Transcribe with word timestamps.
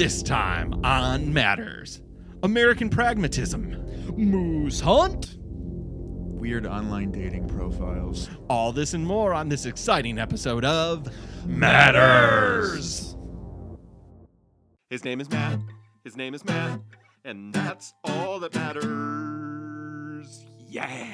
This 0.00 0.22
time 0.22 0.82
on 0.82 1.30
Matters 1.30 2.00
American 2.42 2.88
Pragmatism. 2.88 4.16
Moose 4.16 4.80
Hunt. 4.80 5.36
Weird 5.38 6.66
online 6.66 7.12
dating 7.12 7.46
profiles. 7.48 8.30
All 8.48 8.72
this 8.72 8.94
and 8.94 9.06
more 9.06 9.34
on 9.34 9.50
this 9.50 9.66
exciting 9.66 10.18
episode 10.18 10.64
of 10.64 11.06
Matters. 11.46 13.14
His 14.88 15.04
name 15.04 15.20
is 15.20 15.28
Matt. 15.28 15.60
His 16.02 16.16
name 16.16 16.32
is 16.32 16.46
Matt. 16.46 16.80
And 17.26 17.52
that's 17.52 17.92
all 18.04 18.40
that 18.40 18.54
matters. 18.54 20.46
Yeah. 20.66 21.12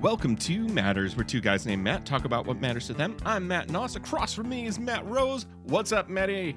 Welcome 0.00 0.36
to 0.36 0.66
Matters, 0.68 1.16
where 1.16 1.24
two 1.24 1.42
guys 1.42 1.66
named 1.66 1.84
Matt 1.84 2.06
talk 2.06 2.24
about 2.24 2.46
what 2.46 2.62
matters 2.62 2.86
to 2.86 2.94
them. 2.94 3.18
I'm 3.26 3.46
Matt 3.46 3.68
Noss. 3.68 3.96
Across 3.96 4.32
from 4.32 4.48
me 4.48 4.64
is 4.64 4.78
Matt 4.78 5.04
Rose. 5.04 5.44
What's 5.64 5.92
up, 5.92 6.08
Matty? 6.08 6.56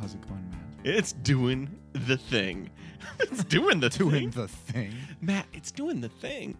How's 0.00 0.14
it 0.14 0.20
going, 0.22 0.50
man? 0.50 0.60
It's 0.84 1.12
doing 1.12 1.78
the 1.92 2.16
thing. 2.16 2.70
it's 3.20 3.44
doing 3.44 3.80
the 3.80 3.88
Doing 3.88 4.30
thing. 4.30 4.42
the 4.42 4.48
thing. 4.48 4.92
Matt, 5.20 5.46
it's 5.52 5.70
doing 5.70 6.00
the 6.00 6.08
thing. 6.08 6.56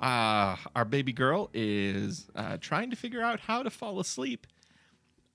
Uh, 0.00 0.56
our 0.76 0.84
baby 0.84 1.12
girl 1.12 1.50
is 1.54 2.26
uh, 2.34 2.56
trying 2.60 2.90
to 2.90 2.96
figure 2.96 3.22
out 3.22 3.40
how 3.40 3.62
to 3.62 3.70
fall 3.70 4.00
asleep 4.00 4.46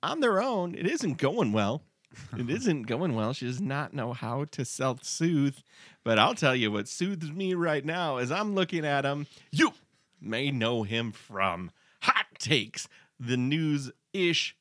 on 0.04 0.20
their 0.20 0.42
own. 0.42 0.76
It 0.76 0.86
isn't 0.86 1.18
going 1.18 1.52
well. 1.52 1.82
It 2.38 2.50
isn't 2.50 2.84
going 2.84 3.16
well. 3.16 3.34
She 3.34 3.46
does 3.46 3.62
not 3.62 3.94
know 3.94 4.14
how 4.14 4.46
to 4.52 4.64
self 4.66 5.04
soothe. 5.04 5.58
But 6.04 6.20
I'll 6.20 6.36
tell 6.36 6.56
you 6.56 6.72
what 6.72 6.88
soothes 6.88 7.32
me 7.32 7.54
right 7.54 7.84
now 7.84 8.18
as 8.18 8.32
I'm 8.32 8.54
looking 8.56 8.86
at 8.86 9.06
him. 9.06 9.28
You 9.52 9.74
may 10.22 10.52
know 10.52 10.84
him 10.84 11.12
from 11.12 11.72
Hot 12.02 12.26
Takes, 12.38 12.88
the 13.20 13.38
news 13.38 13.92
ish 14.14 14.56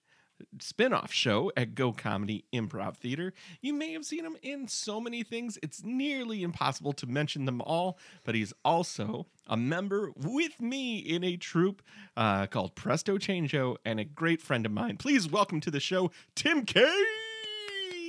spin-off 0.60 1.12
show 1.12 1.51
at 1.56 1.74
Go 1.74 1.92
Comedy 1.92 2.45
Improv 2.52 2.97
Theater. 2.97 3.33
You 3.60 3.74
may 3.74 3.92
have 3.92 4.05
seen 4.05 4.24
him 4.24 4.37
in 4.42 4.69
so 4.69 5.00
many 5.00 5.22
things, 5.22 5.58
it's 5.62 5.83
nearly 5.84 6.42
impossible 6.42 6.92
to 6.94 7.06
mention 7.06 7.44
them 7.44 7.61
all, 7.62 7.98
but 8.25 8.34
he's 8.34 8.53
also 8.64 9.27
a 9.47 9.56
member 9.56 10.12
with 10.16 10.61
me 10.61 10.98
in 10.98 11.25
a 11.25 11.36
troupe 11.36 11.83
uh, 12.16 12.47
called 12.47 12.75
Presto 12.75 13.19
Changeo 13.19 13.77
and 13.84 13.98
a 13.98 14.05
great 14.05 14.41
friend 14.42 14.66
of 14.66 14.72
mine. 14.72 14.97
Please 14.97 15.28
welcome 15.31 15.61
to 15.61 15.70
the 15.70 15.81
show, 15.81 16.11
Tim 16.34 16.64
K. 16.64 16.86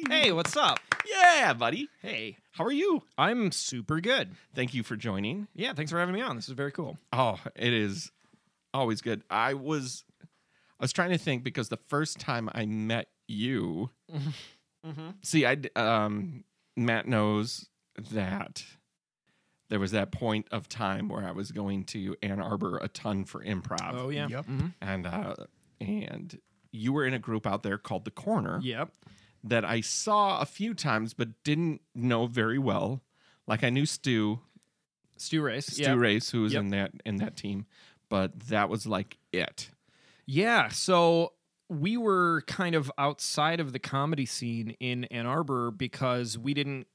Hey, 0.07 0.31
what's 0.31 0.55
up? 0.55 0.79
Yeah, 1.05 1.53
buddy. 1.53 1.89
Hey, 2.01 2.37
How 2.51 2.63
are 2.65 2.71
you? 2.71 3.03
I'm 3.17 3.51
super 3.51 3.99
good. 4.01 4.31
Thank 4.55 4.73
you 4.73 4.83
for 4.83 4.95
joining. 4.95 5.47
Yeah, 5.55 5.73
thanks 5.73 5.91
for 5.91 5.99
having 5.99 6.15
me 6.15 6.21
on. 6.21 6.35
This 6.35 6.47
is 6.47 6.53
very 6.55 6.71
cool. 6.71 6.97
Oh, 7.13 7.39
it 7.55 7.73
is 7.73 8.11
always 8.73 9.01
good. 9.01 9.23
I 9.29 9.53
was 9.55 10.03
I 10.79 10.83
was 10.83 10.93
trying 10.93 11.09
to 11.11 11.17
think 11.17 11.43
because 11.43 11.69
the 11.69 11.77
first 11.87 12.19
time 12.19 12.49
I 12.53 12.65
met 12.65 13.07
you, 13.27 13.89
Mm-hmm. 14.85 15.09
see, 15.23 15.45
I 15.45 15.55
d- 15.55 15.69
um 15.75 16.43
Matt 16.77 17.05
knows 17.07 17.67
that 18.11 18.63
there 19.69 19.79
was 19.79 19.91
that 19.91 20.11
point 20.11 20.47
of 20.51 20.69
time 20.69 21.09
where 21.09 21.23
I 21.27 21.31
was 21.31 21.51
going 21.51 21.83
to 21.85 22.15
Ann 22.23 22.39
Arbor 22.39 22.77
a 22.77 22.87
ton 22.87 23.25
for 23.25 23.43
improv, 23.43 23.93
Oh 23.93 24.09
yeah. 24.09 24.27
Yep. 24.29 24.45
Mhm. 24.47 24.73
and 24.81 25.05
uh, 25.05 25.35
and 25.81 26.39
you 26.71 26.93
were 26.93 27.05
in 27.05 27.13
a 27.13 27.19
group 27.19 27.45
out 27.45 27.61
there 27.63 27.77
called 27.77 28.05
the 28.05 28.11
Corner 28.11 28.59
Yep. 28.63 28.91
that 29.43 29.65
I 29.65 29.81
saw 29.81 30.39
a 30.39 30.45
few 30.45 30.73
times 30.73 31.13
but 31.13 31.43
didn't 31.43 31.81
know 31.93 32.25
very 32.27 32.57
well. 32.57 33.03
Like 33.47 33.63
I 33.65 33.69
knew 33.69 33.85
Stu, 33.85 34.39
Stu 35.17 35.41
Race. 35.41 35.65
Stu 35.67 35.81
yeah. 35.83 35.93
Race, 35.93 36.29
who 36.31 36.43
was 36.43 36.53
Yep. 36.53 36.59
in 36.61 36.69
that 36.69 36.91
in 37.05 37.15
that 37.17 37.35
team, 37.35 37.65
but 38.07 38.39
that 38.47 38.69
was 38.69 38.87
like 38.87 39.17
it. 39.33 39.71
Yeah. 40.31 40.67
So 40.67 41.33
we 41.69 41.97
were 41.97 42.43
kind 42.45 42.75
of 42.75 42.91
outside 42.99 43.59
of 43.59 43.73
the 43.73 43.79
comedy 43.79 44.27
scene 44.27 44.75
in 44.79 45.05
Ann 45.05 45.25
Arbor 45.25 45.71
because 45.71 46.37
we 46.37 46.53
didn't 46.53 46.85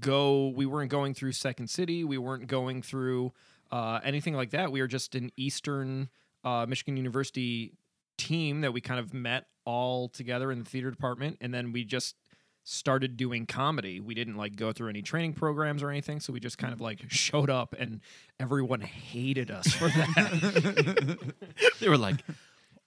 go. 0.00 0.48
We 0.48 0.66
weren't 0.66 0.90
going 0.90 1.14
through 1.14 1.32
Second 1.32 1.70
City. 1.70 2.02
We 2.02 2.18
weren't 2.18 2.48
going 2.48 2.82
through 2.82 3.32
uh, 3.70 4.00
anything 4.02 4.34
like 4.34 4.50
that. 4.50 4.72
We 4.72 4.80
were 4.80 4.88
just 4.88 5.14
an 5.14 5.30
Eastern 5.36 6.08
uh, 6.42 6.66
Michigan 6.68 6.96
University 6.96 7.74
team 8.18 8.62
that 8.62 8.72
we 8.72 8.80
kind 8.80 8.98
of 8.98 9.14
met 9.14 9.46
all 9.64 10.08
together 10.08 10.50
in 10.50 10.58
the 10.58 10.64
theater 10.64 10.90
department, 10.90 11.38
and 11.40 11.54
then 11.54 11.70
we 11.70 11.84
just 11.84 12.16
started 12.64 13.16
doing 13.16 13.46
comedy. 13.46 14.00
We 14.00 14.14
didn't 14.14 14.36
like 14.36 14.56
go 14.56 14.72
through 14.72 14.88
any 14.88 15.02
training 15.02 15.34
programs 15.34 15.84
or 15.84 15.90
anything, 15.90 16.18
so 16.18 16.32
we 16.32 16.40
just 16.40 16.58
kind 16.58 16.72
of 16.72 16.80
like 16.80 17.04
showed 17.08 17.50
up, 17.50 17.72
and 17.78 18.00
everyone 18.40 18.80
hated 18.80 19.52
us 19.52 19.68
for 19.68 19.88
that. 19.88 21.18
they 21.80 21.88
were 21.88 21.96
like, 21.96 22.16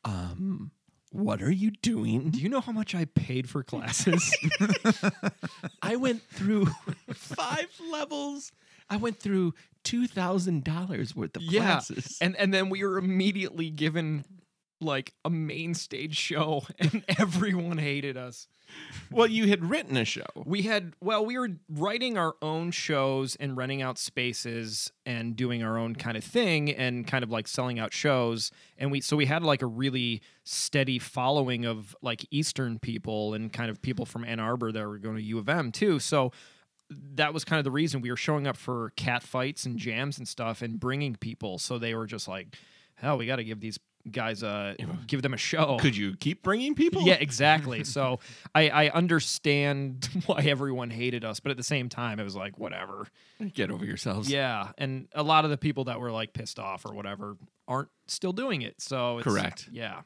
um, 0.06 0.72
what 1.12 1.42
are 1.44 1.52
you 1.52 1.72
doing? 1.82 2.32
Do 2.32 2.40
you 2.40 2.50
know 2.50 2.60
how 2.62 2.72
much 2.72 2.96
I 2.96 3.06
paid 3.06 3.50
for 3.50 3.64
classes? 3.64 4.36
I 5.82 5.96
went 5.96 6.22
through 6.24 6.66
five 7.14 7.70
levels. 7.92 8.52
I 8.90 8.98
went 8.98 9.20
through 9.20 9.54
two 9.84 10.08
thousand 10.08 10.64
dollars 10.64 11.16
worth 11.16 11.36
of 11.36 11.44
Yeah, 11.44 11.62
classes. 11.62 12.18
and 12.22 12.36
and 12.38 12.54
then 12.54 12.70
we 12.70 12.84
were 12.84 12.98
immediately 12.98 13.70
given 13.70 14.26
like 14.84 15.14
a 15.26 15.30
main 15.30 15.74
stage 15.74 16.16
show, 16.16 16.64
and 16.80 17.04
everyone 17.20 17.78
hated 17.78 18.18
us. 18.18 18.48
well, 19.12 19.28
you 19.28 19.48
had 19.48 19.70
written 19.70 19.98
a 19.98 20.06
show. 20.06 20.26
We 20.46 20.64
had 20.64 20.94
well, 21.02 21.26
we 21.26 21.38
were 21.38 21.50
writing 21.70 22.18
our 22.18 22.36
own 22.42 22.72
shows 22.72 23.36
and 23.36 23.56
renting 23.56 23.82
out 23.82 23.98
spaces 23.98 24.92
and 25.06 25.36
doing 25.36 25.64
our 25.64 25.78
own 25.78 25.96
kind 25.96 26.18
of 26.18 26.24
thing 26.24 26.72
and 26.72 27.06
kind 27.06 27.24
of 27.24 27.30
like 27.30 27.48
selling 27.48 27.80
out 27.80 27.94
shows. 27.94 28.52
And 28.78 28.92
we 28.92 29.02
so 29.02 29.16
we 29.16 29.26
had 29.26 29.44
like 29.44 29.62
a 29.62 29.68
really 29.68 30.22
steady 30.44 31.00
following 31.00 31.66
of 31.66 31.96
like 32.02 32.26
Eastern 32.32 32.80
people 32.80 33.34
and 33.34 33.52
kind 33.52 33.70
of 33.70 33.82
people 33.82 34.06
from 34.06 34.26
Ann 34.26 34.40
Arbor 34.40 34.72
that 34.72 34.88
were 34.88 34.98
going 34.98 35.18
to 35.18 35.24
U 35.24 35.38
of 35.40 35.48
M 35.50 35.72
too. 35.72 36.00
So 36.00 36.32
that 36.90 37.34
was 37.34 37.44
kind 37.44 37.60
of 37.60 37.64
the 37.64 37.72
reason 37.72 38.02
we 38.02 38.10
were 38.10 38.18
showing 38.18 38.48
up 38.48 38.58
for 38.58 38.92
cat 38.96 39.24
fights 39.24 39.66
and 39.66 39.78
jams 39.78 40.18
and 40.18 40.28
stuff 40.28 40.62
and 40.62 40.80
bringing 40.80 41.16
people. 41.16 41.58
So 41.58 41.78
they 41.78 41.96
were 41.96 42.06
just 42.06 42.28
like, 42.28 42.56
hell, 42.96 43.18
we 43.18 43.26
got 43.26 43.38
to 43.38 43.44
give 43.44 43.60
these 43.60 43.80
guys 44.10 44.44
a 44.44 44.76
give 45.08 45.22
them 45.22 45.34
a 45.34 45.38
show. 45.38 45.78
Could 45.80 45.96
you 45.96 46.16
keep 46.16 46.44
bringing 46.44 46.76
people? 46.76 47.04
Yeah, 47.04 47.16
exactly. 47.16 47.84
so 47.86 48.20
I, 48.54 48.70
I 48.70 48.90
understand 48.90 50.08
why 50.26 50.42
everyone 50.42 50.90
hated 50.90 51.24
us, 51.26 51.40
but 51.40 51.52
at 51.52 51.58
the 51.58 51.64
same 51.64 51.90
time, 51.90 52.20
it 52.20 52.24
was 52.24 52.36
like 52.36 52.58
whatever. 52.58 53.08
Get 53.54 53.72
over 53.72 53.86
yourselves. 53.86 54.30
Yeah, 54.30 54.72
and 54.78 55.08
a 55.14 55.24
lot 55.24 55.46
of 55.46 55.52
the 55.52 55.58
people 55.58 55.86
that 55.86 56.00
were 56.00 56.12
like 56.12 56.34
pissed 56.34 56.60
off 56.60 56.86
or 56.86 56.94
whatever 56.94 57.38
aren't 57.68 57.90
still 58.08 58.34
doing 58.34 58.62
it. 58.62 58.82
So 58.82 59.20
it's, 59.20 59.28
Correct. 59.28 59.70
Yeah, 59.72 60.02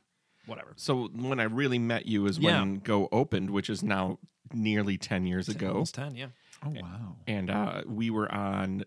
whatever. 0.46 0.74
So 0.76 1.10
when 1.14 1.40
I 1.40 1.44
really 1.44 1.80
met 1.80 2.06
you 2.06 2.26
is 2.28 2.38
Yeah. 2.38 2.60
when 2.60 2.80
Go 2.80 3.10
opened, 3.12 3.50
which 3.50 3.70
is 3.70 3.84
now 3.84 4.20
nearly 4.54 4.98
ten 4.98 5.26
years 5.26 5.50
ago. 5.50 5.70
Almost 5.70 5.96
ten. 5.96 6.16
Yeah. 6.16 6.28
Oh 6.66 6.70
wow. 6.70 7.16
and 7.28 7.50
uh, 7.52 7.82
we 7.86 8.10
were 8.10 8.32
on 8.32 8.84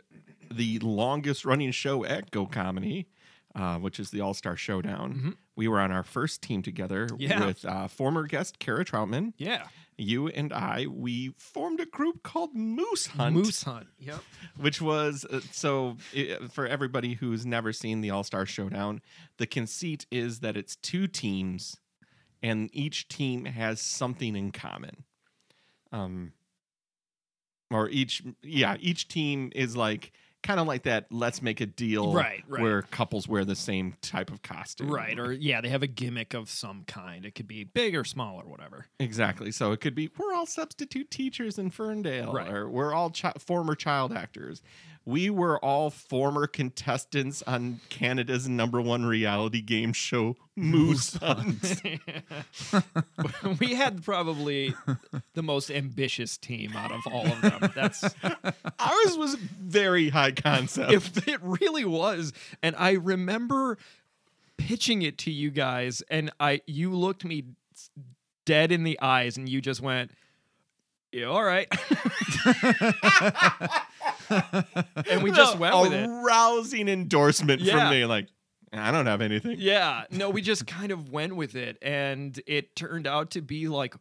the 0.50 0.80
longest 0.80 1.44
running 1.44 1.70
show 1.70 2.04
at 2.04 2.30
Go 2.32 2.44
Comedy, 2.46 3.06
uh, 3.54 3.78
which 3.78 3.98
is 4.00 4.10
the 4.10 4.20
All 4.20 4.34
Star 4.34 4.56
Showdown. 4.56 5.14
Mhm. 5.14 5.36
We 5.56 5.68
were 5.68 5.80
on 5.80 5.90
our 5.92 6.02
first 6.04 6.42
team 6.42 6.62
together 6.62 7.08
Yeah. 7.18 7.46
with 7.46 7.64
uh, 7.64 7.88
former 7.88 8.24
guest 8.26 8.58
Kara 8.58 8.84
Troutman. 8.84 9.32
Yeah. 9.36 9.68
You 9.98 10.28
and 10.28 10.50
I, 10.52 10.86
we 10.86 11.34
formed 11.36 11.78
a 11.80 11.84
group 11.84 12.22
called 12.22 12.54
Moose 12.54 13.08
Hunt, 13.08 13.36
Moose 13.36 13.62
hunt. 13.64 13.86
Yep. 13.98 14.22
which 14.56 14.80
was 14.80 15.26
uh, 15.26 15.40
so 15.52 15.98
i 16.16 16.38
for 16.50 16.66
everybody 16.66 17.14
who's 17.14 17.44
never 17.44 17.72
seen 17.72 18.00
the 18.00 18.08
All 18.10 18.24
Star 18.24 18.46
Showdown. 18.46 19.02
The 19.36 19.46
conceit 19.46 20.06
is 20.10 20.40
that 20.40 20.56
it's 20.56 20.76
two 20.76 21.06
teams, 21.06 21.76
and 22.42 22.70
each 22.72 23.08
team 23.08 23.44
has 23.44 23.82
something 23.82 24.34
in 24.36 24.52
common. 24.52 25.04
Um, 25.92 26.32
or 27.70 27.88
each 27.90 28.22
yeah, 28.42 28.76
each 28.80 29.06
team 29.08 29.52
is 29.54 29.76
like 29.76 30.12
kind 30.42 30.58
of 30.60 30.66
like 30.66 30.84
that. 30.84 31.06
Let's 31.10 31.42
make 31.42 31.60
a 31.60 31.66
deal, 31.66 32.12
Right, 32.12 32.42
right. 32.48 32.62
Where 32.62 32.82
couples 32.82 33.28
wear 33.28 33.44
the 33.44 33.54
same 33.56 33.94
type 34.00 34.30
of 34.30 34.42
costume, 34.42 34.90
Right. 34.90 35.18
Or 35.18 35.32
yeah, 35.32 35.60
they 35.60 35.68
have 35.68 35.82
a 35.82 35.86
gimmick 35.86 36.34
of 36.34 36.48
some 36.48 36.84
kind. 36.86 37.24
It 37.24 37.34
could 37.34 37.46
be 37.48 37.64
big 37.64 37.94
or 37.94 38.04
small 38.04 38.40
or 38.40 38.44
whatever. 38.48 38.86
Exactly. 38.98 39.52
So 39.52 39.72
it 39.72 39.80
could 39.80 39.94
be 39.94 40.10
we're 40.18 40.32
all 40.34 40.46
substitute 40.46 41.10
teachers 41.10 41.58
in 41.58 41.70
Ferndale, 41.70 42.32
Right. 42.32 42.48
or 42.50 42.68
we're 42.70 42.94
all 42.94 43.10
chi- 43.10 43.32
former 43.38 43.74
child 43.74 44.12
actors. 44.12 44.62
We 45.06 45.30
were 45.30 45.58
all 45.64 45.90
former 45.90 46.46
contestants 46.46 47.42
on 47.42 47.80
Canada's 47.88 48.48
number 48.48 48.80
one 48.80 49.06
reality 49.06 49.62
game 49.62 49.92
show, 49.92 50.36
Moose 50.56 51.14
Hunt. 51.16 51.82
we 53.60 53.74
had 53.74 54.04
probably 54.04 54.74
the 55.34 55.42
most 55.42 55.70
ambitious 55.70 56.36
team 56.36 56.76
out 56.76 56.92
of 56.92 57.00
all 57.06 57.26
of 57.26 57.40
them. 57.40 57.72
That's 57.74 58.02
Ours 58.78 59.16
was 59.16 59.36
very 59.36 60.10
high 60.10 60.32
concept. 60.32 60.92
if 60.92 61.26
it 61.26 61.40
really 61.42 61.84
was. 61.84 62.32
And 62.62 62.76
I 62.76 62.92
remember 62.92 63.78
pitching 64.58 65.02
it 65.02 65.16
to 65.18 65.30
you 65.30 65.50
guys, 65.50 66.02
and 66.10 66.30
I 66.38 66.60
you 66.66 66.94
looked 66.94 67.24
me 67.24 67.44
dead 68.44 68.70
in 68.70 68.84
the 68.84 69.00
eyes, 69.00 69.36
and 69.38 69.48
you 69.48 69.60
just 69.60 69.80
went, 69.80 70.10
"Yeah, 71.10 71.24
all 71.24 71.42
right." 71.42 71.68
and 75.10 75.22
we 75.22 75.30
just 75.32 75.58
went 75.58 75.74
a 75.74 75.80
with 75.80 75.92
it. 75.92 76.06
rousing 76.08 76.88
endorsement 76.88 77.60
Yeah. 77.60 77.78
from 77.78 77.90
me, 77.90 78.04
like 78.06 78.28
I 78.72 78.90
don't 78.92 79.06
have 79.06 79.20
anything. 79.20 79.56
Yeah, 79.58 80.04
no, 80.10 80.30
we 80.30 80.42
just 80.42 80.66
kind 80.66 80.92
of 80.92 81.10
went 81.10 81.34
with 81.36 81.56
it, 81.56 81.76
and 81.82 82.40
it 82.46 82.76
turned 82.76 83.06
out 83.06 83.32
to 83.32 83.40
be 83.42 83.66
like 83.68 83.94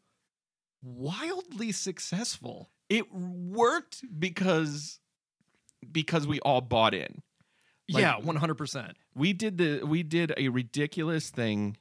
wildly 0.84 1.72
successful. 1.72 2.70
It 2.90 3.12
worked 3.14 4.04
because 4.20 5.00
because 5.92 6.28
we 6.28 6.40
all 6.42 6.62
bought 6.62 6.94
in. 6.94 7.22
Like- 7.92 8.02
yeah, 8.04 8.18
one 8.18 8.36
hundred 8.36 8.56
percent. 8.56 8.96
We 9.16 9.34
did 9.34 9.58
the 9.58 9.84
we 9.84 10.04
did 10.04 10.34
a 10.38 10.50
ridiculous 10.50 11.30
thing 11.30 11.78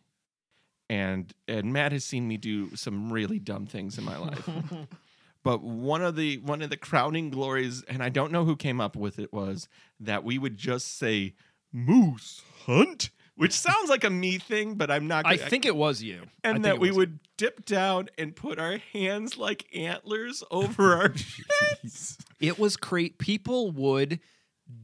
and 0.88 1.32
and 1.46 1.72
Matt 1.72 1.92
has 1.92 2.04
seen 2.04 2.26
me 2.26 2.36
do 2.38 2.74
some 2.74 3.12
really 3.12 3.38
dumb 3.38 3.66
things 3.66 3.98
in 3.98 4.04
my 4.04 4.16
life. 4.16 4.48
but 5.44 5.62
one 5.62 6.02
of 6.02 6.16
the 6.16 6.38
one 6.38 6.62
of 6.62 6.70
the 6.70 6.76
crowning 6.76 7.30
glories 7.30 7.82
and 7.88 8.02
I 8.02 8.08
don't 8.08 8.32
know 8.32 8.44
who 8.44 8.56
came 8.56 8.80
up 8.80 8.96
with 8.96 9.18
it 9.18 9.32
was 9.32 9.68
that 10.00 10.24
we 10.24 10.38
would 10.38 10.56
just 10.56 10.98
say 10.98 11.34
moose 11.72 12.42
hunt, 12.66 13.10
which 13.36 13.52
sounds 13.52 13.88
like 13.90 14.04
a 14.04 14.10
me 14.10 14.38
thing, 14.38 14.74
but 14.74 14.90
I'm 14.90 15.06
not 15.06 15.26
I 15.26 15.36
gonna- 15.36 15.46
I 15.46 15.48
think 15.50 15.64
it 15.66 15.76
was 15.76 16.02
you. 16.02 16.22
And 16.42 16.64
that 16.64 16.78
we 16.80 16.90
would 16.90 17.20
dip 17.36 17.64
down 17.64 18.08
and 18.18 18.34
put 18.34 18.58
our 18.58 18.78
hands 18.92 19.36
like 19.38 19.66
antlers 19.74 20.42
over 20.50 20.94
our 20.94 21.12
you. 21.36 21.90
It 22.40 22.58
was 22.58 22.76
great. 22.76 23.18
People 23.18 23.70
would 23.72 24.20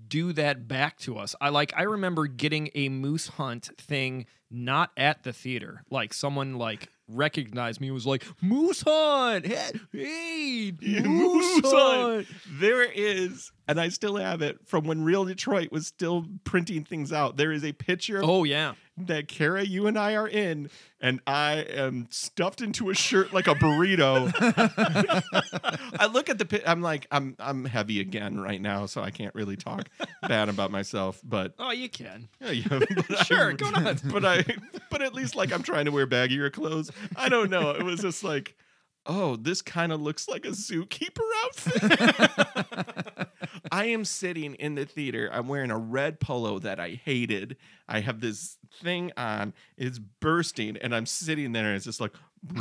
do 0.08 0.32
that 0.32 0.66
back 0.66 0.98
to 0.98 1.18
us. 1.18 1.34
I 1.40 1.50
like. 1.50 1.72
I 1.76 1.82
remember 1.82 2.26
getting 2.26 2.70
a 2.74 2.88
moose 2.88 3.28
hunt 3.28 3.68
thing 3.78 4.26
not 4.50 4.90
at 4.96 5.24
the 5.24 5.32
theater. 5.32 5.82
Like 5.90 6.14
someone 6.14 6.54
like 6.56 6.88
recognized 7.08 7.80
me 7.80 7.88
and 7.88 7.94
was 7.94 8.06
like 8.06 8.24
moose 8.40 8.82
hunt. 8.82 9.46
Hey, 9.46 9.70
hey 9.92 10.72
Yeah, 10.80 11.02
moose, 11.02 11.62
moose 11.62 11.72
hunt. 11.72 12.26
hunt. 12.26 12.26
There 12.60 12.82
is, 12.82 13.52
and 13.66 13.80
I 13.80 13.88
still 13.88 14.16
have 14.16 14.42
it 14.42 14.58
from 14.66 14.84
when 14.84 15.04
Real 15.04 15.24
Detroit 15.24 15.70
was 15.72 15.86
still 15.86 16.26
printing 16.44 16.84
things 16.84 17.12
out. 17.12 17.36
There 17.36 17.52
is 17.52 17.64
a 17.64 17.72
picture 17.72 18.20
Oh 18.22 18.44
yeah. 18.44 18.74
that 18.96 19.26
Kara, 19.28 19.64
you 19.64 19.86
and 19.86 19.98
I 19.98 20.14
are 20.16 20.28
in, 20.28 20.70
and 21.00 21.20
I 21.26 21.54
am 21.70 22.06
stuffed 22.10 22.60
into 22.60 22.90
a 22.90 22.94
shirt 22.94 23.32
like 23.32 23.46
a 23.46 23.54
burrito. 23.54 24.32
I 25.98 26.06
look 26.06 26.28
at 26.28 26.38
the 26.38 26.44
pic. 26.44 26.62
I'm 26.66 26.80
like, 26.82 27.06
I'm 27.10 27.36
I'm 27.38 27.64
heavy 27.64 28.00
again 28.00 28.38
right 28.40 28.60
now, 28.60 28.86
so 28.86 29.00
I 29.02 29.10
can't 29.10 29.34
really 29.34 29.56
talk 29.56 29.88
bad 30.22 30.48
about 30.48 30.70
myself. 30.70 31.20
But 31.24 31.54
Oh, 31.58 31.70
you 31.72 31.88
can. 31.88 32.28
yeah, 32.40 32.50
yeah, 32.50 33.22
Sure, 33.24 33.46
I'm- 33.48 33.56
go 33.56 33.70
nuts. 33.80 34.02
But 34.02 34.24
I, 34.24 34.44
but 34.90 35.02
at 35.02 35.14
least 35.14 35.34
like 35.36 35.52
I'm 35.52 35.62
trying 35.62 35.86
to 35.86 35.90
wear 35.90 36.06
baggier 36.06 36.52
clothes. 36.52 36.90
I 37.16 37.28
don't 37.28 37.50
know. 37.50 37.70
It 37.70 37.82
was 37.82 38.00
just 38.00 38.22
like, 38.24 38.56
oh, 39.06 39.36
this 39.36 39.60
kind 39.62 39.92
of 39.92 40.00
looks 40.00 40.28
like 40.28 40.44
a 40.44 40.50
zookeeper 40.50 41.20
outfit. 41.44 43.28
I 43.74 43.86
am 43.86 44.04
sitting 44.04 44.54
in 44.54 44.76
the 44.76 44.84
theater. 44.84 45.28
I'm 45.32 45.48
wearing 45.48 45.72
a 45.72 45.78
red 45.78 46.20
polo 46.20 46.60
that 46.60 46.78
I 46.78 46.90
hated. 46.90 47.56
I 47.88 47.98
have 47.98 48.20
this 48.20 48.56
thing 48.80 49.10
on. 49.16 49.52
It's 49.76 49.98
bursting, 49.98 50.76
and 50.76 50.94
I'm 50.94 51.06
sitting 51.06 51.50
there, 51.50 51.66
and 51.66 51.74
it's 51.74 51.84
just 51.84 52.00
like. 52.00 52.12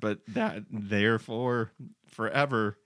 but 0.00 0.18
that, 0.28 0.64
therefore, 0.72 1.70
forever 2.08 2.78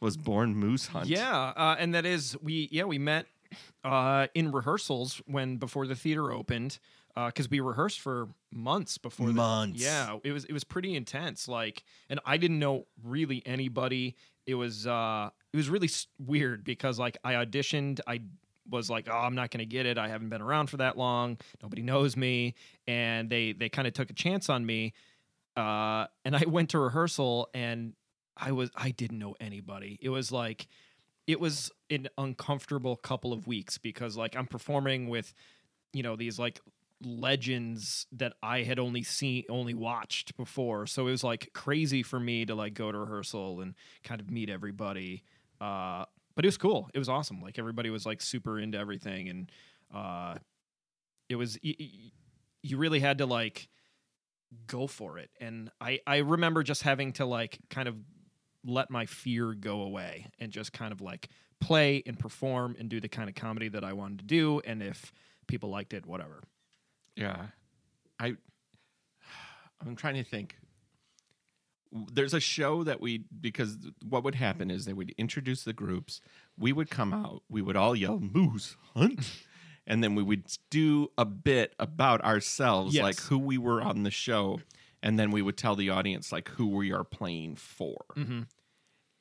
was 0.00 0.16
born 0.16 0.56
Moose 0.56 0.88
Hunt. 0.88 1.06
Yeah, 1.06 1.52
uh, 1.56 1.76
and 1.78 1.94
that 1.94 2.04
is 2.04 2.36
we. 2.42 2.68
Yeah, 2.72 2.84
we 2.84 2.98
met 2.98 3.26
uh, 3.84 4.26
in 4.34 4.50
rehearsals 4.50 5.22
when 5.26 5.58
before 5.58 5.86
the 5.86 5.94
theater 5.94 6.32
opened 6.32 6.80
because 7.14 7.48
we 7.48 7.60
rehearsed 7.60 8.00
for 8.00 8.30
months 8.50 8.98
before. 8.98 9.28
the- 9.28 9.32
Months. 9.34 9.80
yeah, 9.80 10.16
it 10.24 10.32
was 10.32 10.44
it 10.46 10.52
was 10.52 10.64
pretty 10.64 10.96
intense. 10.96 11.46
Like, 11.46 11.84
and 12.08 12.18
I 12.24 12.36
didn't 12.36 12.58
know 12.58 12.86
really 13.04 13.42
anybody. 13.46 14.16
It 14.50 14.54
was 14.54 14.86
uh, 14.86 15.30
it 15.52 15.56
was 15.56 15.68
really 15.68 15.88
weird 16.18 16.64
because 16.64 16.98
like 16.98 17.18
I 17.24 17.34
auditioned. 17.34 18.00
I 18.06 18.20
was 18.68 18.90
like, 18.90 19.08
oh, 19.10 19.16
I'm 19.16 19.34
not 19.34 19.50
gonna 19.50 19.64
get 19.64 19.86
it. 19.86 19.98
I 19.98 20.08
haven't 20.08 20.28
been 20.28 20.42
around 20.42 20.68
for 20.68 20.78
that 20.78 20.98
long. 20.98 21.38
Nobody 21.62 21.82
knows 21.82 22.16
me, 22.16 22.54
and 22.86 23.30
they 23.30 23.52
they 23.52 23.68
kind 23.68 23.86
of 23.88 23.94
took 23.94 24.10
a 24.10 24.14
chance 24.14 24.48
on 24.48 24.64
me. 24.66 24.92
Uh, 25.56 26.06
and 26.24 26.36
I 26.36 26.44
went 26.46 26.70
to 26.70 26.78
rehearsal 26.78 27.48
and 27.54 27.94
I 28.36 28.52
was 28.52 28.70
I 28.74 28.90
didn't 28.90 29.18
know 29.18 29.34
anybody. 29.40 29.98
It 30.00 30.08
was 30.08 30.32
like 30.32 30.68
it 31.26 31.38
was 31.38 31.70
an 31.90 32.08
uncomfortable 32.18 32.96
couple 32.96 33.32
of 33.32 33.46
weeks 33.46 33.78
because 33.78 34.16
like 34.16 34.36
I'm 34.36 34.46
performing 34.46 35.08
with 35.08 35.32
you 35.92 36.02
know 36.02 36.16
these 36.16 36.38
like 36.38 36.60
legends 37.02 38.06
that 38.12 38.34
I 38.42 38.62
had 38.62 38.78
only 38.78 39.02
seen 39.02 39.44
only 39.48 39.74
watched 39.74 40.36
before. 40.36 40.86
So 40.86 41.06
it 41.06 41.10
was 41.10 41.24
like 41.24 41.50
crazy 41.54 42.02
for 42.02 42.20
me 42.20 42.44
to 42.46 42.54
like 42.54 42.74
go 42.74 42.92
to 42.92 42.98
rehearsal 42.98 43.60
and 43.60 43.74
kind 44.04 44.20
of 44.20 44.30
meet 44.30 44.50
everybody. 44.50 45.24
Uh 45.60 46.04
but 46.36 46.44
it 46.44 46.48
was 46.48 46.58
cool. 46.58 46.88
It 46.94 46.98
was 46.98 47.08
awesome. 47.08 47.40
Like 47.40 47.58
everybody 47.58 47.90
was 47.90 48.06
like 48.06 48.20
super 48.22 48.58
into 48.58 48.78
everything 48.78 49.28
and 49.28 49.52
uh 49.94 50.36
it 51.28 51.36
was 51.36 51.58
y- 51.64 51.74
y- 51.78 52.12
you 52.62 52.76
really 52.76 53.00
had 53.00 53.18
to 53.18 53.26
like 53.26 53.68
go 54.66 54.86
for 54.86 55.18
it. 55.18 55.30
And 55.40 55.70
I 55.80 56.00
I 56.06 56.18
remember 56.18 56.62
just 56.62 56.82
having 56.82 57.12
to 57.14 57.24
like 57.26 57.58
kind 57.70 57.88
of 57.88 57.96
let 58.64 58.90
my 58.90 59.06
fear 59.06 59.54
go 59.54 59.82
away 59.82 60.26
and 60.38 60.52
just 60.52 60.72
kind 60.72 60.92
of 60.92 61.00
like 61.00 61.28
play 61.60 62.02
and 62.06 62.18
perform 62.18 62.76
and 62.78 62.88
do 62.88 63.00
the 63.00 63.08
kind 63.08 63.28
of 63.28 63.34
comedy 63.34 63.68
that 63.68 63.84
I 63.84 63.92
wanted 63.94 64.18
to 64.20 64.24
do 64.26 64.60
and 64.60 64.82
if 64.82 65.12
people 65.46 65.70
liked 65.70 65.94
it 65.94 66.04
whatever. 66.06 66.42
Yeah. 67.20 67.46
I 68.18 68.36
I'm 69.86 69.94
trying 69.96 70.14
to 70.14 70.24
think. 70.24 70.56
There's 72.12 72.34
a 72.34 72.40
show 72.40 72.84
that 72.84 73.00
we 73.00 73.24
because 73.40 73.76
what 74.04 74.22
would 74.22 74.36
happen 74.36 74.70
is 74.70 74.84
they 74.84 74.92
would 74.92 75.10
introduce 75.18 75.64
the 75.64 75.72
groups, 75.72 76.20
we 76.56 76.72
would 76.72 76.88
come 76.88 77.12
out, 77.12 77.42
we 77.48 77.62
would 77.62 77.76
all 77.76 77.96
yell 77.96 78.20
moose 78.20 78.76
hunt 78.94 79.28
and 79.88 80.02
then 80.04 80.14
we 80.14 80.22
would 80.22 80.44
do 80.70 81.10
a 81.18 81.24
bit 81.24 81.74
about 81.80 82.22
ourselves 82.22 82.94
Yes. 82.94 83.02
like 83.02 83.20
who 83.22 83.38
we 83.38 83.58
were 83.58 83.82
on 83.82 84.04
the 84.04 84.10
show 84.10 84.60
and 85.02 85.18
then 85.18 85.30
we 85.32 85.42
would 85.42 85.56
tell 85.56 85.74
the 85.74 85.90
audience 85.90 86.30
like 86.30 86.48
who 86.50 86.68
we 86.68 86.92
are 86.92 87.02
playing 87.04 87.56
for. 87.56 87.96
Mhm. 88.16 88.46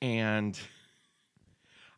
And 0.01 0.59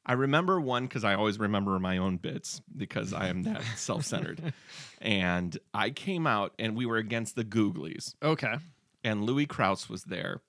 I 0.05 0.13
remember 0.13 0.59
one 0.59 0.83
because 0.87 1.03
I 1.03 1.13
always 1.15 1.37
remember 1.39 1.77
my 1.79 1.97
own 1.97 2.17
bits 2.17 2.61
because 2.75 3.13
I 3.13 3.27
am 3.27 3.43
that 3.43 3.61
self 3.75 4.03
centered. 4.05 4.53
And 4.99 5.57
I 5.73 5.89
came 5.91 6.25
out 6.27 6.53
and 6.59 6.75
we 6.75 6.85
were 6.85 6.97
against 6.97 7.35
the 7.35 7.43
Googlies, 7.45 8.15
Okay. 8.23 8.55
and 9.03 9.23
Louis 9.25 9.45
Krause 9.45 9.89
was 9.89 10.03
there. 10.05 10.41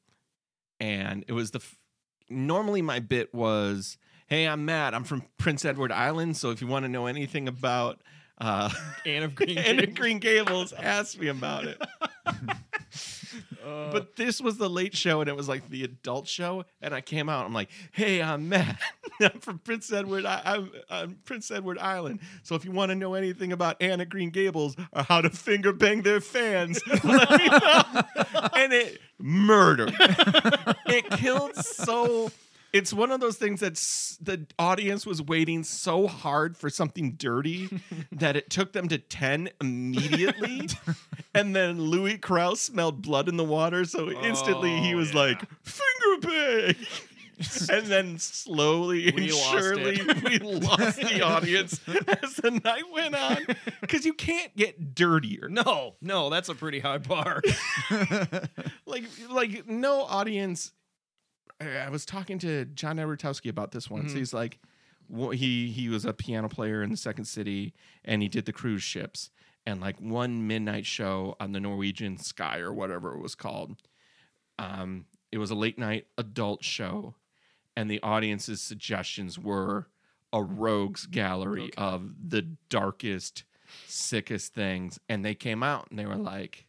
And 0.81 1.25
it 1.29 1.33
was 1.33 1.51
the 1.53 1.59
f- 1.61 1.79
normally 2.31 2.83
my 2.83 2.99
bit 2.99 3.33
was, 3.35 3.99
Hey, 4.27 4.47
I'm 4.49 4.65
Matt. 4.65 4.95
I'm 4.95 5.05
from 5.05 5.25
Prince 5.37 5.65
Edward 5.65 5.93
Island. 5.93 6.37
So 6.39 6.51
if 6.51 6.61
you 6.63 6.67
want 6.67 6.85
to 6.85 6.89
know 6.89 7.07
anything 7.07 7.47
about 7.49 8.01
uh, 8.39 8.71
Anne 9.05 9.23
of 9.25 9.35
Green 9.35 9.59
Anne 9.59 9.79
of 9.85 9.95
Green 9.95 10.19
Gables, 10.19 10.73
ask 10.73 11.19
me 11.21 11.29
about 11.29 11.65
it. 11.67 11.81
Uh. 13.65 13.91
but 13.93 14.17
this 14.17 14.41
was 14.41 14.57
the 14.59 14.69
late 14.69 14.97
show 14.97 15.21
and 15.21 15.29
it 15.29 15.37
was 15.37 15.49
like 15.49 15.69
the 15.71 15.85
adult 15.85 16.27
show 16.27 16.65
and 16.81 16.95
i 16.95 17.01
came 17.01 17.29
out 17.29 17.45
i'm 17.47 17.53
like 17.53 17.71
hey 17.93 18.23
i'm 18.23 18.49
matt. 18.49 18.81
I'm 19.21 19.39
from 19.41 19.59
prince 19.59 19.93
edward 19.93 20.27
I, 20.27 20.41
I'm, 20.45 20.71
I'm 20.91 21.19
prince 21.25 21.51
edward 21.51 21.79
island. 21.79 22.21
So 22.43 22.55
if 22.57 22.65
you 22.65 22.73
want 22.73 22.91
to 22.91 22.97
know 22.97 23.15
anything 23.15 23.53
about 23.53 23.77
anna 23.81 24.05
green 24.05 24.31
gables 24.31 24.75
or 24.93 25.03
how 25.05 25.21
to 25.21 25.31
finger 25.31 25.73
bang 25.73 26.03
their 26.03 26.21
fans 26.21 26.81
let 27.05 27.31
me 27.31 27.47
know. 27.49 27.83
And 28.55 28.73
it 28.73 29.01
murdered. 29.19 29.95
It 30.87 31.09
killed 31.11 31.55
so 31.57 32.31
it's 32.73 32.93
one 32.93 33.11
of 33.11 33.21
those 33.21 33.37
things 33.37 33.61
that 33.61 33.75
the 34.25 34.47
audience 34.59 35.05
was 35.05 35.21
waiting 35.21 35.63
so 35.63 36.07
hard 36.07 36.57
for 36.57 36.71
something 36.71 37.13
dirty 37.13 37.69
that 38.13 38.37
it 38.37 38.49
took 38.51 38.73
them 38.73 38.89
to 38.89 38.99
10 38.99 39.51
immediately. 39.61 40.69
and 41.35 41.55
then 41.55 41.81
Louis 41.81 42.19
Krause 42.19 42.61
smelled 42.61 43.03
blood 43.03 43.29
in 43.29 43.37
the 43.37 43.45
water. 43.45 43.85
So 43.85 44.11
instantly 44.11 44.79
he 44.81 44.95
Oh, 44.95 44.99
was 44.99 45.13
yeah. 45.13 45.21
like, 45.21 45.41
finger 45.63 46.27
bang. 46.29 46.75
and 47.71 47.87
then 47.87 48.19
slowly 48.19 49.09
and 49.09 49.17
We 49.17 49.33
lost 49.33 49.51
surely 49.51 50.01
we 50.25 50.39
lost 50.39 50.99
the 50.99 51.23
audience 51.23 51.81
as 52.23 52.35
the 52.37 52.61
night 52.65 52.85
went 52.93 53.15
on. 53.17 53.39
Because 53.81 54.05
you 54.07 54.13
can't 54.15 54.55
get 54.57 54.95
dirtier. 54.95 55.49
No, 55.49 55.97
no, 56.01 56.31
that's 56.31 56.49
a 56.49 56.55
pretty 56.55 56.79
high 56.81 56.99
bar. 56.99 57.43
like 58.87 59.05
like 59.31 59.67
no 59.67 60.03
audience 60.03 60.73
I 61.67 61.89
was 61.91 62.05
talking 62.05 62.39
to 62.41 62.65
John 62.67 62.97
Edwardowski 62.97 63.49
about 63.51 63.73
this 63.73 63.89
once. 63.91 64.13
Mhm. 64.13 64.17
He's 64.17 64.33
like 64.33 64.59
wh- 65.15 65.33
he 65.35 65.71
he 65.71 65.89
was 65.89 66.05
a 66.05 66.13
piano 66.13 66.49
player 66.49 66.83
in 66.83 66.91
the 66.91 66.97
second 66.97 67.25
city 67.25 67.75
and 68.05 68.23
he 68.23 68.29
did 68.29 68.45
the 68.47 68.53
cruise 68.53 68.83
ships 68.83 69.31
and 69.67 69.81
like 69.81 70.01
one 70.01 70.47
midnight 70.47 70.87
show 70.87 71.37
on 71.41 71.53
the 71.53 71.61
Norwegian 71.61 72.19
Sky 72.19 72.59
or 72.59 72.73
whatever 72.73 73.15
it 73.15 73.21
was 73.21 73.35
called. 73.35 73.77
Um 74.59 75.07
it 75.31 75.39
was 75.39 75.51
a 75.51 75.55
late 75.55 75.79
night 75.79 76.07
adult 76.19 76.63
show 76.65 77.15
and 77.77 77.91
the 77.91 78.03
audience's 78.03 78.61
suggestions 78.61 79.39
were 79.39 79.89
a 80.33 80.43
rogues 80.43 81.07
gallery 81.07 81.65
Okay. 81.65 81.73
of 81.77 82.13
the 82.29 82.43
darkest 82.69 83.45
sickest 83.87 84.53
things 84.55 84.99
and 85.09 85.25
they 85.25 85.35
came 85.35 85.63
out 85.63 85.87
and 85.91 85.99
they 85.99 86.07
were 86.07 86.17
like 86.17 86.67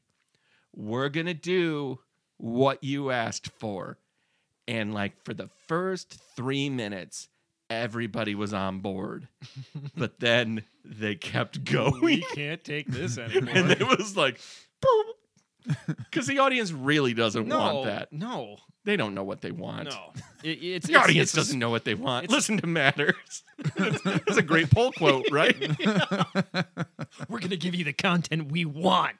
we're 0.75 1.09
going 1.09 1.25
to 1.27 1.33
do 1.33 1.99
what 2.37 2.83
you 2.83 3.11
asked 3.11 3.47
for. 3.59 3.97
And 4.67 4.93
like 4.93 5.23
for 5.25 5.33
the 5.33 5.49
first 5.67 6.17
three 6.35 6.69
minutes, 6.69 7.27
everybody 7.69 8.35
was 8.35 8.53
on 8.53 8.79
board. 8.79 9.27
but 9.97 10.19
then 10.19 10.63
they 10.85 11.15
kept 11.15 11.63
going. 11.65 12.01
we 12.01 12.21
going. 12.21 12.35
can't 12.35 12.63
take 12.63 12.87
this 12.87 13.17
anymore. 13.17 13.53
and 13.55 13.71
it 13.71 13.85
was 13.87 14.15
like, 14.15 14.39
boom, 14.81 15.75
Because 15.97 16.27
the 16.27 16.39
audience 16.39 16.71
really 16.71 17.13
doesn't 17.13 17.47
No, 17.47 17.57
want 17.57 17.85
that. 17.85 18.11
no, 18.13 18.57
They 18.85 18.95
don't 18.97 19.13
know 19.15 19.23
what 19.23 19.41
they 19.41 19.51
want. 19.51 19.89
no. 19.89 20.11
It, 20.43 20.59
it's 20.61 20.87
The 20.87 20.93
it's- 20.93 21.03
audience 21.03 21.29
it's 21.29 21.35
doesn't 21.35 21.57
know 21.59 21.69
what 21.69 21.85
they 21.85 21.95
want. 21.95 22.29
Listen 22.29 22.57
to 22.57 22.67
Matters. 22.67 23.43
That's 23.77 24.37
a 24.37 24.41
great 24.41 24.69
poll 24.71 24.91
quote, 24.91 25.25
right? 25.31 25.55
We're 27.29 27.39
gonna 27.39 27.55
give 27.55 27.75
you 27.75 27.85
the 27.85 27.93
content 27.93 28.51
we 28.51 28.65
want. 28.65 29.15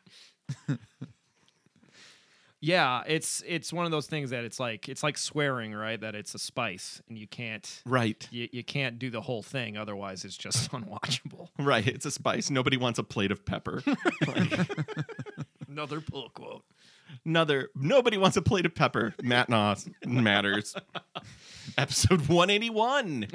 Yeah, 2.63 3.03
it's 3.05 3.43
it's 3.45 3.73
one 3.73 3.83
of 3.83 3.91
those 3.91 4.07
things 4.07 4.29
that 4.29 4.45
it's 4.45 4.57
like 4.57 4.87
it's 4.87 5.03
like 5.03 5.17
swearing, 5.17 5.75
right? 5.75 5.99
That 5.99 6.15
it's 6.15 6.33
a 6.33 6.39
spice, 6.39 7.01
and 7.09 7.17
you 7.17 7.27
can't 7.27 7.81
right. 7.85 8.25
you, 8.31 8.47
you 8.53 8.63
can't 8.63 8.97
do 8.97 9.09
the 9.09 9.19
whole 9.19 9.43
thing, 9.43 9.75
otherwise 9.75 10.23
it's 10.23 10.37
just 10.37 10.71
unwatchable. 10.71 11.49
Right. 11.59 11.85
It's 11.85 12.05
a 12.05 12.11
spice. 12.11 12.49
Nobody 12.49 12.77
wants 12.77 12.99
a 12.99 13.03
plate 13.03 13.31
of 13.31 13.45
pepper. 13.45 13.83
Another 15.67 15.99
pull 15.99 16.29
quote. 16.29 16.63
another. 17.25 17.67
Nobody 17.75 18.15
wants 18.15 18.37
a 18.37 18.41
plate 18.41 18.65
of 18.65 18.73
pepper. 18.73 19.13
Matt 19.21 19.49
Noss 19.49 19.91
matters. 20.05 20.73
episode 21.77 22.29
181. 22.29 23.27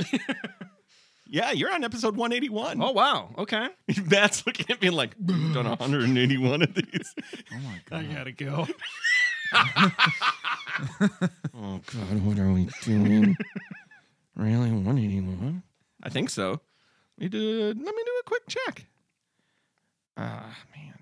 yeah, 1.27 1.53
you're 1.53 1.71
on 1.71 1.85
episode 1.85 2.17
181. 2.17 2.81
Oh 2.81 2.93
wow, 2.93 3.29
okay. 3.37 3.69
Matt's 4.07 4.47
looking 4.47 4.67
at 4.71 4.81
me 4.81 4.89
like, 4.89 5.17
"We've 5.23 5.53
done 5.53 5.67
181 5.67 6.63
of 6.63 6.75
these. 6.75 7.15
Oh 7.53 7.59
my 7.59 7.81
god. 7.91 7.99
I 7.99 8.15
gotta 8.15 8.33
go. 8.33 8.67
Oh 11.61 11.81
God, 11.93 12.23
what 12.25 12.39
are 12.39 12.53
we 12.53 12.69
doing? 12.83 13.37
really, 14.37 14.71
181? 14.71 15.63
I 16.03 16.09
think 16.09 16.31
so. 16.31 16.51
Let 16.51 16.61
me 17.19 17.29
do. 17.29 17.67
Let 17.69 17.77
me 17.77 17.83
do 18.05 18.13
a 18.21 18.23
quick 18.25 18.43
check. 18.49 18.87
Ah, 20.17 20.57
man. 20.77 20.95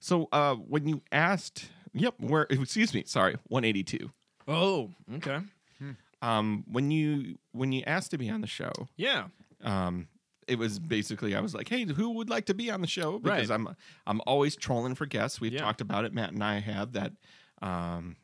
So, 0.00 0.28
uh, 0.32 0.54
when 0.56 0.86
you 0.86 1.00
asked, 1.10 1.70
yep, 1.94 2.14
where? 2.18 2.46
Excuse 2.50 2.92
me, 2.92 3.04
sorry, 3.06 3.36
182. 3.48 4.10
Oh, 4.48 4.90
okay. 5.14 5.38
Um, 6.20 6.64
when 6.70 6.90
you 6.90 7.38
when 7.52 7.72
you 7.72 7.82
asked 7.86 8.10
to 8.12 8.18
be 8.18 8.28
on 8.30 8.42
the 8.42 8.46
show, 8.46 8.70
Yeah. 8.96 9.24
um, 9.64 10.08
it 10.52 10.58
was 10.58 10.78
basically 10.78 11.34
I 11.34 11.40
was 11.40 11.54
like, 11.54 11.68
hey, 11.68 11.84
who 11.84 12.10
would 12.10 12.30
like 12.30 12.46
to 12.46 12.54
be 12.54 12.70
on 12.70 12.80
the 12.80 12.86
show? 12.86 13.18
Because 13.18 13.48
Right. 13.48 13.54
I'm 13.54 13.76
I'm 14.06 14.20
always 14.26 14.54
trolling 14.56 14.94
for 14.94 15.06
guests. 15.06 15.40
We've 15.40 15.52
Yeah. 15.52 15.60
talked 15.62 15.80
about 15.80 16.04
it. 16.04 16.12
Matt 16.12 16.32
and 16.32 16.44
I 16.44 16.60
have 16.60 16.92
that. 16.92 17.12
Um, 17.60 18.16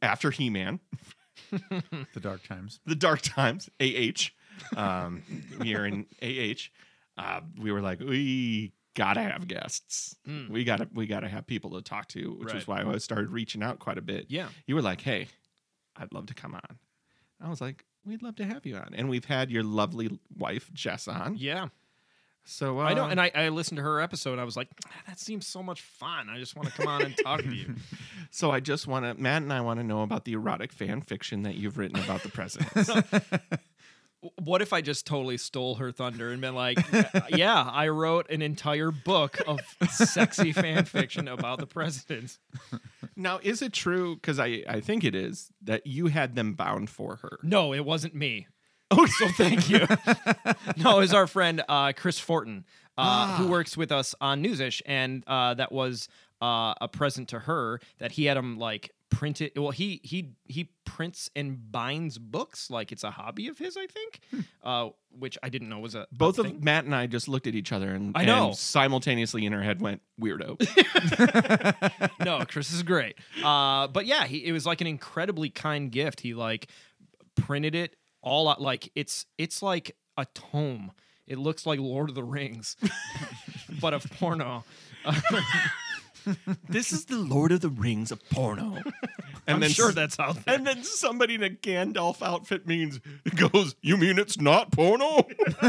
after 0.00 0.30
He 0.30 0.48
Man, 0.50 0.80
The 1.50 2.20
dark 2.20 2.42
times. 2.44 2.80
the 2.86 2.94
dark 2.94 3.20
times 3.22 3.68
ah 3.80 5.04
um 5.06 5.22
we 5.60 5.74
are 5.74 5.84
in 5.84 6.06
ah 6.22 7.36
uh 7.38 7.40
we 7.60 7.72
were 7.72 7.80
like 7.80 7.98
we 8.00 8.72
gotta 8.94 9.20
have 9.20 9.48
guests 9.48 10.16
Mm. 10.28 10.48
we 10.48 10.62
gotta 10.64 10.88
we 10.94 11.06
gotta 11.06 11.28
have 11.28 11.44
people 11.46 11.70
to 11.72 11.82
talk 11.82 12.06
to 12.08 12.36
which 12.40 12.54
is 12.54 12.66
why 12.68 12.82
i 12.82 12.98
started 12.98 13.30
reaching 13.30 13.62
out 13.64 13.78
quite 13.80 13.98
a 13.98 14.02
bit 14.02 14.26
Yeah. 14.28 14.48
you 14.66 14.74
were 14.76 14.82
like 14.82 15.00
hey 15.00 15.26
i'd 15.96 16.12
love 16.12 16.26
to 16.26 16.34
come 16.34 16.54
on 16.54 16.78
i 17.40 17.48
was 17.48 17.60
like 17.60 17.84
we'd 18.06 18.22
love 18.22 18.36
to 18.36 18.44
have 18.44 18.64
you 18.66 18.76
on 18.76 18.92
and 18.94 19.08
we've 19.08 19.24
had 19.26 19.50
your 19.50 19.62
lovely 19.62 20.18
wife 20.36 20.70
jess 20.72 21.08
on 21.08 21.36
Yeah. 21.38 21.68
so 22.44 22.80
uh, 22.80 22.84
I 22.84 22.94
know, 22.94 23.04
and 23.06 23.20
I, 23.20 23.30
I 23.34 23.48
listened 23.48 23.76
to 23.78 23.82
her 23.82 24.00
episode. 24.00 24.38
I 24.38 24.44
was 24.44 24.56
like, 24.56 24.68
"Ah, 24.86 24.90
that 25.06 25.18
seems 25.18 25.46
so 25.46 25.62
much 25.62 25.80
fun. 25.80 26.28
I 26.28 26.38
just 26.38 26.54
want 26.56 26.68
to 26.68 26.74
come 26.74 26.88
on 26.88 27.02
and 27.02 27.16
talk 27.16 27.40
to 27.42 27.54
you. 27.54 27.74
so 28.30 28.50
i 28.50 28.58
just 28.60 28.86
want 28.88 29.04
to 29.04 29.14
matt 29.22 29.42
and 29.42 29.52
i 29.52 29.60
want 29.60 29.78
to 29.78 29.84
know 29.84 30.02
about 30.02 30.24
the 30.24 30.32
erotic 30.32 30.72
fan 30.72 31.00
fiction 31.00 31.42
that 31.42 31.54
you've 31.54 31.78
written 31.78 31.98
about 32.02 32.22
the 32.22 32.28
presidents 32.28 32.90
What 34.42 34.62
if 34.62 34.72
I 34.72 34.80
just 34.80 35.06
totally 35.06 35.36
stole 35.36 35.74
her 35.74 35.92
thunder 35.92 36.30
and 36.30 36.40
been 36.40 36.54
like, 36.54 36.78
yeah, 37.28 37.62
I 37.70 37.88
wrote 37.88 38.30
an 38.30 38.40
entire 38.40 38.90
book 38.90 39.38
of 39.46 39.60
sexy 39.90 40.50
fan 40.52 40.86
fiction 40.86 41.28
about 41.28 41.58
the 41.58 41.66
presidents. 41.66 42.38
Now 43.16 43.38
is 43.42 43.62
it 43.62 43.72
true 43.72 44.16
because 44.16 44.38
I, 44.38 44.62
I 44.68 44.80
think 44.80 45.04
it 45.04 45.14
is 45.14 45.50
that 45.62 45.86
you 45.86 46.06
had 46.06 46.34
them 46.34 46.54
bound 46.54 46.90
for 46.90 47.16
her 47.16 47.38
No, 47.42 47.72
it 47.72 47.84
wasn't 47.84 48.14
me. 48.14 48.46
Oh, 48.90 49.06
so 49.06 49.28
thank 49.28 49.68
you. 49.70 49.80
no, 50.76 50.98
it 50.98 51.00
was 51.00 51.14
our 51.14 51.26
friend 51.26 51.62
uh, 51.68 51.92
Chris 51.96 52.18
Fortin, 52.18 52.64
uh, 52.96 53.36
who 53.38 53.48
works 53.48 53.76
with 53.76 53.90
us 53.90 54.14
on 54.20 54.42
Newsish, 54.42 54.82
and 54.86 55.24
uh, 55.26 55.54
that 55.54 55.72
was 55.72 56.08
uh, 56.42 56.74
a 56.80 56.88
present 56.88 57.28
to 57.30 57.40
her 57.40 57.80
that 57.98 58.12
he 58.12 58.26
had 58.26 58.36
him 58.36 58.58
like 58.58 58.90
printed. 59.10 59.52
Well, 59.56 59.70
he 59.70 60.00
he 60.02 60.32
he 60.44 60.70
prints 60.84 61.30
and 61.34 61.70
binds 61.72 62.18
books 62.18 62.70
like 62.70 62.92
it's 62.92 63.04
a 63.04 63.10
hobby 63.10 63.48
of 63.48 63.58
his, 63.58 63.76
I 63.76 63.86
think, 63.86 64.20
uh, 64.62 64.90
which 65.10 65.36
I 65.42 65.48
didn't 65.48 65.68
know 65.68 65.78
was 65.78 65.94
a 65.94 66.00
a 66.00 66.06
Both 66.12 66.36
thing. 66.36 66.46
of 66.46 66.62
Matt 66.64 66.84
and 66.84 66.94
I 66.94 67.06
just 67.06 67.28
looked 67.28 67.46
at 67.46 67.54
each 67.54 67.72
other 67.72 67.90
and, 67.90 68.12
I 68.16 68.24
know. 68.24 68.48
and 68.48 68.56
simultaneously 68.56 69.46
in 69.46 69.54
our 69.54 69.62
head 69.62 69.80
went 69.80 70.02
weirdo. 70.20 70.58
no, 72.24 72.44
Chris 72.46 72.72
is 72.72 72.82
great. 72.82 73.16
Uh, 73.42 73.86
but 73.88 74.06
yeah, 74.06 74.24
he, 74.24 74.44
it 74.44 74.52
was 74.52 74.66
like 74.66 74.80
an 74.80 74.86
incredibly 74.86 75.50
kind 75.50 75.90
gift. 75.90 76.20
He 76.20 76.34
like 76.34 76.68
printed 77.36 77.74
it 77.74 77.96
all 78.22 78.48
out. 78.48 78.60
Like 78.60 78.90
it's 78.94 79.26
it's 79.38 79.62
like 79.62 79.96
a 80.16 80.26
tome. 80.34 80.92
It 81.26 81.38
looks 81.38 81.64
like 81.64 81.78
Lord 81.80 82.10
of 82.10 82.14
the 82.14 82.22
Rings, 82.24 82.76
but 83.80 83.94
of 83.94 84.04
porno. 84.18 84.64
This 86.68 86.92
is 86.92 87.04
the 87.06 87.16
Lord 87.18 87.52
of 87.52 87.60
the 87.60 87.68
Rings 87.68 88.10
of 88.12 88.20
porno. 88.30 88.78
And 89.46 89.62
I'm 89.62 89.70
sure 89.70 89.92
that's 89.92 90.16
there. 90.16 90.32
And 90.46 90.66
then 90.66 90.82
somebody 90.84 91.34
in 91.34 91.42
a 91.42 91.50
Gandalf 91.50 92.22
outfit 92.22 92.66
means 92.66 92.98
goes, 93.36 93.74
"You 93.82 93.98
mean 93.98 94.18
it's 94.18 94.40
not 94.40 94.72
porno?" 94.72 95.26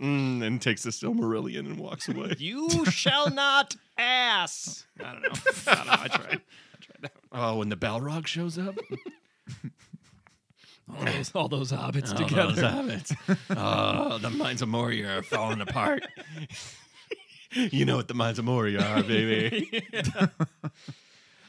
mm, 0.00 0.42
and 0.42 0.60
takes 0.60 0.82
the 0.82 0.90
Silmarillion 0.90 1.60
and 1.60 1.78
walks 1.78 2.08
away. 2.08 2.34
You 2.38 2.84
shall 2.86 3.30
not 3.30 3.76
ass. 3.96 4.86
I 5.00 5.12
don't 5.12 5.22
know. 5.22 5.28
I 5.68 5.74
don't 5.74 5.86
know. 5.86 5.92
I 5.92 6.08
tried. 6.08 6.40
I 6.40 6.78
tried 6.80 7.02
that. 7.02 7.12
Oh, 7.30 7.58
when 7.58 7.68
the 7.68 7.76
Balrog 7.76 8.26
shows 8.26 8.58
up, 8.58 8.76
All 10.98 11.04
those, 11.04 11.34
all 11.34 11.48
those 11.48 11.72
hobbits 11.72 12.12
Oh, 12.14 12.24
together. 12.26 12.52
those 12.52 12.64
hobbits. 13.12 13.16
oh, 13.56 14.18
the 14.18 14.30
mines 14.30 14.62
of 14.62 14.68
Moria 14.68 15.18
are 15.18 15.22
falling 15.22 15.60
apart. 15.60 16.04
you 17.72 17.84
know 17.84 17.96
what 17.96 18.08
the 18.08 18.42
Moria 18.42 18.84
are, 18.84 19.02
baby. 19.02 19.84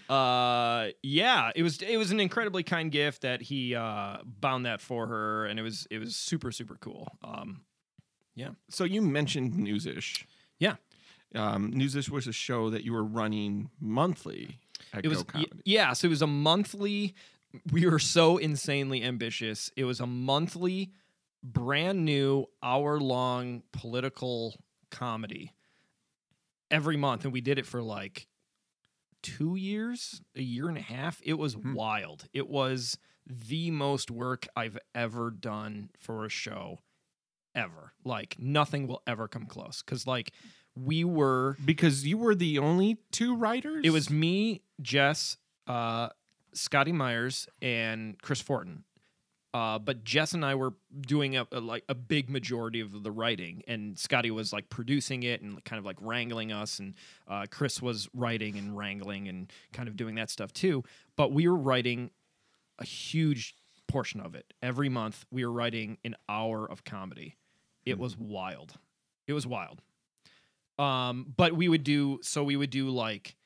uh 0.10 0.90
yeah 1.02 1.52
it 1.56 1.64
was 1.64 1.82
it 1.82 1.98
was 1.98 2.12
an 2.12 2.20
incredibly 2.20 2.62
kind 2.62 2.92
gift 2.92 3.24
that 3.24 3.42
he 3.42 3.74
uh 3.74 4.18
bound 4.24 4.68
that 4.68 4.80
for 4.80 5.08
her 5.08 5.46
and 5.46 5.60
it 5.60 5.64
was 5.64 5.88
it 5.90 5.98
was 5.98 6.16
super 6.16 6.52
super 6.52 6.76
cool 6.80 7.08
um 7.24 7.62
yeah 8.36 8.50
so 8.70 8.84
you 8.84 9.02
mentioned 9.02 9.58
Newsish. 9.58 10.28
Yeah. 10.60 10.76
Um, 11.34 11.72
Newsish 11.74 12.10
was 12.10 12.28
a 12.28 12.32
show 12.32 12.70
that 12.70 12.84
you 12.86 12.94
were 12.94 13.04
running 13.04 13.70
monthly 13.82 14.60
at 14.94 15.04
it 15.04 15.08
was 15.10 15.24
Go 15.24 15.40
y- 15.40 15.46
yeah 15.66 15.94
so 15.94 16.06
it 16.06 16.10
was 16.10 16.22
a 16.22 16.28
monthly 16.28 17.16
we 17.72 17.88
were 17.88 18.00
so 18.00 18.38
insanely 18.38 19.04
ambitious 19.04 19.72
it 19.76 19.86
was 19.86 20.00
a 20.00 20.06
monthly 20.08 20.92
brand 21.44 22.06
new 22.06 22.46
hour 22.64 23.00
long 23.00 23.64
political 23.72 24.56
comedy 24.92 25.52
every 26.72 26.98
month 26.98 27.24
and 27.24 27.34
we 27.34 27.42
did 27.42 27.58
it 27.60 27.66
for 27.66 27.82
like 27.82 28.28
two 29.24 29.56
years 29.56 30.22
a 30.36 30.42
year 30.42 30.68
and 30.70 30.78
a 30.78 30.82
half 30.82 31.20
it 31.24 31.34
was 31.34 31.54
Hmm. 31.56 31.74
wild 31.74 32.28
it 32.34 32.48
was 32.48 32.98
the 33.26 33.72
most 33.72 34.12
work 34.12 34.48
i've 34.56 34.78
ever 34.94 35.32
done 35.32 35.90
for 35.98 36.26
a 36.26 36.30
show 36.30 36.80
ever 37.56 37.94
like 38.04 38.36
nothing 38.38 38.86
will 38.88 39.02
ever 39.08 39.28
come 39.28 39.46
close 39.46 39.82
because 39.82 40.06
like 40.06 40.32
we 40.76 41.04
were 41.04 41.56
because 41.64 42.06
you 42.06 42.18
were 42.18 42.36
the 42.36 42.60
only 42.60 42.98
two 43.12 43.34
writers. 43.36 43.86
it 43.86 43.92
was 43.92 44.10
me, 44.10 44.62
Jess, 44.82 45.38
uh, 45.68 46.10
Scotty 46.54 46.92
Myers, 46.92 47.48
and 47.62 48.22
Chris 48.22 48.42
Fortin. 48.42 48.84
Uh, 49.56 49.80
but 49.80 50.04
Jess 50.04 50.34
and 50.34 50.44
I 50.44 50.54
were 50.54 50.74
doing 51.00 51.38
a, 51.38 51.48
a 51.50 51.62
like 51.62 51.86
a 51.88 51.96
big 51.96 52.30
majority 52.30 52.82
of 52.82 53.04
the 53.04 53.12
writing, 53.12 53.64
and 53.70 53.98
Scotty 53.98 54.30
was 54.30 54.52
like 54.52 54.68
producing 54.68 55.24
it 55.24 55.42
and 55.42 55.64
kind 55.64 55.80
of 55.80 55.86
like 55.86 55.96
wrangling 56.02 56.52
us, 56.52 56.80
and 56.80 56.94
uh, 57.30 57.46
Chris 57.50 57.82
was 57.82 58.10
writing 58.14 58.58
and 58.58 58.78
wrangling 58.78 59.30
and 59.30 59.50
kind 59.72 59.88
of 59.88 59.96
doing 59.96 60.16
that 60.16 60.30
stuff 60.30 60.52
too. 60.52 60.84
But 61.16 61.32
we 61.32 61.48
were 61.48 61.56
writing 61.56 62.12
a 62.80 62.84
huge 62.84 63.56
portion 63.88 64.20
of 64.20 64.36
it 64.36 64.54
every 64.62 64.90
month. 64.90 65.26
We 65.32 65.46
were 65.46 65.54
writing 65.54 66.00
an 66.04 66.18
hour 66.28 66.70
of 66.70 66.84
comedy. 66.84 67.38
It 67.86 67.98
was 67.98 68.18
wild. 68.18 68.74
It 69.26 69.32
was 69.32 69.48
wild. 69.48 69.82
Um, 70.78 71.34
but 71.38 71.54
we 71.54 71.70
would 71.70 71.86
do 71.86 72.20
so. 72.24 72.44
We 72.44 72.58
would 72.58 72.72
do 72.72 72.90
like 72.90 73.38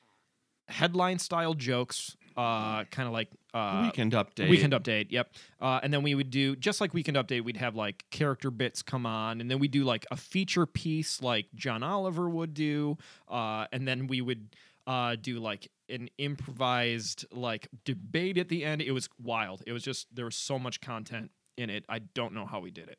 headline 0.69 1.19
style 1.19 1.53
jokes, 1.53 2.17
uh, 2.35 2.85
kind 2.85 3.05
of 3.05 3.13
like 3.13 3.29
uh, 3.53 3.81
weekend 3.85 4.13
update. 4.13 4.49
Weekend 4.49 4.73
update, 4.73 5.07
yep. 5.11 5.33
Uh, 5.59 5.79
and 5.81 5.93
then 5.93 6.03
we 6.03 6.15
would 6.15 6.29
do 6.29 6.55
just 6.55 6.81
like 6.81 6.93
weekend 6.93 7.17
update. 7.17 7.43
We'd 7.43 7.57
have 7.57 7.75
like 7.75 8.05
character 8.11 8.51
bits 8.51 8.81
come 8.81 9.05
on, 9.05 9.41
and 9.41 9.49
then 9.49 9.59
we 9.59 9.67
do 9.67 9.83
like 9.83 10.05
a 10.11 10.17
feature 10.17 10.65
piece, 10.65 11.21
like 11.21 11.47
John 11.55 11.83
Oliver 11.83 12.29
would 12.29 12.53
do. 12.53 12.97
Uh, 13.27 13.65
and 13.71 13.87
then 13.87 14.07
we 14.07 14.21
would 14.21 14.55
uh, 14.87 15.15
do 15.21 15.39
like 15.39 15.69
an 15.89 16.09
improvised 16.17 17.25
like 17.31 17.67
debate 17.85 18.37
at 18.37 18.49
the 18.49 18.63
end. 18.65 18.81
It 18.81 18.91
was 18.91 19.09
wild. 19.21 19.63
It 19.65 19.71
was 19.71 19.83
just 19.83 20.13
there 20.15 20.25
was 20.25 20.35
so 20.35 20.59
much 20.59 20.81
content 20.81 21.31
in 21.57 21.69
it. 21.69 21.85
I 21.89 21.99
don't 21.99 22.33
know 22.33 22.45
how 22.45 22.59
we 22.59 22.71
did 22.71 22.87
it. 22.87 22.97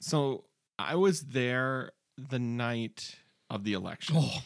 So 0.00 0.44
I 0.78 0.94
was 0.94 1.22
there 1.22 1.92
the 2.16 2.38
night 2.38 3.16
of 3.50 3.64
the 3.64 3.72
election. 3.72 4.16
Oh, 4.18 4.42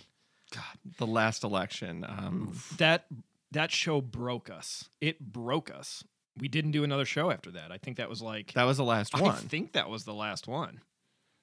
God, 0.54 0.96
The 0.98 1.06
last 1.06 1.44
election. 1.44 2.04
Um, 2.08 2.54
that 2.78 3.06
that 3.52 3.70
show 3.70 4.00
broke 4.00 4.50
us. 4.50 4.88
It 5.00 5.20
broke 5.20 5.70
us. 5.70 6.04
We 6.38 6.48
didn't 6.48 6.70
do 6.72 6.82
another 6.84 7.04
show 7.04 7.30
after 7.30 7.50
that. 7.52 7.70
I 7.70 7.78
think 7.78 7.98
that 7.98 8.08
was 8.08 8.22
like 8.22 8.52
that 8.54 8.64
was 8.64 8.76
the 8.78 8.84
last 8.84 9.12
one. 9.18 9.30
I 9.30 9.34
think 9.36 9.72
that 9.72 9.88
was 9.90 10.04
the 10.04 10.14
last 10.14 10.48
one. 10.48 10.80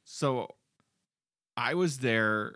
So 0.03 0.55
I 1.55 1.75
was 1.75 1.99
there 1.99 2.55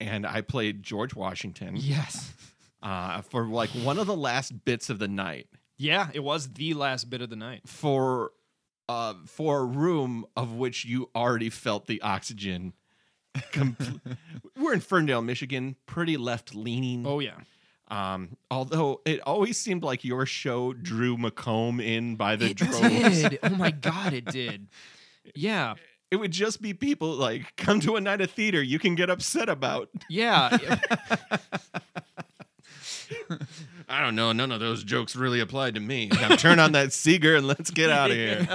and 0.00 0.26
I 0.26 0.40
played 0.40 0.82
George 0.82 1.14
Washington 1.14 1.74
Yes. 1.76 2.32
uh, 2.82 3.20
for 3.22 3.46
like 3.46 3.70
one 3.70 3.98
of 3.98 4.06
the 4.06 4.16
last 4.16 4.64
bits 4.64 4.88
of 4.90 4.98
the 4.98 5.08
night 5.08 5.48
Yeah, 5.76 6.08
it 6.14 6.20
was 6.20 6.52
the 6.54 6.72
last 6.74 7.10
bit 7.10 7.20
of 7.20 7.28
the 7.30 7.36
night. 7.36 7.62
for 7.66 8.30
uh, 8.88 9.12
for 9.26 9.58
a 9.60 9.64
room 9.66 10.24
of 10.36 10.54
which 10.54 10.86
you 10.86 11.10
already 11.14 11.50
felt 11.50 11.86
the 11.86 12.00
oxygen. 12.00 12.72
compl- 13.52 14.00
We're 14.56 14.72
in 14.72 14.80
Ferndale, 14.80 15.20
Michigan, 15.20 15.76
pretty 15.84 16.16
left 16.16 16.54
leaning. 16.54 17.06
Oh 17.06 17.18
yeah. 17.18 17.34
Um, 17.90 18.36
although 18.50 19.00
it 19.06 19.20
always 19.20 19.56
seemed 19.58 19.82
like 19.82 20.04
your 20.04 20.26
show 20.26 20.72
drew 20.74 21.16
Macomb 21.16 21.80
in 21.80 22.16
by 22.16 22.36
the 22.36 22.50
it 22.50 22.56
droves. 22.58 23.22
did. 23.22 23.38
Oh 23.42 23.48
my 23.50 23.70
god, 23.88 24.12
it 24.12 24.26
did. 24.26 24.68
Yeah. 25.34 25.74
It 26.10 26.16
would 26.16 26.30
just 26.32 26.60
be 26.62 26.72
people 26.74 27.10
like 27.14 27.54
come 27.56 27.80
to 27.80 27.96
a 27.96 28.00
night 28.00 28.20
of 28.20 28.30
theater 28.30 28.62
you 28.62 28.78
can 28.78 28.94
get 28.94 29.10
upset 29.10 29.48
about. 29.48 29.88
Yeah. 30.08 30.56
I 33.88 34.02
don't 34.02 34.14
know. 34.16 34.32
None 34.32 34.52
of 34.52 34.60
those 34.60 34.84
jokes 34.84 35.16
really 35.16 35.40
applied 35.40 35.74
to 35.74 35.80
me. 35.80 36.08
Now 36.08 36.36
turn 36.36 36.58
on 36.58 36.72
that 36.72 36.88
Seger 36.88 37.36
and 37.38 37.46
let's 37.46 37.70
get 37.70 37.90
out 37.90 38.10
of 38.10 38.16
here. 38.16 38.46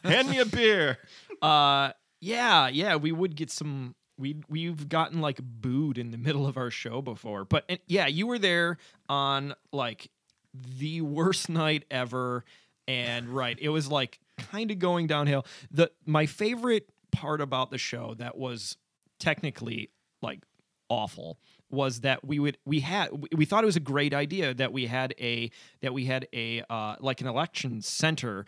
Hand 0.04 0.28
me 0.28 0.38
a 0.38 0.44
beer. 0.46 0.98
uh 1.40 1.90
yeah, 2.20 2.68
yeah, 2.68 2.94
we 2.96 3.10
would 3.10 3.34
get 3.34 3.50
some 3.50 3.96
we 4.18 4.36
we've 4.48 4.88
gotten 4.88 5.20
like 5.20 5.40
booed 5.42 5.98
in 5.98 6.10
the 6.10 6.18
middle 6.18 6.46
of 6.46 6.56
our 6.56 6.70
show 6.70 7.02
before. 7.02 7.44
But 7.44 7.64
and, 7.68 7.78
yeah, 7.86 8.06
you 8.06 8.26
were 8.26 8.38
there 8.38 8.78
on 9.08 9.54
like 9.72 10.10
the 10.54 11.00
worst 11.00 11.48
night 11.48 11.84
ever 11.90 12.44
and 12.88 13.28
right, 13.28 13.56
it 13.60 13.68
was 13.68 13.90
like 13.90 14.18
kind 14.36 14.70
of 14.70 14.78
going 14.78 15.06
downhill. 15.06 15.46
The 15.70 15.90
my 16.06 16.26
favorite 16.26 16.88
part 17.10 17.40
about 17.40 17.70
the 17.70 17.78
show 17.78 18.14
that 18.18 18.36
was 18.36 18.76
technically 19.18 19.90
like 20.20 20.40
awful 20.88 21.38
was 21.70 22.00
that 22.00 22.24
we 22.24 22.38
would 22.38 22.58
we 22.66 22.80
had 22.80 23.08
we- 23.34 23.44
thought 23.44 23.62
it 23.62 23.66
was 23.66 23.76
a 23.76 23.80
great 23.80 24.12
idea 24.12 24.52
that 24.52 24.72
we 24.72 24.86
had 24.86 25.14
a 25.20 25.50
that 25.80 25.94
we 25.94 26.04
had 26.04 26.26
a 26.34 26.62
uh 26.68 26.96
like 27.00 27.20
an 27.20 27.26
election 27.26 27.80
center 27.80 28.44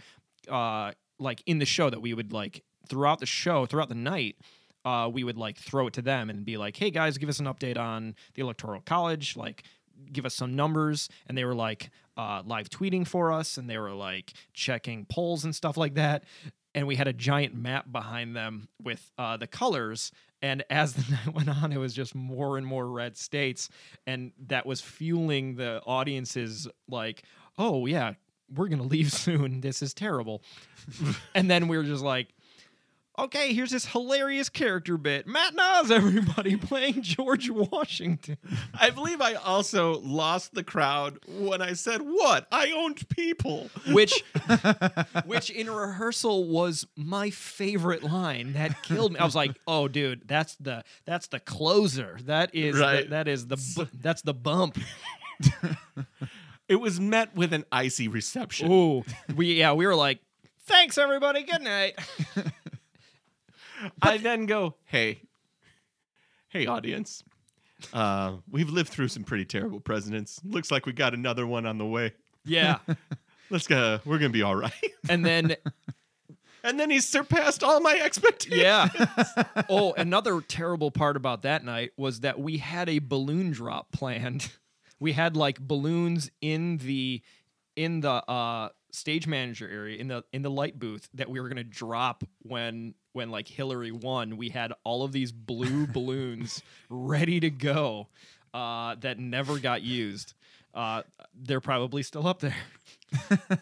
uh 0.49 0.93
like 1.19 1.43
in 1.47 1.59
the 1.59 1.65
show 1.65 1.89
that 1.89 2.03
we 2.03 2.13
would 2.13 2.33
like 2.33 2.63
throughout 2.89 3.21
the 3.21 3.27
show 3.27 3.65
throughout 3.65 3.89
the 3.89 3.95
night 3.95 4.37
uh 4.85 5.09
we 5.13 5.25
would 5.25 5.37
like 5.37 5.57
throw 5.59 5.87
it 5.87 5.93
to 5.93 6.03
them 6.03 6.31
and 6.31 6.45
be 6.45 6.57
like 6.57 6.77
hey 6.77 6.91
guys 6.91 7.19
give 7.19 7.29
us 7.29 7.39
an 7.39 7.47
update 7.47 7.79
on 7.79 8.15
the 8.35 8.43
electoral 8.43 8.81
college 8.81 9.37
like 9.37 9.65
give 10.13 10.27
us 10.27 10.35
some 10.35 10.55
numbers 10.55 11.09
and 11.29 11.39
they 11.39 11.45
were 11.45 11.55
like 11.55 11.91
uh 12.17 12.43
live 12.45 12.69
tweeting 12.69 13.07
for 13.07 13.33
us 13.33 13.57
and 13.57 13.69
they 13.69 13.79
were 13.79 13.93
like 13.93 14.33
checking 14.53 15.05
polls 15.07 15.45
and 15.45 15.55
stuff 15.55 15.77
like 15.77 15.95
that 15.95 16.25
and 16.75 16.87
we 16.87 16.97
had 16.97 17.07
a 17.07 17.13
giant 17.13 17.55
map 17.55 17.91
behind 17.91 18.35
them 18.35 18.69
with 18.83 19.11
uh, 19.17 19.37
the 19.37 19.47
colors. 19.47 20.11
And 20.43 20.65
as 20.69 20.93
the 20.95 21.13
night 21.13 21.35
went 21.35 21.49
on, 21.49 21.73
it 21.73 21.79
was 21.79 21.95
just 21.95 22.15
more 22.15 22.59
and 22.59 22.67
more 22.67 22.87
red 22.89 23.17
states, 23.17 23.69
and 24.07 24.33
that 24.49 24.67
was 24.67 24.81
fueling 24.81 25.57
the 25.57 25.81
audience's 25.87 26.69
like, 26.89 27.23
"Oh 27.59 27.87
yeah, 27.87 28.15
we're 28.55 28.69
gonna 28.69 28.83
leave 28.83 29.13
soon. 29.13 29.61
This 29.61 29.83
is 29.83 29.95
terrible." 29.95 30.43
and 31.35 31.51
then 31.51 31.69
we 31.69 31.77
were 31.77 31.85
just 31.85 32.05
like, 32.05 32.35
"Okay, 33.19 33.53
here's 33.55 33.71
this 33.71 33.87
hilarious 33.87 34.49
character 34.49 34.97
bit. 34.97 35.27
Matt 35.27 35.55
Noss, 35.55 35.91
everybody 35.93 36.57
playing 36.57 37.03
George 37.03 37.49
Washington." 37.51 38.37
I 38.79 38.91
believe 38.91 39.21
I 39.21 39.35
also 39.35 40.01
lost 40.01 40.55
the 40.55 40.65
crowd 40.65 41.19
when 41.29 41.63
I 41.63 41.75
said, 41.75 42.03
What? 42.03 42.47
I 42.51 42.73
owned 42.73 43.09
people. 43.09 43.71
which 43.93 44.23
which 45.27 45.51
in 45.51 45.71
rehearsal 45.71 46.49
was 46.49 46.87
my 46.97 47.31
favorite 47.31 48.03
line 48.03 48.53
that 48.55 48.83
killed 48.83 49.13
me 49.13 49.19
i 49.19 49.25
was 49.25 49.35
like 49.35 49.57
oh 49.67 49.89
dude 49.89 50.27
that's 50.27 50.55
the 50.57 50.83
that's 51.05 51.27
the 51.29 51.41
closer 51.41 52.19
that 52.25 52.55
is 52.55 52.79
Right. 52.79 53.05
the, 53.05 53.11
that 53.11 53.29
is 53.29 53.47
the 53.47 53.57
bu- 53.77 53.89
that's 54.01 54.23
the 54.23 54.35
bump 54.35 54.79
It 56.69 56.77
was 56.77 56.99
met 56.99 57.35
with 57.37 57.53
an 57.53 57.65
icy 57.71 58.09
reception. 58.09 58.71
ooh 58.73 59.05
we 59.37 59.55
yeah 59.55 59.73
we 59.73 59.87
were 59.87 59.95
like 59.95 60.21
thanks 60.67 60.97
everybody 60.99 61.43
good 61.43 61.63
night 61.63 61.99
I 64.03 64.19
then 64.19 64.47
go, 64.47 64.75
Hey, 64.85 65.21
hey, 66.49 66.67
audience. 66.67 67.23
Uh, 67.93 68.37
we've 68.51 68.71
lived 68.71 68.89
through 68.89 69.09
some 69.09 69.25
pretty 69.25 69.45
terrible 69.45 69.81
presidents. 69.81 70.41
Looks 70.45 70.71
like 70.71 70.87
we 70.87 70.93
got 70.93 71.13
another 71.15 71.47
one 71.47 71.67
on 71.67 71.79
the 71.79 71.85
way. 71.87 72.13
yeah 72.45 72.79
Let's 73.51 73.67
go. 73.67 74.01
We're 74.05 74.19
gonna 74.19 74.31
be 74.31 74.43
all 74.43 74.57
right. 74.57 74.73
and 75.09 75.25
then 75.25 75.57
And 76.67 76.81
then 76.81 76.89
he 76.89 77.01
surpassed 77.01 77.63
all 77.63 77.81
my 77.81 77.95
expectations. 78.03 78.63
yeah 78.63 78.89
oh 79.69 79.93
another 79.99 80.41
terrible 80.41 80.91
part 80.91 81.17
about 81.19 81.43
that 81.43 81.63
night 81.63 81.91
was 81.99 82.21
that 82.21 82.41
we 82.41 82.57
had 82.57 82.89
a 82.89 83.01
balloon 83.01 83.51
drop 83.51 83.93
planned 83.93 84.51
we 84.99 85.13
had 85.13 85.37
like 85.37 85.61
balloons 85.61 86.31
in 86.41 86.79
the 86.79 87.21
in 87.77 88.01
the 88.01 88.11
uh 88.11 88.71
stage 88.93 89.27
manager 89.27 89.69
area 89.69 89.99
in 89.99 90.09
the 90.09 90.25
in 90.33 90.41
the 90.41 90.51
light 90.51 90.79
booth 90.79 91.07
that 91.13 91.29
we 91.29 91.39
were 91.39 91.49
going 91.51 91.57
to 91.59 91.65
drop 91.65 92.25
when 92.41 92.95
when 93.15 93.31
like 93.31 93.49
Hillary 93.49 93.91
won 93.91 94.37
we 94.37 94.51
had 94.51 94.73
all 94.85 95.03
of 95.03 95.13
these 95.13 95.33
blue 95.33 95.87
balloons 95.93 96.63
ready 96.91 97.41
to 97.41 97.51
go 97.51 98.09
uh 98.53 98.95
that 99.01 99.19
never 99.19 99.59
got 99.59 99.83
used 99.83 100.35
uh 100.75 101.03
they're 101.35 101.61
probably 101.61 102.03
still 102.03 102.27
up 102.27 102.41
there 102.41 102.55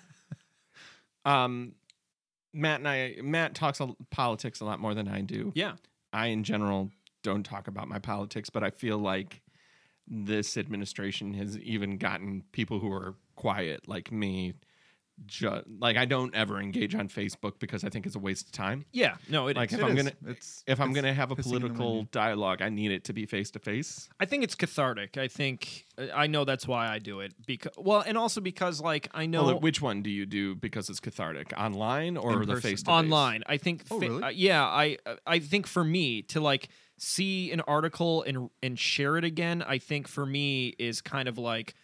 Um, 1.24 1.74
Matt 2.52 2.80
and 2.80 2.88
I, 2.88 3.16
Matt 3.22 3.54
talks 3.54 3.80
a, 3.80 3.94
politics 4.10 4.60
a 4.60 4.64
lot 4.64 4.80
more 4.80 4.94
than 4.94 5.08
I 5.08 5.20
do. 5.20 5.52
yeah 5.54 5.74
I, 6.12 6.26
in 6.26 6.44
general, 6.44 6.90
don't 7.22 7.44
talk 7.44 7.68
about 7.68 7.88
my 7.88 7.98
politics, 7.98 8.50
but 8.50 8.62
I 8.62 8.70
feel 8.70 8.98
like 8.98 9.40
this 10.06 10.56
administration 10.56 11.32
has 11.34 11.56
even 11.60 11.96
gotten 11.96 12.42
people 12.52 12.80
who 12.80 12.92
are 12.92 13.14
quiet, 13.36 13.88
like 13.88 14.12
me. 14.12 14.54
Ju- 15.26 15.62
like 15.78 15.96
I 15.96 16.04
don't 16.04 16.34
ever 16.34 16.60
engage 16.60 16.94
on 16.94 17.08
Facebook 17.08 17.58
because 17.58 17.84
I 17.84 17.88
think 17.88 18.06
it's 18.06 18.14
a 18.16 18.18
waste 18.18 18.46
of 18.46 18.52
time. 18.52 18.84
yeah 18.92 19.16
no 19.28 19.48
it 19.48 19.56
Like 19.56 19.70
is. 19.72 19.78
if 19.78 19.80
It 19.80 19.84
I'm 19.84 19.96
is. 19.96 20.02
gonna 20.04 20.16
it's 20.32 20.64
if 20.66 20.80
I'm 20.80 20.90
it's 20.90 20.96
gonna 21.00 21.14
have 21.14 21.30
a 21.30 21.36
pissing 21.36 21.46
in 21.46 21.52
the 21.52 21.68
political 21.68 21.96
wind. 21.96 22.10
dialogue, 22.10 22.62
I 22.62 22.68
need 22.68 22.90
it 22.92 23.04
to 23.04 23.12
be 23.12 23.26
face 23.26 23.50
to 23.52 23.58
face. 23.58 24.08
I 24.20 24.24
think 24.26 24.44
it's 24.44 24.54
cathartic. 24.54 25.16
I 25.16 25.28
think 25.28 25.86
I 26.14 26.26
know 26.26 26.44
that's 26.44 26.66
why 26.66 26.88
I 26.88 26.98
do 26.98 27.20
it 27.20 27.34
because 27.46 27.72
well, 27.76 28.02
and 28.06 28.16
also 28.18 28.40
because 28.40 28.80
like 28.80 29.08
I 29.14 29.26
know 29.26 29.44
Well, 29.44 29.60
which 29.60 29.80
one 29.80 30.02
do 30.02 30.10
you 30.10 30.26
do 30.26 30.54
because 30.54 30.88
it's 30.90 31.00
cathartic? 31.00 31.52
Online 31.56 32.16
or 32.16 32.32
In 32.34 32.40
the 32.40 32.46
person. 32.54 32.62
face 32.62 32.82
to 32.82 32.86
face? 32.86 32.92
online. 32.92 33.42
I 33.46 33.56
think 33.58 33.84
Oh, 33.90 34.00
fa- 34.00 34.08
really? 34.08 34.22
uh, 34.22 34.28
yeah, 34.30 34.64
I 34.64 34.96
I 35.26 35.38
think 35.38 35.66
for 35.66 35.84
me 35.84 36.22
to 36.22 36.40
like 36.40 36.68
see 36.98 37.50
an 37.52 37.60
article 37.62 38.22
and 38.22 38.48
and 38.62 38.78
share 38.78 39.16
it 39.16 39.24
again, 39.24 39.62
I 39.62 39.78
think 39.78 40.08
for 40.08 40.24
me 40.26 40.68
is 40.78 41.00
kind 41.00 41.28
of 41.28 41.38
like 41.38 41.74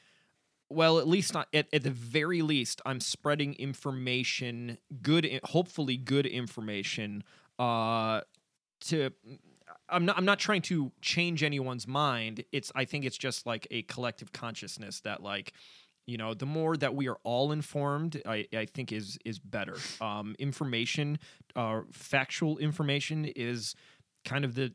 well, 0.71 0.99
at 0.99 1.09
least 1.09 1.35
not, 1.35 1.49
at, 1.55 1.67
at 1.73 1.83
the 1.83 1.91
very 1.91 2.43
least, 2.43 2.81
I'm 2.85 3.01
spreading 3.01 3.55
information, 3.55 4.79
good, 5.03 5.41
hopefully 5.45 5.97
good 5.97 6.27
information. 6.27 7.25
Uh, 7.59 8.21
to 8.81 9.11
I'm 9.89 10.05
not 10.05 10.17
I'm 10.17 10.25
not 10.25 10.39
trying 10.39 10.63
to 10.63 10.93
change 11.01 11.43
anyone's 11.43 11.89
mind. 11.89 12.45
It's 12.53 12.71
I 12.75 12.85
think 12.85 13.05
it's 13.05 13.19
just 13.19 13.47
like 13.47 13.67
a 13.71 13.83
collective 13.83 14.33
consciousness 14.33 15.01
that 15.01 15.23
like 15.23 15.53
you 16.09 16.17
know 16.17 16.35
the 16.35 16.47
more 16.47 16.77
that 16.77 16.95
we 16.95 17.07
are 17.07 17.19
all 17.23 17.53
informed 17.53 18.21
i, 18.25 18.47
I 18.53 18.65
think 18.65 18.93
is 18.93 19.19
is 19.27 19.39
better 19.39 19.77
um, 20.01 20.35
information 20.39 21.19
uh, 21.55 21.83
factual 21.93 22.57
information 22.59 23.27
is 23.37 23.75
kind 24.25 24.45
of 24.45 24.55
the 24.55 24.73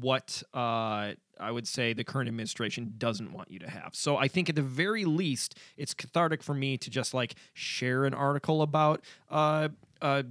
what 0.00 0.42
uh, 0.54 1.12
i 1.38 1.50
would 1.50 1.68
say 1.68 1.92
the 1.92 2.04
current 2.04 2.28
administration 2.28 2.94
doesn't 2.98 3.32
want 3.32 3.50
you 3.50 3.58
to 3.58 3.68
have 3.68 3.94
so 3.94 4.16
i 4.16 4.26
think 4.28 4.48
at 4.48 4.54
the 4.54 4.62
very 4.62 5.04
least 5.04 5.56
it's 5.76 5.92
cathartic 5.94 6.42
for 6.42 6.54
me 6.54 6.78
to 6.78 6.88
just 6.90 7.12
like 7.12 7.34
share 7.52 8.04
an 8.04 8.14
article 8.14 8.62
about 8.62 9.02
uh, 9.30 9.68
uh, 10.00 10.22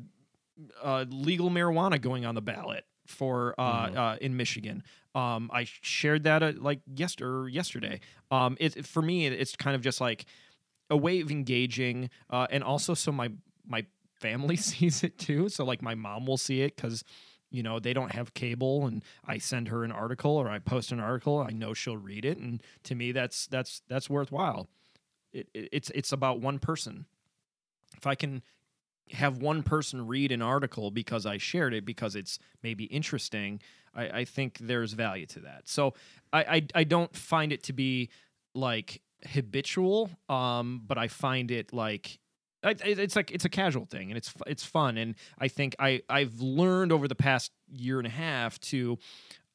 uh, 0.84 1.06
legal 1.10 1.50
marijuana 1.50 2.00
going 2.02 2.26
on 2.26 2.36
the 2.36 2.42
ballot 2.42 2.86
for 3.06 3.56
uh, 3.58 3.88
Mhm. 3.88 3.98
uh, 3.98 4.18
in 4.22 4.38
Michigan. 4.38 4.84
Um, 5.16 5.50
I 5.52 5.64
shared 5.64 6.26
that 6.26 6.44
uh, 6.44 6.54
like 6.58 6.82
yester 6.96 7.48
yesterday. 7.48 8.02
Um, 8.30 8.56
it 8.60 8.86
for 8.86 9.02
me, 9.02 9.26
it's 9.26 9.56
kind 9.56 9.76
of 9.76 9.82
just 9.82 10.00
like 10.00 10.26
a 10.92 10.98
way 10.98 11.20
of 11.22 11.32
engaging, 11.32 12.10
uh, 12.30 12.46
and 12.52 12.64
also 12.64 12.94
so 12.94 13.12
my 13.12 13.32
my 13.66 13.86
family 14.20 14.56
sees 14.72 15.04
it 15.04 15.18
too. 15.18 15.50
So 15.50 15.66
like 15.66 15.82
my 15.82 15.96
mom 15.96 16.28
will 16.28 16.38
see 16.38 16.62
it 16.62 16.76
because 16.76 17.04
you 17.52 17.64
know 17.64 17.80
they 17.80 17.94
don't 17.94 18.12
have 18.12 18.34
cable, 18.34 18.86
and 18.86 19.04
I 19.26 19.38
send 19.38 19.68
her 19.70 19.84
an 19.84 19.92
article 19.92 20.32
or 20.32 20.50
I 20.50 20.60
post 20.60 20.92
an 20.92 21.00
article. 21.00 21.40
I 21.40 21.52
know 21.52 21.74
she'll 21.74 21.98
read 21.98 22.26
it, 22.26 22.38
and 22.38 22.62
to 22.84 22.96
me, 22.96 23.12
that's 23.12 23.48
that's 23.48 23.82
that's 23.88 24.10
worthwhile. 24.10 24.68
It, 25.34 25.48
it, 25.54 25.70
it's 25.72 25.92
it's 25.92 26.12
about 26.12 26.40
one 26.40 26.60
person. 26.60 27.06
If 27.98 28.08
I 28.08 28.16
can 28.16 28.44
have 29.12 29.40
one 29.40 29.64
person 29.64 30.06
read 30.06 30.32
an 30.32 30.42
article 30.42 30.92
because 30.92 31.26
I 31.26 31.38
shared 31.38 31.74
it 31.74 31.86
because 31.86 32.16
it's 32.16 32.38
maybe 32.62 32.86
interesting, 32.86 33.60
I, 33.96 34.10
I 34.20 34.26
think 34.26 34.60
there's 34.60 34.94
value 34.94 35.26
to 35.28 35.40
that. 35.42 35.68
So 35.68 35.94
I, 36.32 36.44
I 36.44 36.68
I 36.76 36.84
don't 36.84 37.16
find 37.16 37.52
it 37.52 37.64
to 37.64 37.74
be 37.74 38.10
like 38.54 39.02
habitual, 39.28 40.10
um, 40.30 40.82
but 40.86 40.98
I 40.98 41.08
find 41.08 41.52
it 41.52 41.74
like 41.74 42.20
it's 42.64 43.16
like 43.16 43.32
it's 43.32 43.46
a 43.46 43.50
casual 43.50 43.86
thing 43.86 44.10
and 44.10 44.18
it's 44.18 44.34
it's 44.48 44.64
fun 44.64 44.98
and 44.98 45.16
I 45.40 45.48
think 45.48 45.76
I 45.80 46.02
I've 46.10 46.40
learned 46.42 46.92
over 46.92 47.08
the 47.08 47.16
past 47.16 47.52
year 47.72 48.00
and 48.00 48.08
a 48.08 48.12
half 48.12 48.60
to 48.62 48.98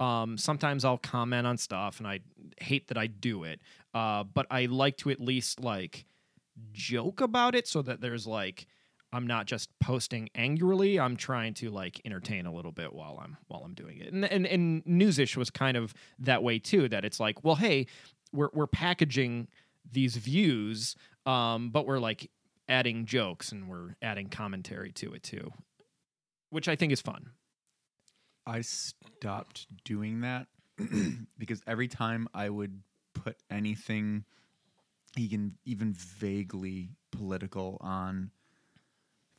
um, 0.00 0.36
sometimes 0.38 0.84
I'll 0.84 0.98
comment 0.98 1.46
on 1.46 1.56
stuff 1.56 1.98
and 1.98 2.06
I 2.06 2.20
hate 2.60 2.88
that 2.88 2.98
I 2.98 3.06
do 3.06 3.44
it 3.44 3.60
uh, 3.92 4.24
but 4.24 4.46
I 4.50 4.66
like 4.66 4.96
to 4.98 5.10
at 5.10 5.20
least 5.20 5.60
like 5.60 6.06
joke 6.72 7.20
about 7.20 7.54
it 7.54 7.66
so 7.66 7.82
that 7.82 8.00
there's 8.00 8.26
like 8.26 8.66
I'm 9.12 9.26
not 9.26 9.46
just 9.46 9.68
posting 9.80 10.30
angrily 10.34 10.98
I'm 10.98 11.16
trying 11.16 11.54
to 11.54 11.70
like 11.70 12.00
entertain 12.04 12.46
a 12.46 12.52
little 12.52 12.72
bit 12.72 12.92
while 12.92 13.20
I'm 13.22 13.36
while 13.48 13.62
I'm 13.64 13.74
doing 13.74 13.98
it 13.98 14.12
and 14.12 14.24
and, 14.24 14.46
and 14.46 14.82
newsish 14.86 15.36
was 15.36 15.50
kind 15.50 15.76
of 15.76 15.94
that 16.20 16.42
way 16.42 16.58
too 16.58 16.88
that 16.88 17.04
it's 17.04 17.20
like 17.20 17.44
well 17.44 17.56
hey 17.56 17.86
we're 18.32 18.50
we're 18.52 18.66
packaging 18.66 19.48
these 19.92 20.16
views 20.16 20.96
um, 21.26 21.70
but 21.70 21.86
we're 21.86 21.98
like 21.98 22.30
adding 22.68 23.06
jokes 23.06 23.52
and 23.52 23.68
we're 23.68 23.96
adding 24.02 24.28
commentary 24.28 24.92
to 24.92 25.12
it 25.14 25.22
too, 25.22 25.50
which 26.50 26.68
I 26.68 26.76
think 26.76 26.92
is 26.92 27.00
fun. 27.00 27.30
I 28.46 28.60
stopped 28.60 29.66
doing 29.84 30.20
that 30.20 30.46
because 31.38 31.62
every 31.66 31.88
time 31.88 32.28
I 32.34 32.50
would 32.50 32.82
put 33.14 33.36
anything 33.50 34.24
even 35.16 35.54
even 35.64 35.92
vaguely 35.92 36.90
political 37.12 37.78
on 37.80 38.30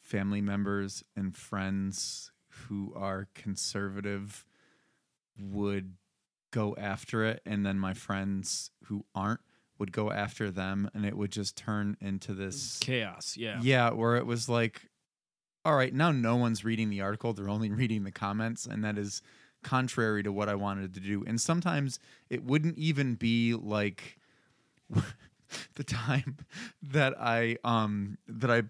family 0.01 0.41
members 0.41 1.03
and 1.15 1.35
friends 1.35 2.31
who 2.47 2.93
are 2.95 3.27
conservative 3.35 4.45
would 5.37 5.95
go 6.51 6.75
after 6.77 7.25
it 7.25 7.41
and 7.45 7.65
then 7.65 7.77
my 7.77 7.93
friends 7.93 8.71
who 8.85 9.03
aren't 9.13 9.41
would 9.77 9.91
go 9.91 10.11
after 10.11 10.51
them 10.51 10.89
and 10.93 11.05
it 11.05 11.17
would 11.17 11.31
just 11.31 11.57
turn 11.57 11.97
into 11.99 12.33
this 12.33 12.77
Chaos, 12.79 13.35
yeah. 13.37 13.59
yeah, 13.61 13.91
where 13.91 14.15
it 14.15 14.25
was 14.25 14.47
like, 14.47 14.89
all 15.63 15.75
right, 15.75 15.93
now 15.93 16.11
no 16.11 16.35
one's 16.35 16.63
reading 16.63 16.89
the 16.89 17.01
article; 17.01 17.33
they're 17.33 17.49
only 17.49 17.71
reading 17.71 18.03
the 18.03 18.11
comments, 18.11 18.65
and 18.65 18.83
that 18.83 18.97
is 18.97 19.21
contrary 19.63 20.21
to 20.23 20.31
what 20.31 20.47
I 20.47 20.55
wanted 20.55 20.93
to 20.93 20.99
do. 20.99 21.23
And 21.25 21.41
sometimes 21.41 21.99
it 22.29 22.43
wouldn't 22.43 22.77
even 22.77 23.15
be 23.15 23.53
like 23.55 24.17
the 25.75 25.83
time 25.83 26.37
that 26.83 27.19
I 27.19 27.57
um 27.63 28.17
that 28.27 28.51
I 28.51 28.63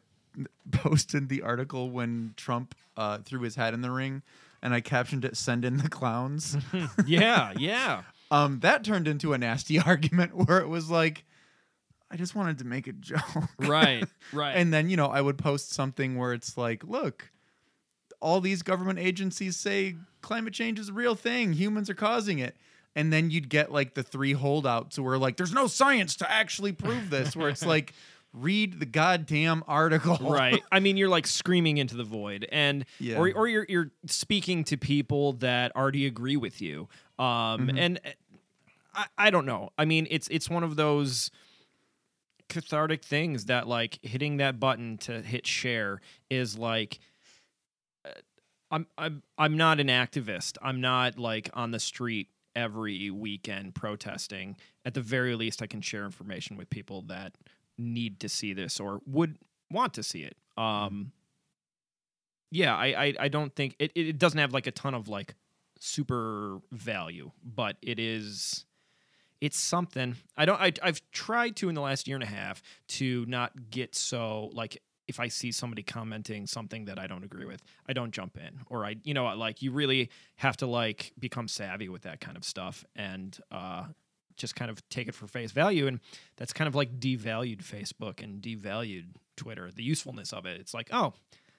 posted 0.71 1.29
the 1.29 1.41
article 1.43 1.89
when 1.91 2.33
Trump 2.35 2.75
uh, 2.97 3.19
threw 3.19 3.41
his 3.41 3.55
hat 3.55 3.73
in 3.73 3.81
the 3.81 3.91
ring, 3.91 4.21
and 4.61 4.73
I 4.73 4.81
captioned 4.81 5.25
it 5.25 5.37
"Send 5.37 5.65
in 5.65 5.77
the 5.77 5.89
clowns." 5.89 6.57
yeah, 7.05 7.53
yeah. 7.57 8.03
Um, 8.31 8.59
that 8.61 8.83
turned 8.83 9.07
into 9.07 9.33
a 9.33 9.37
nasty 9.37 9.79
argument 9.85 10.35
where 10.35 10.59
it 10.59 10.67
was 10.67 10.89
like, 10.89 11.23
I 12.11 12.17
just 12.17 12.35
wanted 12.35 12.59
to 12.59 12.65
make 12.65 12.87
a 12.87 12.93
joke. 12.93 13.21
Right, 13.59 14.05
right. 14.33 14.53
And 14.53 14.73
then, 14.73 14.89
you 14.89 14.97
know, 14.97 15.07
I 15.07 15.21
would 15.21 15.37
post 15.37 15.73
something 15.73 16.17
where 16.17 16.33
it's 16.33 16.57
like, 16.57 16.83
look, 16.83 17.31
all 18.21 18.41
these 18.41 18.61
government 18.61 18.99
agencies 18.99 19.57
say 19.57 19.95
climate 20.21 20.53
change 20.53 20.79
is 20.79 20.89
a 20.89 20.93
real 20.93 21.15
thing, 21.15 21.53
humans 21.53 21.89
are 21.89 21.95
causing 21.95 22.39
it. 22.39 22.55
And 22.97 23.11
then 23.11 23.29
you'd 23.29 23.49
get 23.49 23.71
like 23.73 23.93
the 23.93 24.03
three 24.03 24.31
holdouts 24.33 24.95
who 24.95 25.05
are 25.07 25.17
like, 25.17 25.35
there's 25.35 25.51
no 25.51 25.67
science 25.67 26.15
to 26.17 26.31
actually 26.31 26.71
prove 26.71 27.09
this, 27.09 27.35
where 27.35 27.49
it's 27.49 27.65
like, 27.65 27.93
read 28.33 28.79
the 28.79 28.85
goddamn 28.85 29.63
article. 29.67 30.17
right. 30.21 30.61
I 30.71 30.79
mean, 30.79 30.95
you're 30.97 31.09
like 31.09 31.27
screaming 31.27 31.77
into 31.77 31.95
the 31.97 32.03
void, 32.05 32.47
and 32.51 32.85
Yeah. 32.99 33.17
or 33.17 33.31
or 33.33 33.47
you're 33.47 33.65
you're 33.67 33.91
speaking 34.05 34.63
to 34.65 34.77
people 34.77 35.33
that 35.33 35.75
already 35.75 36.05
agree 36.05 36.37
with 36.37 36.61
you. 36.61 36.87
Um, 37.17 37.69
and 37.77 37.99
uh, 38.05 38.09
I 38.93 39.05
I 39.27 39.29
don't 39.29 39.45
know. 39.45 39.69
I 39.77 39.85
mean, 39.85 40.07
it's 40.09 40.27
it's 40.29 40.49
one 40.49 40.63
of 40.63 40.75
those 40.75 41.31
cathartic 42.49 43.03
things 43.03 43.45
that 43.45 43.67
like 43.67 43.99
hitting 44.01 44.37
that 44.37 44.59
button 44.59 44.97
to 44.99 45.21
hit 45.21 45.47
share 45.47 46.01
is 46.29 46.57
like. 46.57 46.99
uh, 48.05 48.09
I'm 48.71 48.87
I'm 48.97 49.21
I'm 49.37 49.57
not 49.57 49.79
an 49.79 49.87
activist. 49.87 50.57
I'm 50.61 50.81
not 50.81 51.19
like 51.19 51.49
on 51.53 51.71
the 51.71 51.79
street 51.79 52.29
every 52.55 53.11
weekend 53.11 53.75
protesting. 53.75 54.57
At 54.83 54.95
the 54.95 55.01
very 55.01 55.35
least, 55.35 55.61
I 55.61 55.67
can 55.67 55.81
share 55.81 56.03
information 56.03 56.57
with 56.57 56.69
people 56.71 57.03
that 57.03 57.33
need 57.77 58.19
to 58.21 58.27
see 58.27 58.53
this 58.53 58.79
or 58.79 59.01
would 59.05 59.37
want 59.69 59.93
to 59.93 60.03
see 60.03 60.23
it. 60.23 60.35
Um, 60.57 61.11
yeah, 62.51 62.75
I, 62.75 62.85
I 62.87 63.13
I 63.19 63.27
don't 63.27 63.55
think 63.55 63.75
it 63.77 63.91
it 63.93 64.17
doesn't 64.17 64.39
have 64.39 64.51
like 64.51 64.65
a 64.67 64.71
ton 64.71 64.95
of 64.95 65.07
like 65.07 65.35
super 65.79 66.59
value, 66.71 67.31
but 67.43 67.77
it 67.81 67.99
is 67.99 68.65
it's 69.41 69.57
something. 69.57 70.15
I 70.37 70.45
don't 70.45 70.59
I 70.59 70.71
I've 70.81 71.01
tried 71.11 71.55
to 71.57 71.69
in 71.69 71.75
the 71.75 71.81
last 71.81 72.07
year 72.07 72.15
and 72.17 72.23
a 72.23 72.27
half 72.27 72.61
to 72.89 73.25
not 73.27 73.69
get 73.69 73.95
so 73.95 74.49
like 74.53 74.81
if 75.07 75.19
I 75.19 75.27
see 75.27 75.51
somebody 75.51 75.83
commenting 75.83 76.47
something 76.47 76.85
that 76.85 76.97
I 76.97 77.05
don't 77.05 77.23
agree 77.23 77.45
with, 77.45 77.61
I 77.87 77.93
don't 77.93 78.11
jump 78.11 78.37
in 78.37 78.61
or 78.67 78.85
I 78.85 78.95
you 79.03 79.13
know 79.13 79.25
like 79.35 79.61
you 79.61 79.71
really 79.71 80.09
have 80.37 80.57
to 80.57 80.67
like 80.67 81.11
become 81.19 81.47
savvy 81.47 81.89
with 81.89 82.03
that 82.03 82.21
kind 82.21 82.37
of 82.37 82.43
stuff 82.43 82.85
and 82.95 83.37
uh 83.51 83.85
just 84.37 84.55
kind 84.55 84.69
of 84.69 84.87
take 84.89 85.07
it 85.07 85.15
for 85.15 85.27
face 85.27 85.51
value 85.51 85.87
and 85.87 86.01
that's 86.35 86.51
kind 86.51 86.67
of 86.67 86.75
like 86.75 86.99
devalued 86.99 87.63
Facebook 87.63 88.21
and 88.21 88.41
devalued 88.41 89.05
Twitter, 89.35 89.71
the 89.71 89.83
usefulness 89.83 90.33
of 90.33 90.45
it. 90.45 90.59
It's 90.59 90.73
like, 90.73 90.89
oh, 90.91 91.13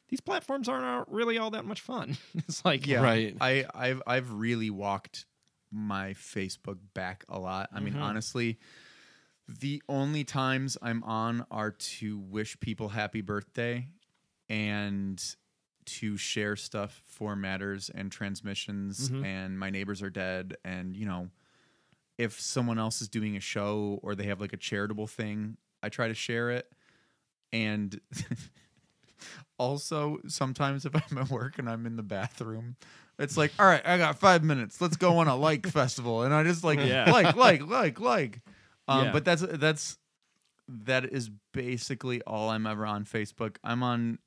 these 0.08 0.20
platforms 0.20 0.68
aren't 0.68 1.08
really 1.08 1.38
all 1.38 1.50
that 1.50 1.64
much 1.64 1.80
fun. 1.80 2.16
it's 2.34 2.64
like, 2.64 2.86
Yeah. 2.86 3.02
Right. 3.02 3.36
I, 3.40 3.64
I've 3.74 4.02
I've 4.06 4.30
really 4.32 4.70
walked 4.70 5.26
my 5.72 6.14
Facebook 6.14 6.78
back 6.94 7.24
a 7.28 7.38
lot. 7.38 7.68
I 7.72 7.80
mean, 7.80 7.94
Mhm. 7.94 8.02
honestly, 8.02 8.58
the 9.48 9.82
only 9.88 10.24
times 10.24 10.76
I'm 10.80 11.02
on 11.04 11.44
are 11.50 11.70
to 11.72 12.18
wish 12.18 12.58
people 12.60 12.88
happy 12.90 13.20
birthday 13.20 13.88
and 14.48 15.22
to 15.86 16.16
share 16.16 16.56
stuff 16.56 17.00
for 17.06 17.36
matters 17.36 17.90
and 17.90 18.10
transmissions 18.10 19.08
Mhm. 19.10 19.24
and 19.24 19.58
my 19.58 19.70
neighbors 19.70 20.02
are 20.02 20.10
dead 20.10 20.56
and 20.64 20.96
you 20.96 21.06
know 21.06 21.30
if 22.18 22.40
someone 22.40 22.78
else 22.78 23.00
is 23.02 23.08
doing 23.08 23.36
a 23.36 23.40
show 23.40 24.00
or 24.02 24.14
they 24.16 24.24
have 24.26 24.40
like 24.40 24.52
a 24.52 24.56
charitable 24.56 25.06
thing 25.06 25.56
i 25.84 25.88
try 25.88 26.08
to 26.08 26.14
share 26.14 26.50
it 26.50 26.72
and 27.52 28.00
also 29.58 30.18
sometimes 30.26 30.84
if 30.84 30.94
i'm 30.94 31.18
at 31.18 31.30
work 31.30 31.58
and 31.58 31.68
i'm 31.68 31.86
in 31.86 31.96
the 31.96 32.02
bathroom 32.02 32.76
it's 33.18 33.36
like 33.36 33.52
all 33.58 33.66
right 33.66 33.86
i 33.86 33.96
got 33.98 34.18
five 34.18 34.42
minutes 34.44 34.80
let's 34.80 34.96
go 34.96 35.18
on 35.18 35.28
a 35.28 35.36
like 35.36 35.66
festival 35.80 36.22
and 36.22 36.34
i 36.34 36.42
just 36.42 36.62
like 36.64 36.78
Yeah. 36.78 37.10
like 37.10 37.34
like 37.36 37.66
like 37.66 38.00
like 38.00 38.40
um 38.88 39.06
Yeah. 39.06 39.12
but 39.12 39.24
that's 39.24 39.42
that's 39.42 39.98
that 40.68 41.04
is 41.06 41.30
basically 41.52 42.20
all 42.22 42.50
i'm 42.50 42.66
ever 42.66 42.84
on 42.86 43.04
facebook 43.04 43.56
i'm 43.64 43.82
on 43.82 44.18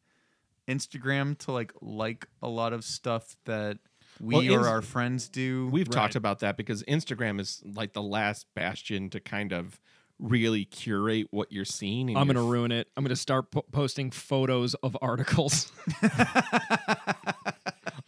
instagram 0.67 1.37
to 1.39 1.51
like 1.51 1.73
like 1.81 2.27
a 2.41 2.47
lot 2.49 2.73
of 2.73 2.83
stuff 2.83 3.35
that 3.45 3.77
we 4.21 4.35
Well, 4.35 4.43
or 4.55 4.59
Ins- 4.59 4.67
our 4.67 4.81
friends 4.81 5.29
do 5.29 5.67
We've 5.71 5.87
Right. 5.87 5.93
talked 5.93 6.15
about 6.15 6.39
that 6.39 6.57
because 6.57 6.83
Instagram 6.83 7.39
is 7.39 7.61
like 7.63 7.93
the 7.93 8.01
last 8.01 8.47
bastion 8.53 9.09
to 9.11 9.19
kind 9.21 9.53
of 9.53 9.79
really 10.19 10.65
curate 10.65 11.27
what 11.31 11.51
you're 11.51 11.65
seeing. 11.65 12.09
I'm 12.09 12.15
your 12.27 12.33
going 12.33 12.35
to 12.35 12.41
f- 12.41 12.51
ruin 12.51 12.71
it. 12.71 12.87
I'm 12.97 13.03
going 13.03 13.09
to 13.09 13.15
start 13.15 13.51
po- 13.51 13.65
posting 13.71 14.11
photos 14.11 14.73
of 14.75 14.97
articles. 15.01 15.71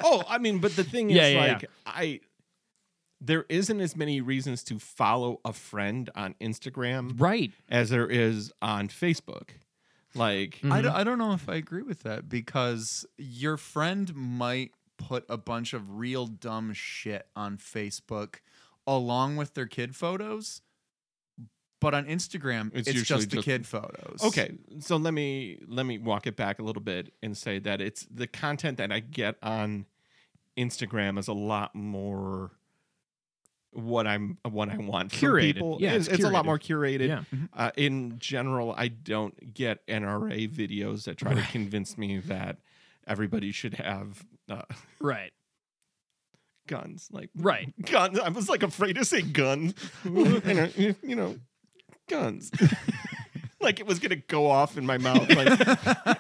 Oh, 0.04 0.24
I 0.28 0.40
mean, 0.40 0.58
but 0.58 0.76
the 0.76 0.84
thing 0.84 1.12
is, 1.12 1.16
Yeah, 1.16 1.28
yeah, 1.28 1.46
yeah. 1.46 1.54
like, 1.54 1.70
I 1.86 2.20
there 3.24 3.46
isn't 3.50 3.80
as 3.80 3.96
many 3.96 4.20
reasons 4.20 4.64
to 4.64 4.80
follow 4.80 5.40
a 5.46 5.54
friend 5.54 6.10
on 6.16 6.34
Instagram 6.42 7.22
right. 7.22 7.52
as 7.70 7.92
there 7.92 8.08
is 8.08 8.52
on 8.64 8.88
Facebook. 8.88 9.50
Like, 10.16 10.58
Mm. 10.64 10.72
I, 10.72 10.82
don't, 10.82 10.92
I 10.96 11.04
don't 11.04 11.20
know 11.20 11.34
if 11.34 11.48
I 11.48 11.54
agree 11.56 11.84
with 11.84 12.00
that 12.02 12.28
because 12.28 13.06
your 13.20 13.58
friend 13.58 14.12
might 14.16 14.72
put 14.98 15.24
a 15.30 15.38
bunch 15.38 15.74
of 15.74 15.98
real 16.00 16.26
dumb 16.26 16.74
shit 16.74 17.28
on 17.36 17.58
Facebook 17.58 18.38
along 18.88 19.36
with 19.36 19.54
their 19.54 19.68
kid 19.68 19.96
photos, 19.96 20.62
but 21.82 21.94
on 21.94 22.06
Instagram 22.06 22.72
It's 22.74 22.88
it's, 22.88 23.04
just 23.04 23.30
the 23.30 23.36
just- 23.38 23.46
kid 23.46 23.68
photos. 23.68 24.20
okay, 24.24 24.54
so 24.80 24.96
let 24.96 25.14
me 25.14 25.60
let 25.68 25.86
me 25.86 25.98
walk 25.98 26.26
it 26.28 26.38
back 26.38 26.60
a 26.60 26.64
little 26.64 26.82
bit 26.82 27.14
and 27.22 27.36
say 27.36 27.60
that 27.60 27.82
it's 27.82 28.08
the 28.10 28.28
content 28.28 28.78
that 28.78 28.92
I 28.94 29.02
get 29.02 29.36
on 29.44 29.86
Instagram 30.58 31.18
is 31.20 31.28
a 31.28 31.34
lot 31.34 31.76
more 31.76 32.52
what 33.74 34.06
I'm 34.06 34.38
what 34.44 34.70
I 34.70 34.76
want 34.78 35.12
from 35.14 35.30
Curated. 35.30 35.54
people. 35.54 35.78
Yeah, 35.80 35.94
it's, 35.94 36.08
it's 36.08 36.16
it's 36.20 36.24
a 36.26 36.30
lot 36.30 36.46
more 36.46 36.60
curated. 36.60 37.08
Yeah. 37.08 37.24
Uh, 37.56 37.72
in 37.78 38.20
general, 38.20 38.74
I 38.78 38.90
don't 38.90 39.54
get 39.54 39.86
NRA 39.88 40.50
videos 40.50 41.06
that 41.06 41.18
try 41.18 41.34
to 41.34 41.42
convince 41.52 41.98
me 41.98 42.18
that 42.20 42.58
everybody 43.08 43.52
should 43.54 43.76
have 43.76 44.26
uh, 44.50 44.64
Right. 45.00 45.32
guns. 46.68 47.08
Like 47.12 47.30
Right. 47.36 47.74
guns. 47.86 48.20
I 48.20 48.28
was 48.30 48.50
like 48.50 48.64
afraid 48.64 48.98
to 48.98 49.06
say 49.06 49.22
guns. 49.22 49.74
you, 50.04 50.42
know, 50.54 50.70
you 50.76 50.96
you 51.02 51.16
know, 51.16 51.38
guns. 52.12 52.52
like 53.62 53.80
it 53.80 53.88
was 53.88 54.00
gonna 54.00 54.16
go 54.16 54.48
off 54.48 54.78
in 54.78 54.86
my 54.86 54.98
mouth. 54.98 55.30
Like 55.30 55.58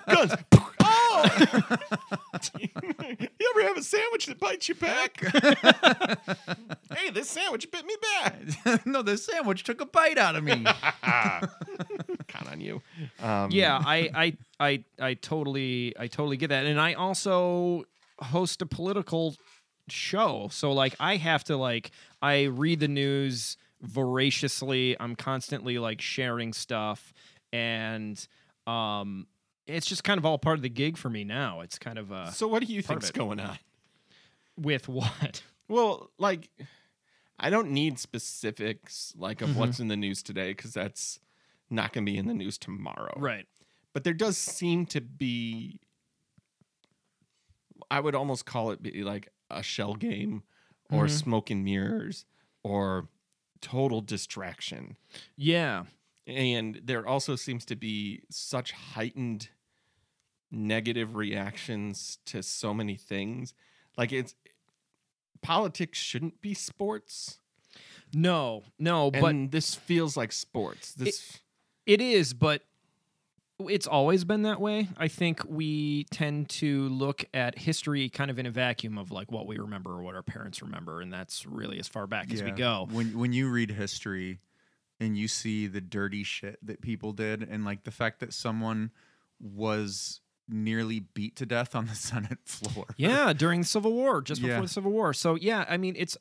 guns. 0.08 0.34
oh, 0.84 1.77
you 2.60 3.54
ever 3.56 3.63
have 3.67 3.77
a 3.77 3.84
sandwich 3.84 4.25
that 4.27 4.39
bites 4.39 4.69
you 4.69 4.75
back? 4.75 5.19
hey, 6.95 7.10
this 7.12 7.30
sandwich 7.30 7.69
bit 7.69 7.86
me 7.86 7.95
back. 8.01 8.86
no, 8.86 9.01
the 9.01 9.17
sandwich 9.17 9.63
took 9.63 9.82
a 9.82 9.86
bite 9.86 10.17
out 10.17 10.36
of 10.36 10.43
me. 10.43 10.63
Count 12.27 12.49
on 12.49 12.62
you. 12.62 12.82
Um, 13.21 13.51
yeah, 13.51 13.82
I, 13.86 14.10
I 14.15 14.38
I 14.60 14.84
I 14.99 15.13
totally 15.15 15.93
I 15.99 16.08
totally 16.08 16.38
get 16.38 16.49
that. 16.49 16.65
And 16.65 16.80
I 16.80 16.93
also 16.93 17.84
host 18.19 18.62
a 18.62 18.65
political 18.65 19.36
show. 19.89 20.47
So 20.51 20.71
like 20.71 20.95
I 20.99 21.17
have 21.17 21.43
to 21.45 21.58
like 21.58 21.91
I 22.21 22.43
read 22.43 22.80
the 22.80 22.88
news 22.88 23.58
voraciously. 23.82 24.96
I'm 25.00 25.15
constantly 25.15 25.80
like 25.80 26.02
sharing 26.02 26.54
stuff 26.54 27.13
and 27.54 28.26
um 28.67 29.28
it's 29.67 29.86
just 29.88 30.04
kind 30.04 30.17
of 30.17 30.26
all 30.26 30.38
part 30.38 30.58
of 30.58 30.62
the 30.63 30.70
gig 30.70 30.98
for 30.98 31.10
me 31.10 31.24
now. 31.24 31.62
It's 31.62 31.78
kind 31.80 31.98
of 31.98 32.12
uh 32.12 32.32
So 32.32 32.48
what 32.48 32.65
do 32.65 32.72
you 32.74 32.82
think's 32.82 33.12
going 33.12 33.39
on? 33.39 33.58
with 34.58 34.88
what? 34.89 35.44
Well, 35.67 36.12
like, 36.17 36.50
I 37.39 37.50
don't 37.50 37.72
need 37.72 37.98
specifics 37.98 39.13
like 39.17 39.41
of 39.41 39.50
Mhm. 39.50 39.56
what's 39.56 39.80
in 39.80 39.88
the 39.88 39.96
news 39.98 40.22
today 40.22 40.52
because 40.52 40.74
that's 40.74 41.20
not 41.70 41.94
going 41.94 42.06
to 42.06 42.12
be 42.12 42.17
in 42.17 42.28
the 42.28 42.34
news 42.34 42.58
tomorrow. 42.58 43.13
Right. 43.17 43.48
But 43.94 44.04
there 44.04 44.13
does 44.13 44.38
seem 44.38 44.86
to 44.88 45.00
be, 45.02 45.80
I 47.89 48.00
would 48.00 48.15
almost 48.15 48.46
call 48.46 48.72
it 48.72 48.82
be 48.84 49.04
like 49.04 49.30
a 49.50 49.63
shell 49.63 49.96
game 49.96 50.44
or 50.91 51.06
Mhm. 51.06 51.10
smoke 51.10 51.50
and 51.50 51.63
mirrors 51.63 52.26
or 52.63 53.08
total 53.62 54.02
distraction. 54.02 54.97
Yeah. 55.36 55.86
And 56.28 56.82
there 56.84 57.06
also 57.08 57.36
seems 57.36 57.65
to 57.65 57.76
be 57.76 58.21
such 58.30 58.71
heightened 58.71 59.50
negative 60.52 61.15
reactions 61.15 62.19
to 62.26 62.43
so 62.43 62.74
many 62.74 62.95
things. 62.95 63.54
Like 63.97 64.12
it's 64.12 64.36
politics 65.41 65.97
shouldn't 65.97 66.41
be 66.41 66.54
sports. 66.54 67.39
No, 68.13 68.63
no, 68.78 69.10
but 69.10 69.52
this 69.52 69.74
feels 69.74 70.17
like 70.17 70.32
sports. 70.34 70.93
This 70.93 71.39
It 71.86 72.02
is, 72.02 72.34
but 72.34 72.63
it's 73.69 73.88
always 73.88 74.24
been 74.24 74.43
that 74.43 74.60
way. 74.62 74.88
I 74.97 75.08
think 75.08 75.41
we 75.47 76.06
tend 76.12 76.50
to 76.50 76.88
look 76.89 77.26
at 77.34 77.58
history 77.58 78.10
kind 78.10 78.32
of 78.32 78.39
in 78.39 78.45
a 78.45 78.52
vacuum 78.52 78.97
of 78.97 79.12
like 79.12 79.32
what 79.32 79.47
we 79.47 79.58
remember 79.58 79.91
or 79.91 80.02
what 80.02 80.15
our 80.15 80.24
parents 80.24 80.62
remember, 80.62 81.02
and 81.02 81.12
that's 81.12 81.45
really 81.45 81.80
as 81.80 81.88
far 81.88 82.08
back 82.08 82.32
as 82.34 82.41
we 82.43 82.52
go. 82.52 82.88
When 82.91 83.17
when 83.17 83.34
you 83.34 83.50
read 83.50 83.71
history 83.71 84.39
and 85.00 85.17
you 85.17 85.28
see 85.28 85.67
the 85.67 85.82
dirty 85.82 86.24
shit 86.24 86.60
that 86.65 86.82
people 86.82 87.12
did 87.12 87.41
and 87.43 87.65
like 87.65 87.84
the 87.84 87.91
fact 87.91 88.19
that 88.19 88.34
someone 88.34 88.91
was 89.39 90.21
nearly 90.47 91.00
beat 91.13 91.36
to 91.38 91.45
death 91.45 91.76
on 91.76 91.88
the 91.88 91.95
Senate 92.10 92.39
floor. 92.45 92.86
Yeah, 92.97 93.34
during 93.34 93.62
the 93.62 93.67
Civil 93.67 93.93
War, 93.93 94.21
just 94.21 94.41
before 94.41 94.56
Yeah. 94.58 94.62
the 94.62 94.67
Civil 94.67 94.91
War. 94.91 95.13
So 95.13 95.36
yeah, 95.36 95.65
I 95.67 95.78
mean 95.78 95.95
it's 95.97 96.17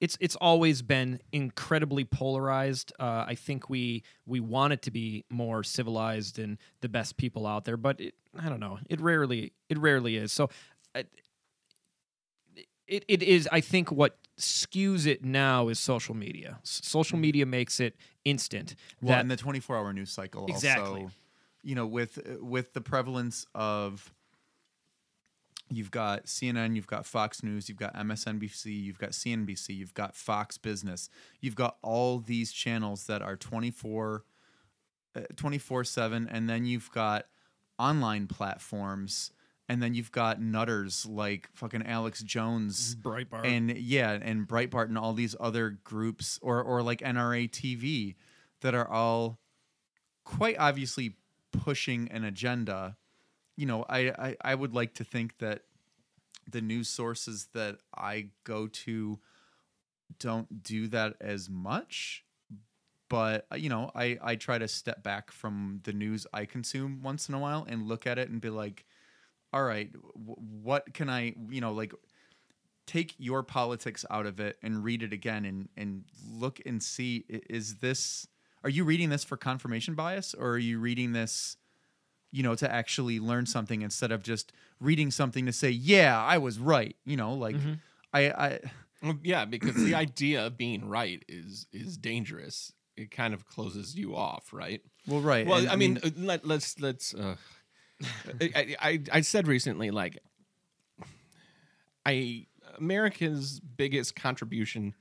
it's 0.00 0.16
it's 0.20 0.36
always 0.36 0.82
been 0.82 1.20
incredibly 1.32 2.04
polarized. 2.04 2.92
Uh, 2.98 3.24
I 3.26 3.34
think 3.34 3.68
we 3.68 4.02
we 4.26 4.40
want 4.40 4.72
it 4.72 4.82
to 4.82 4.90
be 4.90 5.24
more 5.30 5.62
civilized 5.62 6.38
and 6.38 6.58
the 6.80 6.88
best 6.88 7.16
people 7.16 7.46
out 7.46 7.64
there, 7.64 7.76
but 7.76 8.00
it, 8.00 8.14
I 8.38 8.48
don't 8.48 8.60
know. 8.60 8.78
It 8.88 9.00
rarely 9.00 9.52
it 9.68 9.78
rarely 9.78 10.16
is. 10.16 10.32
So 10.32 10.50
uh, 10.94 11.02
it 12.86 13.04
it 13.08 13.22
is. 13.22 13.48
I 13.52 13.60
think 13.60 13.90
what 13.92 14.18
skews 14.38 15.06
it 15.06 15.24
now 15.24 15.68
is 15.68 15.78
social 15.78 16.14
media. 16.14 16.58
S- 16.62 16.80
social 16.84 17.18
media 17.18 17.44
makes 17.46 17.80
it 17.80 17.96
instant. 18.24 18.74
Well, 19.00 19.16
that 19.16 19.20
and 19.20 19.30
the 19.30 19.36
24 19.36 19.76
hour 19.76 19.92
news 19.92 20.10
cycle 20.10 20.46
Exactly. 20.48 21.02
also, 21.02 21.12
you 21.62 21.74
know, 21.74 21.86
with 21.86 22.18
with 22.40 22.72
the 22.72 22.80
prevalence 22.80 23.46
of 23.54 24.12
you've 25.70 25.90
got 25.90 26.26
CNN, 26.26 26.76
you've 26.76 26.86
got 26.86 27.06
Fox 27.06 27.42
News, 27.42 27.68
you've 27.68 27.78
got 27.78 27.94
MSNBC, 27.94 28.66
you've 28.66 28.98
got 28.98 29.10
CNBC, 29.10 29.76
you've 29.76 29.94
got 29.94 30.14
Fox 30.14 30.58
Business. 30.58 31.08
You've 31.40 31.54
got 31.54 31.76
all 31.82 32.18
these 32.18 32.52
channels 32.52 33.06
that 33.06 33.22
are 33.22 33.36
24 33.36 34.24
uh, 35.16 35.20
24/7 35.34 36.28
and 36.30 36.48
then 36.48 36.64
you've 36.66 36.90
got 36.92 37.26
online 37.78 38.26
platforms 38.26 39.32
and 39.68 39.82
then 39.82 39.94
you've 39.94 40.12
got 40.12 40.40
nutters 40.40 41.04
like 41.06 41.48
fucking 41.54 41.86
Alex 41.86 42.22
Jones 42.22 42.96
Breitbart. 42.96 43.44
and 43.46 43.76
yeah, 43.76 44.12
and 44.12 44.48
Breitbart 44.48 44.86
and 44.86 44.96
all 44.96 45.12
these 45.12 45.36
other 45.38 45.78
groups, 45.84 46.38
or 46.42 46.62
or 46.62 46.82
like 46.82 47.00
NRA 47.00 47.50
TV, 47.50 48.14
that 48.62 48.74
are 48.74 48.88
all 48.88 49.38
quite 50.24 50.56
obviously 50.58 51.16
pushing 51.52 52.08
an 52.10 52.24
agenda. 52.24 52.96
You 53.58 53.66
know, 53.66 53.84
I, 53.88 53.98
I 54.10 54.36
I 54.42 54.54
would 54.54 54.72
like 54.72 54.94
to 54.94 55.04
think 55.04 55.38
that 55.38 55.62
the 56.48 56.60
news 56.60 56.88
sources 56.88 57.48
that 57.54 57.78
I 57.92 58.28
go 58.44 58.68
to 58.68 59.18
don't 60.20 60.62
do 60.62 60.86
that 60.88 61.16
as 61.20 61.50
much. 61.50 62.24
But 63.08 63.46
uh, 63.50 63.56
you 63.56 63.68
know, 63.68 63.90
I 63.96 64.16
I 64.22 64.36
try 64.36 64.58
to 64.58 64.68
step 64.68 65.02
back 65.02 65.32
from 65.32 65.80
the 65.82 65.92
news 65.92 66.24
I 66.32 66.44
consume 66.44 67.02
once 67.02 67.28
in 67.28 67.34
a 67.34 67.40
while 67.40 67.66
and 67.68 67.88
look 67.88 68.06
at 68.06 68.16
it 68.16 68.30
and 68.30 68.40
be 68.40 68.50
like, 68.50 68.84
all 69.52 69.64
right, 69.64 69.90
what 70.14 70.94
can 70.94 71.10
I, 71.10 71.34
you 71.50 71.60
know, 71.60 71.72
like 71.72 71.92
take 72.86 73.14
your 73.18 73.42
politics 73.42 74.04
out 74.08 74.24
of 74.26 74.38
it 74.38 74.56
and 74.62 74.84
read 74.84 75.02
it 75.02 75.12
again 75.12 75.44
and 75.44 75.68
and 75.76 76.04
look 76.30 76.60
and 76.64 76.80
see 76.80 77.24
is 77.28 77.78
this 77.78 78.28
are 78.64 78.70
you 78.70 78.84
reading 78.84 79.10
this 79.10 79.24
for 79.24 79.36
confirmation 79.36 79.94
bias 79.94 80.32
or 80.32 80.52
are 80.52 80.58
you 80.58 80.78
reading 80.78 81.12
this 81.12 81.56
you 82.30 82.42
know 82.42 82.54
to 82.54 82.70
actually 82.70 83.18
learn 83.20 83.46
something 83.46 83.82
instead 83.82 84.12
of 84.12 84.22
just 84.22 84.52
reading 84.80 85.10
something 85.10 85.46
to 85.46 85.52
say 85.52 85.70
yeah 85.70 86.22
I 86.22 86.38
was 86.38 86.58
right 86.58 86.96
you 87.04 87.16
know 87.16 87.32
like 87.34 87.56
Mhm. 87.56 87.78
I 88.12 88.20
I 88.30 88.60
Well, 89.02 89.18
yeah, 89.22 89.44
because 89.44 89.76
the 89.76 89.94
idea 89.94 90.46
of 90.46 90.56
being 90.56 90.88
right 90.88 91.24
is 91.28 91.66
is 91.72 91.96
dangerous. 91.96 92.72
It 92.96 93.10
kind 93.12 93.32
of 93.32 93.46
closes 93.46 93.94
you 93.94 94.16
off, 94.16 94.52
right? 94.52 94.82
well 95.06 95.20
right 95.20 95.46
Well, 95.46 95.58
and, 95.60 95.68
I 95.68 95.76
mean, 95.76 95.98
uh, 96.02 96.10
let, 96.16 96.44
let's 96.44 96.80
let's. 96.80 97.14
Uh, 97.14 97.36
I, 98.40 98.76
I 98.80 99.02
I 99.12 99.20
said 99.20 99.46
recently, 99.46 99.90
like, 99.90 100.18
I 102.04 102.46
America's 102.76 103.60
biggest 103.60 104.16
contribution 104.16 104.94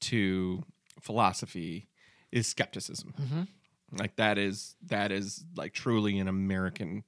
to 0.00 0.64
philosophy 1.00 1.88
is 2.32 2.46
skepticism. 2.46 3.14
Mhm. 3.20 3.48
Like 3.92 4.16
that 4.16 4.36
is 4.38 4.74
that 4.86 5.12
is 5.12 5.44
like 5.54 5.72
truly 5.72 6.18
an 6.18 6.28
American 6.28 7.04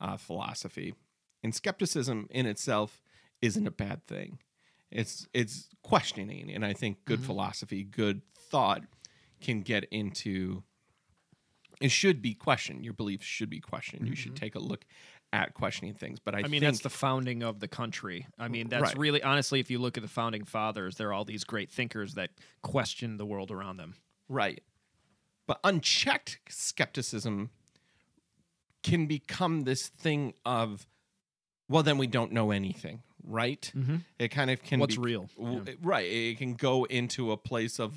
uh, 0.00 0.16
philosophy, 0.16 0.94
and 1.42 1.54
skepticism 1.54 2.26
in 2.30 2.46
itself 2.46 3.02
isn't 3.40 3.66
a 3.66 3.70
bad 3.70 4.06
thing. 4.06 4.38
It's 4.90 5.26
it's 5.34 5.68
questioning, 5.82 6.50
and 6.52 6.64
I 6.64 6.72
think 6.72 7.04
good 7.04 7.20
Mhm. 7.20 7.24
philosophy, 7.26 7.84
good 7.84 8.22
thought, 8.34 8.82
can 9.40 9.60
get 9.62 9.84
into. 9.90 10.62
It 11.80 11.90
should 11.90 12.22
be 12.22 12.34
questioned. 12.34 12.84
Your 12.84 12.94
beliefs 12.94 13.24
should 13.26 13.50
be 13.50 13.60
questioned. 13.60 14.06
You 14.06 14.14
should 14.14 14.36
take 14.36 14.54
a 14.54 14.60
look 14.60 14.84
at 15.32 15.54
questioning 15.54 15.94
things. 15.94 16.18
But 16.20 16.34
I, 16.34 16.38
I 16.38 16.42
mean, 16.42 16.50
think, 16.50 16.62
that's 16.62 16.80
the 16.80 16.90
founding 16.90 17.42
of 17.42 17.58
the 17.58 17.66
country. 17.68 18.26
I 18.38 18.48
mean, 18.48 18.68
that's 18.68 18.82
Right. 18.82 18.98
really 18.98 19.22
honestly, 19.22 19.58
if 19.60 19.70
you 19.70 19.78
look 19.78 19.96
at 19.96 20.02
the 20.02 20.08
founding 20.08 20.44
fathers, 20.44 20.96
there 20.96 21.08
are 21.08 21.12
all 21.12 21.24
these 21.24 21.42
great 21.44 21.70
thinkers 21.70 22.14
that 22.14 22.30
question 22.62 23.16
the 23.16 23.26
world 23.26 23.50
around 23.50 23.78
them. 23.78 23.96
Right. 24.28 24.62
But 25.46 25.60
unchecked 25.64 26.38
skepticism 26.48 27.50
can 28.82 29.06
become 29.06 29.62
this 29.62 29.88
thing 29.88 30.34
of, 30.44 30.86
well, 31.68 31.82
then 31.82 31.98
we 31.98 32.06
don't 32.06 32.32
know 32.32 32.50
anything, 32.50 33.02
right? 33.24 33.70
Mm-hmm. 33.76 33.96
It 34.18 34.28
kind 34.28 34.50
of 34.50 34.62
can 34.62 34.80
What's 34.80 34.96
be, 34.96 35.02
real? 35.02 35.28
w- 35.38 35.64
Yeah. 35.66 35.74
Right. 35.82 36.06
It 36.10 36.38
can 36.38 36.54
go 36.54 36.84
into 36.84 37.32
a 37.32 37.36
place 37.36 37.78
of, 37.78 37.94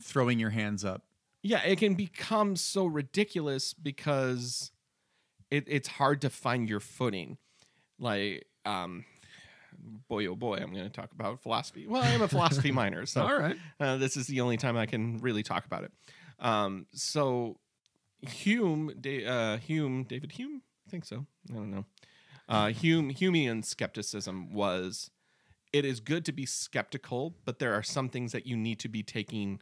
throwing 0.00 0.38
your 0.38 0.50
hands 0.50 0.84
up 0.84 1.02
yeah, 1.42 1.62
it 1.64 1.78
can 1.78 1.94
become 1.94 2.56
so 2.56 2.84
ridiculous 2.86 3.72
because 3.72 4.70
it, 5.50 5.64
it's 5.66 5.88
hard 5.88 6.20
to 6.22 6.30
find 6.30 6.68
your 6.68 6.80
footing. 6.80 7.38
Like, 7.98 8.46
um, 8.64 9.04
boy, 10.08 10.26
oh 10.26 10.34
boy, 10.36 10.56
I'm 10.56 10.72
going 10.72 10.84
to 10.84 10.90
talk 10.90 11.12
about 11.12 11.40
philosophy. 11.40 11.86
Well, 11.86 12.02
I 12.02 12.08
am 12.08 12.22
a 12.22 12.28
philosophy 12.28 12.72
minor, 12.72 13.06
so 13.06 13.22
all 13.22 13.38
right. 13.38 13.56
uh, 13.80 13.96
this 13.96 14.16
is 14.16 14.26
the 14.26 14.40
only 14.40 14.56
time 14.56 14.76
I 14.76 14.86
can 14.86 15.18
really 15.18 15.42
talk 15.42 15.64
about 15.64 15.84
it. 15.84 15.92
Um, 16.38 16.86
so 16.92 17.58
Hume, 18.22 18.92
da- 19.00 19.24
uh, 19.26 19.56
Hume, 19.58 20.04
David 20.04 20.32
Hume, 20.32 20.62
I 20.86 20.90
think 20.90 21.04
so. 21.04 21.26
I 21.50 21.54
don't 21.54 21.70
know. 21.70 21.84
Uh, 22.48 22.68
Hume, 22.68 23.12
Humean 23.12 23.64
skepticism 23.64 24.52
was 24.52 25.10
it 25.72 25.84
is 25.84 26.00
good 26.00 26.24
to 26.24 26.32
be 26.32 26.46
skeptical, 26.46 27.36
but 27.44 27.58
there 27.58 27.74
are 27.74 27.82
some 27.82 28.08
things 28.08 28.32
that 28.32 28.46
you 28.46 28.56
need 28.56 28.78
to 28.80 28.88
be 28.88 29.02
taking 29.02 29.60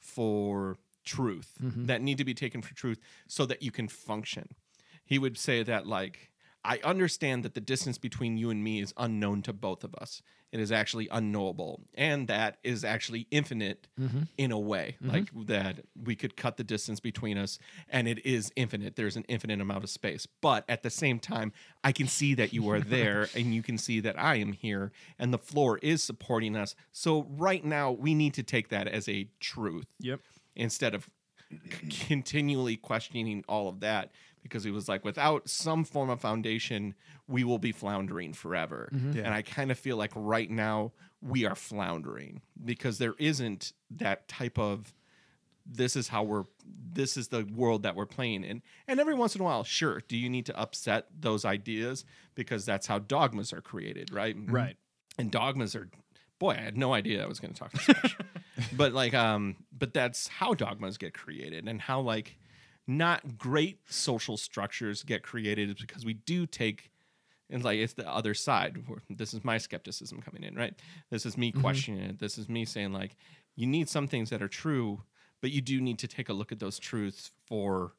for 0.00 0.76
truth 1.04 1.52
Mhm. 1.62 1.86
that 1.86 2.02
need 2.02 2.18
to 2.18 2.24
be 2.24 2.34
taken 2.34 2.60
for 2.62 2.74
truth 2.74 2.98
so 3.28 3.46
that 3.46 3.62
you 3.62 3.70
can 3.70 3.88
function. 3.88 4.48
He 5.04 5.18
would 5.18 5.38
say 5.38 5.62
that 5.62 5.86
like 5.86 6.32
I 6.64 6.80
understand 6.82 7.44
that 7.44 7.54
the 7.54 7.60
distance 7.60 7.98
between 7.98 8.38
you 8.38 8.48
and 8.48 8.64
me 8.64 8.80
is 8.80 8.94
unknown 8.96 9.42
to 9.42 9.52
both 9.52 9.84
of 9.84 9.94
us. 9.96 10.22
It 10.50 10.60
is 10.60 10.72
actually 10.72 11.08
unknowable. 11.10 11.82
And 11.94 12.28
that 12.28 12.58
is 12.62 12.84
actually 12.84 13.26
infinite 13.30 13.88
mm-hmm. 14.00 14.22
in 14.38 14.50
a 14.50 14.58
way. 14.58 14.96
Mm-hmm. 15.02 15.12
Like 15.12 15.46
that 15.46 15.84
we 16.02 16.16
could 16.16 16.36
cut 16.36 16.56
the 16.56 16.64
distance 16.64 17.00
between 17.00 17.36
us 17.36 17.58
and 17.88 18.08
it 18.08 18.24
is 18.24 18.50
infinite. 18.56 18.96
There's 18.96 19.16
an 19.16 19.24
infinite 19.28 19.60
amount 19.60 19.84
of 19.84 19.90
space. 19.90 20.26
But 20.40 20.64
at 20.68 20.82
the 20.82 20.90
same 20.90 21.18
time, 21.18 21.52
I 21.82 21.92
can 21.92 22.06
see 22.06 22.34
that 22.34 22.52
you 22.54 22.70
are 22.70 22.80
there 22.80 23.28
and 23.34 23.54
you 23.54 23.62
can 23.62 23.76
see 23.76 24.00
that 24.00 24.18
I 24.18 24.36
am 24.36 24.52
here 24.52 24.92
and 25.18 25.34
the 25.34 25.38
floor 25.38 25.78
is 25.78 26.02
supporting 26.02 26.56
us. 26.56 26.74
So 26.92 27.26
right 27.36 27.64
now, 27.64 27.90
we 27.90 28.14
need 28.14 28.32
to 28.34 28.42
take 28.42 28.68
that 28.70 28.88
as 28.88 29.08
a 29.08 29.28
truth 29.40 29.86
Yep. 30.00 30.20
instead 30.56 30.94
of 30.94 31.10
continually 32.08 32.76
questioning 32.76 33.44
all 33.48 33.68
of 33.68 33.80
that 33.80 34.10
because 34.44 34.62
he 34.62 34.70
was 34.70 34.88
like 34.88 35.04
without 35.04 35.48
some 35.48 35.82
form 35.84 36.08
of 36.10 36.20
foundation 36.20 36.94
we 37.26 37.42
will 37.42 37.58
be 37.58 37.72
floundering 37.72 38.32
forever. 38.32 38.88
Yeah. 38.92 39.22
and 39.24 39.34
i 39.34 39.42
kind 39.42 39.72
of 39.72 39.78
feel 39.78 39.96
like 39.96 40.12
right 40.14 40.48
now 40.50 40.92
we 41.20 41.44
are 41.46 41.56
floundering 41.56 42.42
because 42.64 42.98
there 42.98 43.14
isn't 43.18 43.72
that 43.90 44.28
type 44.28 44.58
of 44.58 44.94
this 45.66 45.96
is 45.96 46.08
how 46.08 46.22
we're 46.22 46.44
this 46.92 47.16
is 47.16 47.28
the 47.28 47.44
world 47.54 47.82
that 47.84 47.96
we're 47.96 48.04
playing 48.06 48.44
in. 48.44 48.60
And 48.86 49.00
every 49.00 49.14
once 49.14 49.34
in 49.34 49.40
a 49.40 49.44
while 49.44 49.64
sure 49.64 50.02
do 50.06 50.16
you 50.16 50.28
need 50.28 50.46
to 50.46 50.58
upset 50.60 51.06
those 51.18 51.44
ideas? 51.46 52.04
Because 52.34 52.66
that's 52.66 52.86
how 52.86 52.98
dogmas 52.98 53.52
are 53.52 53.62
created 53.62 54.12
right? 54.12 54.36
Right. 54.46 54.76
and 55.18 55.30
dogmas 55.30 55.74
are 55.74 55.88
boy 56.38 56.50
i 56.50 56.56
had 56.56 56.76
no 56.76 56.92
idea 56.92 57.22
i 57.22 57.26
was 57.26 57.38
going 57.40 57.54
to 57.54 57.58
talk 57.58 57.72
this 57.72 57.88
much 57.88 58.18
but 58.76 58.92
like 58.92 59.14
um 59.14 59.56
but 59.72 59.94
that's 59.94 60.26
how 60.28 60.52
dogmas 60.52 60.98
get 60.98 61.14
created 61.14 61.66
and 61.68 61.80
how 61.80 62.00
like 62.00 62.36
not 62.86 63.38
great 63.38 63.78
social 63.86 64.36
structures 64.36 65.02
get 65.02 65.22
created 65.22 65.70
is 65.70 65.74
because 65.76 66.04
we 66.04 66.14
do 66.14 66.46
take 66.46 66.90
and 67.50 67.62
like 67.62 67.78
it's 67.78 67.92
the 67.92 68.08
other 68.10 68.34
side. 68.34 68.82
This 69.10 69.34
is 69.34 69.44
my 69.44 69.58
skepticism 69.58 70.20
coming 70.20 70.42
in 70.42 70.54
right? 70.54 70.74
This 71.10 71.26
is 71.26 71.36
me 71.36 71.52
questioning 71.52 72.00
it. 72.00 72.18
This 72.18 72.38
is 72.38 72.48
me 72.48 72.64
saying 72.64 72.92
like 72.92 73.16
you 73.56 73.66
need 73.66 73.88
some 73.88 74.08
things 74.08 74.30
that 74.30 74.42
are 74.42 74.48
true 74.48 75.02
but 75.40 75.50
you 75.50 75.60
do 75.60 75.78
need 75.78 75.98
to 75.98 76.08
take 76.08 76.30
a 76.30 76.32
look 76.32 76.52
at 76.52 76.58
those 76.58 76.78
truths 76.78 77.30
for 77.46 77.92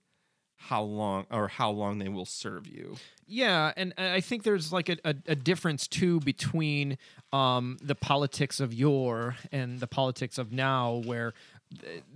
how 0.57 0.81
long 0.81 1.25
or 1.29 1.47
how 1.47 1.69
long 1.69 1.99
they 1.99 2.09
will 2.09 2.25
serve 2.25 2.65
you. 2.65 2.95
Yeah, 3.27 3.71
and 3.77 3.93
I 3.97 4.21
think 4.21 4.41
there's 4.41 4.73
like 4.73 4.89
a, 4.89 4.97
a, 5.03 5.15
a 5.27 5.35
difference 5.35 5.87
too 5.87 6.19
between 6.21 6.97
um, 7.33 7.77
the 7.83 7.93
politics 7.93 8.59
of 8.59 8.73
yore 8.73 9.35
and 9.51 9.79
the 9.79 9.85
politics 9.85 10.37
of 10.37 10.51
now, 10.51 11.03
where 11.05 11.33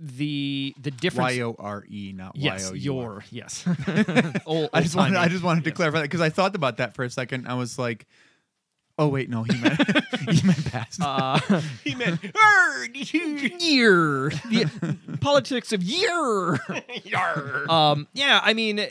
the 0.00 0.74
the 0.80 0.90
difference. 0.90 1.36
Y 1.36 1.40
O 1.42 1.56
R 1.58 1.84
E, 1.88 2.12
not 2.14 2.36
yes, 2.36 2.64
Y 2.64 2.70
O 2.70 2.74
U 2.74 2.98
R. 2.98 3.02
your 3.02 3.24
yes. 3.30 3.64
Old- 4.46 4.70
I 4.72 4.82
just 4.82 4.94
wanted, 4.94 5.16
I 5.16 5.28
just 5.28 5.42
wanted 5.42 5.64
to 5.64 5.70
clarify 5.72 5.98
that 5.98 6.04
because 6.04 6.20
I 6.20 6.30
thought 6.30 6.54
about 6.54 6.78
that 6.78 6.94
for 6.94 7.04
a 7.04 7.10
second. 7.10 7.46
I 7.46 7.54
was 7.54 7.78
like, 7.78 8.06
oh 8.98 9.08
wait, 9.08 9.28
no, 9.28 9.42
he 9.42 9.60
meant 9.60 9.78
he 10.30 10.46
meant 10.46 10.64
past. 10.70 11.00
Uh, 11.02 11.38
he 11.84 11.94
meant 11.94 12.22
year, 13.60 14.30
the 14.30 14.96
politics 15.20 15.72
of 15.72 15.82
year. 15.82 16.60
Um, 17.68 18.06
yeah, 18.12 18.40
I 18.42 18.54
mean, 18.54 18.86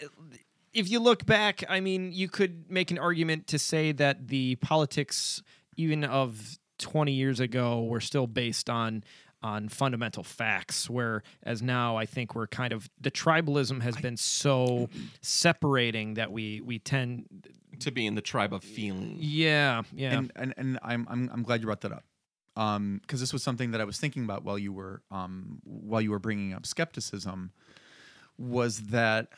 if 0.74 0.90
you 0.90 1.00
look 1.00 1.26
back, 1.26 1.64
I 1.70 1.80
mean, 1.80 2.12
you 2.12 2.28
could 2.28 2.70
make 2.70 2.92
an 2.92 2.98
argument 2.98 3.48
to 3.48 3.60
say 3.60 3.92
that 3.94 4.28
the 4.28 4.56
politics, 4.56 5.42
even 5.78 6.04
of 6.04 6.58
20 6.80 7.12
years 7.12 7.40
ago, 7.40 7.84
were 7.84 8.02
still 8.02 8.28
based 8.28 8.70
on 8.70 9.04
on 9.42 9.70
fundamental 9.70 10.24
facts. 10.24 10.90
Whereas 10.90 11.62
now, 11.62 11.98
I 11.98 12.06
think 12.06 12.36
we're 12.36 12.48
kind 12.48 12.74
of 12.74 12.90
the 13.00 13.12
tribalism 13.12 13.82
has 13.82 13.96
been 13.98 14.18
so 14.18 14.90
separating 15.22 16.16
that 16.16 16.32
we 16.32 16.62
we 16.62 16.80
tend, 16.80 17.26
to 17.80 17.92
be 17.92 18.06
in 18.06 18.16
the 18.16 18.22
tribe 18.22 18.54
of 18.54 18.64
feeling 18.64 19.18
yeah, 19.20 19.84
yeah, 19.94 20.18
and 20.18 20.32
and, 20.36 20.54
and 20.58 20.80
I'm, 20.84 21.08
I'm 21.10 21.30
I'm 21.34 21.44
glad 21.44 21.62
you 21.62 21.66
brought 21.66 21.82
that 21.82 21.92
up 21.92 22.04
um 22.56 23.00
because 23.02 23.20
this 23.20 23.32
was 23.32 23.44
something 23.44 23.72
that 23.72 23.82
I 23.82 23.84
was 23.84 24.00
thinking 24.00 24.24
about 24.24 24.44
while 24.44 24.58
you 24.58 24.74
were 24.74 25.02
um 25.12 25.60
while 25.64 26.02
you 26.02 26.12
were 26.12 26.20
bringing 26.20 26.54
up 26.54 26.66
skepticism 26.66 27.52
was 28.38 28.84
that 28.88 29.30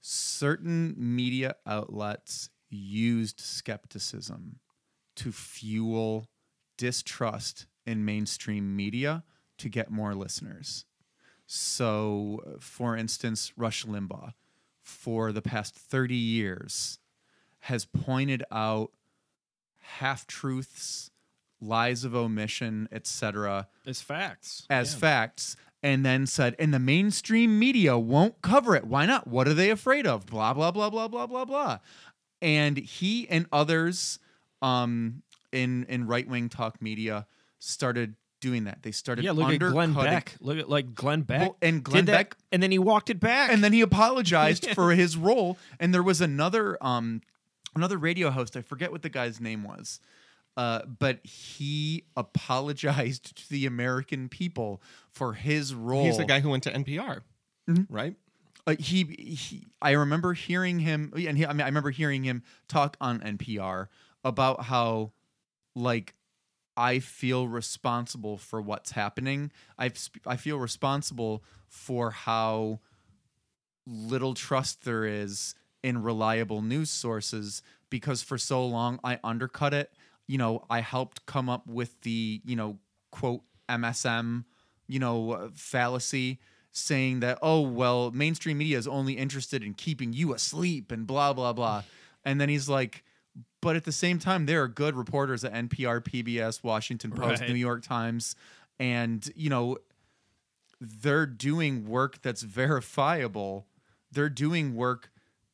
certain 0.00 0.94
media 0.96 1.56
outlets 1.66 2.50
used 2.70 3.40
skepticism 3.40 4.58
to 5.16 5.30
fuel 5.30 6.26
distrust 6.78 7.66
in 7.86 8.04
mainstream 8.04 8.74
media 8.76 9.24
to 9.58 9.68
get 9.68 9.90
more 9.90 10.14
listeners. 10.14 10.84
So, 11.46 12.56
for 12.60 12.96
instance, 12.96 13.52
Rush 13.56 13.84
Limbaugh, 13.84 14.32
for 14.82 15.32
the 15.32 15.42
past 15.42 15.74
30 15.74 16.14
years, 16.14 16.98
has 17.60 17.84
pointed 17.84 18.42
out 18.50 18.90
half 19.98 20.26
truths, 20.26 21.10
lies 21.60 22.04
of 22.04 22.14
omission, 22.14 22.88
etc., 22.90 23.68
As 23.86 24.00
facts 24.00 24.66
as 24.70 24.94
Yeah. 24.94 24.98
facts, 25.00 25.56
and 25.82 26.04
then 26.06 26.26
said, 26.26 26.54
and 26.58 26.72
the 26.72 26.78
mainstream 26.78 27.58
media 27.58 27.98
won't 27.98 28.40
cover 28.42 28.74
it. 28.74 28.84
Why 28.86 29.04
not? 29.06 29.26
What 29.26 29.46
are 29.48 29.54
they 29.54 29.70
afraid 29.70 30.06
of? 30.06 30.26
Blah, 30.26 30.54
blah, 30.54 30.70
blah, 30.70 30.90
blah, 30.90 31.08
blah, 31.08 31.26
blah, 31.26 31.44
blah. 31.44 31.78
And 32.40 32.78
he 32.78 33.28
and 33.28 33.46
others 33.52 34.18
um, 34.60 35.22
in, 35.52 35.84
in 35.88 36.06
right 36.06 36.26
wing 36.26 36.48
talk 36.48 36.80
media 36.80 37.26
started 37.62 38.16
doing 38.40 38.64
that. 38.64 38.82
They 38.82 38.90
started 38.90 39.24
Yeah, 39.24 39.32
look 39.32 39.52
at 39.52 39.58
Glenn 39.60 39.92
Beck. 39.94 40.34
Look 40.40 40.58
at 40.58 40.68
like 40.68 40.94
Glenn 40.94 41.22
Beck. 41.22 41.40
Well, 41.40 41.56
and 41.62 41.76
did 41.76 41.84
Glenn 41.84 42.04
that, 42.06 42.12
Beck 42.12 42.36
and 42.50 42.62
then 42.62 42.70
he 42.72 42.78
walked 42.78 43.08
it 43.08 43.20
back. 43.20 43.52
and 43.52 43.62
then 43.62 43.72
he 43.72 43.80
apologized 43.82 44.68
for 44.74 44.90
his 44.92 45.16
role 45.16 45.58
and 45.78 45.94
there 45.94 46.02
was 46.02 46.20
another 46.20 46.76
um 46.84 47.20
another 47.76 47.96
radio 47.96 48.30
host 48.30 48.56
i 48.56 48.60
forget 48.60 48.90
what 48.92 49.02
the 49.02 49.08
guy's 49.08 49.40
name 49.40 49.62
was 49.62 50.00
uh, 50.58 50.80
but 50.98 51.24
he 51.24 52.04
apologized 52.16 53.36
to 53.36 53.48
the 53.48 53.64
american 53.64 54.28
people 54.28 54.82
for 55.10 55.32
his 55.34 55.72
role 55.74 56.04
He's 56.04 56.18
the 56.18 56.24
guy 56.26 56.40
who 56.40 56.50
went 56.50 56.64
to 56.64 56.70
NPR, 56.72 57.20
Mhm. 57.70 57.86
right? 57.88 58.16
uh, 58.66 58.74
he, 58.78 59.04
he 59.04 59.66
i 59.80 59.92
remember 59.92 60.34
hearing 60.34 60.78
him 60.80 61.12
and 61.16 61.38
he, 61.38 61.46
i 61.46 61.52
mean 61.52 61.62
i 61.62 61.66
remember 61.66 61.90
hearing 61.90 62.22
him 62.24 62.42
talk 62.68 62.96
on 63.00 63.20
npr 63.20 63.86
about 64.24 64.62
how 64.64 65.12
like 65.74 66.14
i 66.76 66.98
feel 66.98 67.48
responsible 67.48 68.36
for 68.36 68.60
what's 68.60 68.92
happening 68.92 69.50
i 69.78 69.90
i 70.26 70.36
feel 70.36 70.58
responsible 70.58 71.42
for 71.68 72.10
how 72.10 72.78
little 73.86 74.34
trust 74.34 74.84
there 74.84 75.04
is 75.04 75.54
in 75.82 76.02
reliable 76.02 76.62
news 76.62 76.90
sources 76.90 77.62
because 77.90 78.22
for 78.22 78.38
so 78.38 78.64
long 78.64 78.98
I 79.04 79.18
undercut 79.22 79.74
it. 79.74 79.92
You 80.26 80.38
know, 80.38 80.64
I 80.70 80.80
helped 80.80 81.26
come 81.26 81.48
up 81.48 81.66
with 81.66 82.00
the, 82.02 82.40
you 82.44 82.56
know, 82.56 82.78
quote 83.10 83.42
MSM, 83.68 84.44
you 84.86 84.98
know, 84.98 85.50
fallacy 85.54 86.38
saying 86.70 87.20
that, 87.20 87.38
oh, 87.42 87.60
well, 87.60 88.10
mainstream 88.12 88.58
media 88.58 88.78
is 88.78 88.88
only 88.88 89.14
interested 89.14 89.62
in 89.62 89.74
keeping 89.74 90.12
you 90.12 90.32
asleep 90.32 90.90
and 90.90 91.06
blah, 91.06 91.32
blah, 91.32 91.52
blah. 91.52 91.82
And 92.24 92.40
then 92.40 92.48
he's 92.48 92.68
like, 92.68 93.04
but 93.62 93.76
at 93.76 93.84
the 93.84 93.92
same 93.92 94.18
time, 94.18 94.44
there 94.44 94.62
are 94.62 94.68
good 94.68 94.94
reporters 94.94 95.44
at 95.44 95.54
NPR, 95.54 96.02
PBS, 96.02 96.62
Washington 96.62 97.12
Post, 97.12 97.40
Right. 97.40 97.48
New 97.48 97.54
York 97.56 97.82
Times, 97.82 98.36
and, 98.78 99.26
you 99.34 99.48
know, 99.48 99.78
they're 100.80 101.26
doing 101.26 101.86
work 101.86 102.20
that's 102.20 102.42
verifiable. 102.42 103.66
They're 104.10 104.28
doing 104.28 104.74
work 104.74 105.10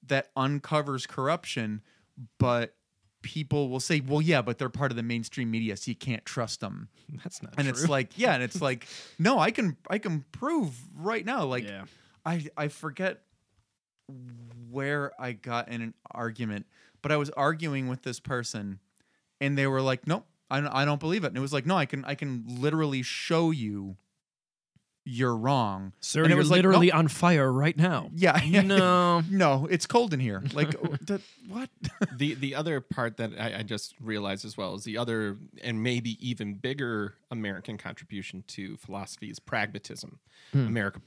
that 0.06 0.30
uncovers 0.34 1.06
corruption, 1.06 1.82
but 2.38 2.74
people 3.20 3.68
will 3.68 3.80
say, 3.80 4.00
"Well, 4.00 4.22
yeah, 4.22 4.40
but 4.40 4.56
they're 4.58 4.70
part 4.70 4.90
of 4.90 4.96
the 4.96 5.02
mainstream 5.02 5.50
media, 5.50 5.76
so 5.76 5.90
you 5.90 5.94
can't 5.94 6.24
trust 6.24 6.60
them." 6.60 6.88
that's 7.22 7.42
not 7.42 7.52
true. 7.52 7.58
And 7.58 7.68
true. 7.68 7.82
it's 7.82 7.88
like, 7.90 8.16
yeah, 8.16 8.32
and 8.32 8.42
it's 8.42 8.62
like, 8.62 8.86
no, 9.18 9.38
I 9.38 9.50
can 9.50 9.76
I 9.90 9.98
can 9.98 10.24
prove 10.32 10.74
right 10.96 11.24
now 11.24 11.44
like 11.44 11.64
yeah. 11.64 11.84
I 12.24 12.46
I 12.56 12.68
forget 12.68 13.20
where 14.70 15.12
I 15.20 15.32
got 15.32 15.68
in 15.68 15.82
an 15.82 15.94
argument, 16.10 16.66
but 17.02 17.12
I 17.12 17.16
was 17.16 17.30
arguing 17.30 17.88
with 17.88 18.02
this 18.02 18.20
person, 18.20 18.80
and 19.40 19.56
they 19.56 19.66
were 19.66 19.82
like, 19.82 20.06
"Nope, 20.06 20.26
I 20.50 20.60
don't, 20.60 20.70
I 20.70 20.84
don't 20.84 21.00
believe 21.00 21.24
it." 21.24 21.28
And 21.28 21.36
it 21.36 21.40
was 21.40 21.52
like, 21.52 21.66
"No, 21.66 21.76
I 21.76 21.86
can 21.86 22.04
I 22.04 22.14
can 22.14 22.44
literally 22.46 23.02
show 23.02 23.50
you 23.50 23.96
you're 25.04 25.36
wrong." 25.36 25.92
Sir, 26.00 26.22
and 26.22 26.26
it 26.26 26.30
you're 26.30 26.38
was 26.38 26.50
like, 26.50 26.58
literally 26.58 26.88
"Nope." 26.88 26.96
on 26.96 27.08
fire 27.08 27.50
right 27.52 27.76
now. 27.76 28.10
Yeah, 28.14 28.40
No. 28.62 29.22
no, 29.30 29.66
it's 29.70 29.86
cold 29.86 30.12
in 30.12 30.20
here. 30.20 30.42
Like 30.52 30.74
oh, 30.82 30.96
the, 31.00 31.20
what? 31.48 31.70
the 32.16 32.34
the 32.34 32.54
other 32.54 32.80
part 32.80 33.16
that 33.18 33.32
I, 33.38 33.58
I 33.58 33.62
just 33.62 33.94
realized 34.00 34.44
as 34.44 34.56
well 34.56 34.74
is 34.74 34.84
the 34.84 34.98
other 34.98 35.38
and 35.62 35.82
maybe 35.82 36.16
even 36.26 36.54
bigger 36.54 37.14
American 37.30 37.78
contribution 37.78 38.44
to 38.48 38.76
philosophy 38.76 39.30
is 39.30 39.38
pragmatism, 39.38 40.18
hmm. 40.52 40.66
America 40.66 41.00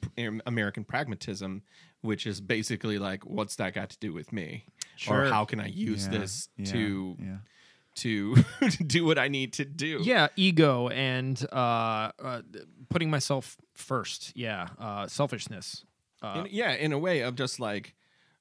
American 0.46 0.84
pragmatism, 0.84 1.64
which 2.02 2.26
is 2.28 2.42
basically 2.42 2.98
like, 3.00 3.26
what's 3.26 3.56
that 3.58 3.74
got 3.74 3.90
to 3.92 3.98
do 4.00 4.14
with 4.14 4.32
me, 4.34 4.66
or 5.10 5.26
how 5.26 5.46
can 5.46 5.60
I 5.60 5.68
use 5.68 6.06
Yeah, 6.12 6.20
this 6.20 6.50
yeah, 6.58 6.66
to 6.72 7.18
yeah. 7.20 7.38
to 7.96 8.36
do 8.88 9.06
what 9.06 9.18
I 9.18 9.28
need 9.28 9.54
to 9.54 9.66
do? 9.66 10.00
Yeah, 10.04 10.28
ego 10.36 10.88
and 10.90 11.44
uh, 11.52 12.12
uh, 12.24 12.42
putting 12.90 13.10
myself 13.10 13.58
first. 13.74 14.32
Yeah, 14.36 14.68
uh, 14.80 15.08
selfishness. 15.08 15.84
Uh, 16.22 16.44
in, 16.46 16.48
yeah, 16.52 16.72
in 16.74 16.94
a 16.94 17.00
way 17.00 17.22
of 17.22 17.36
just 17.36 17.60
like, 17.60 17.96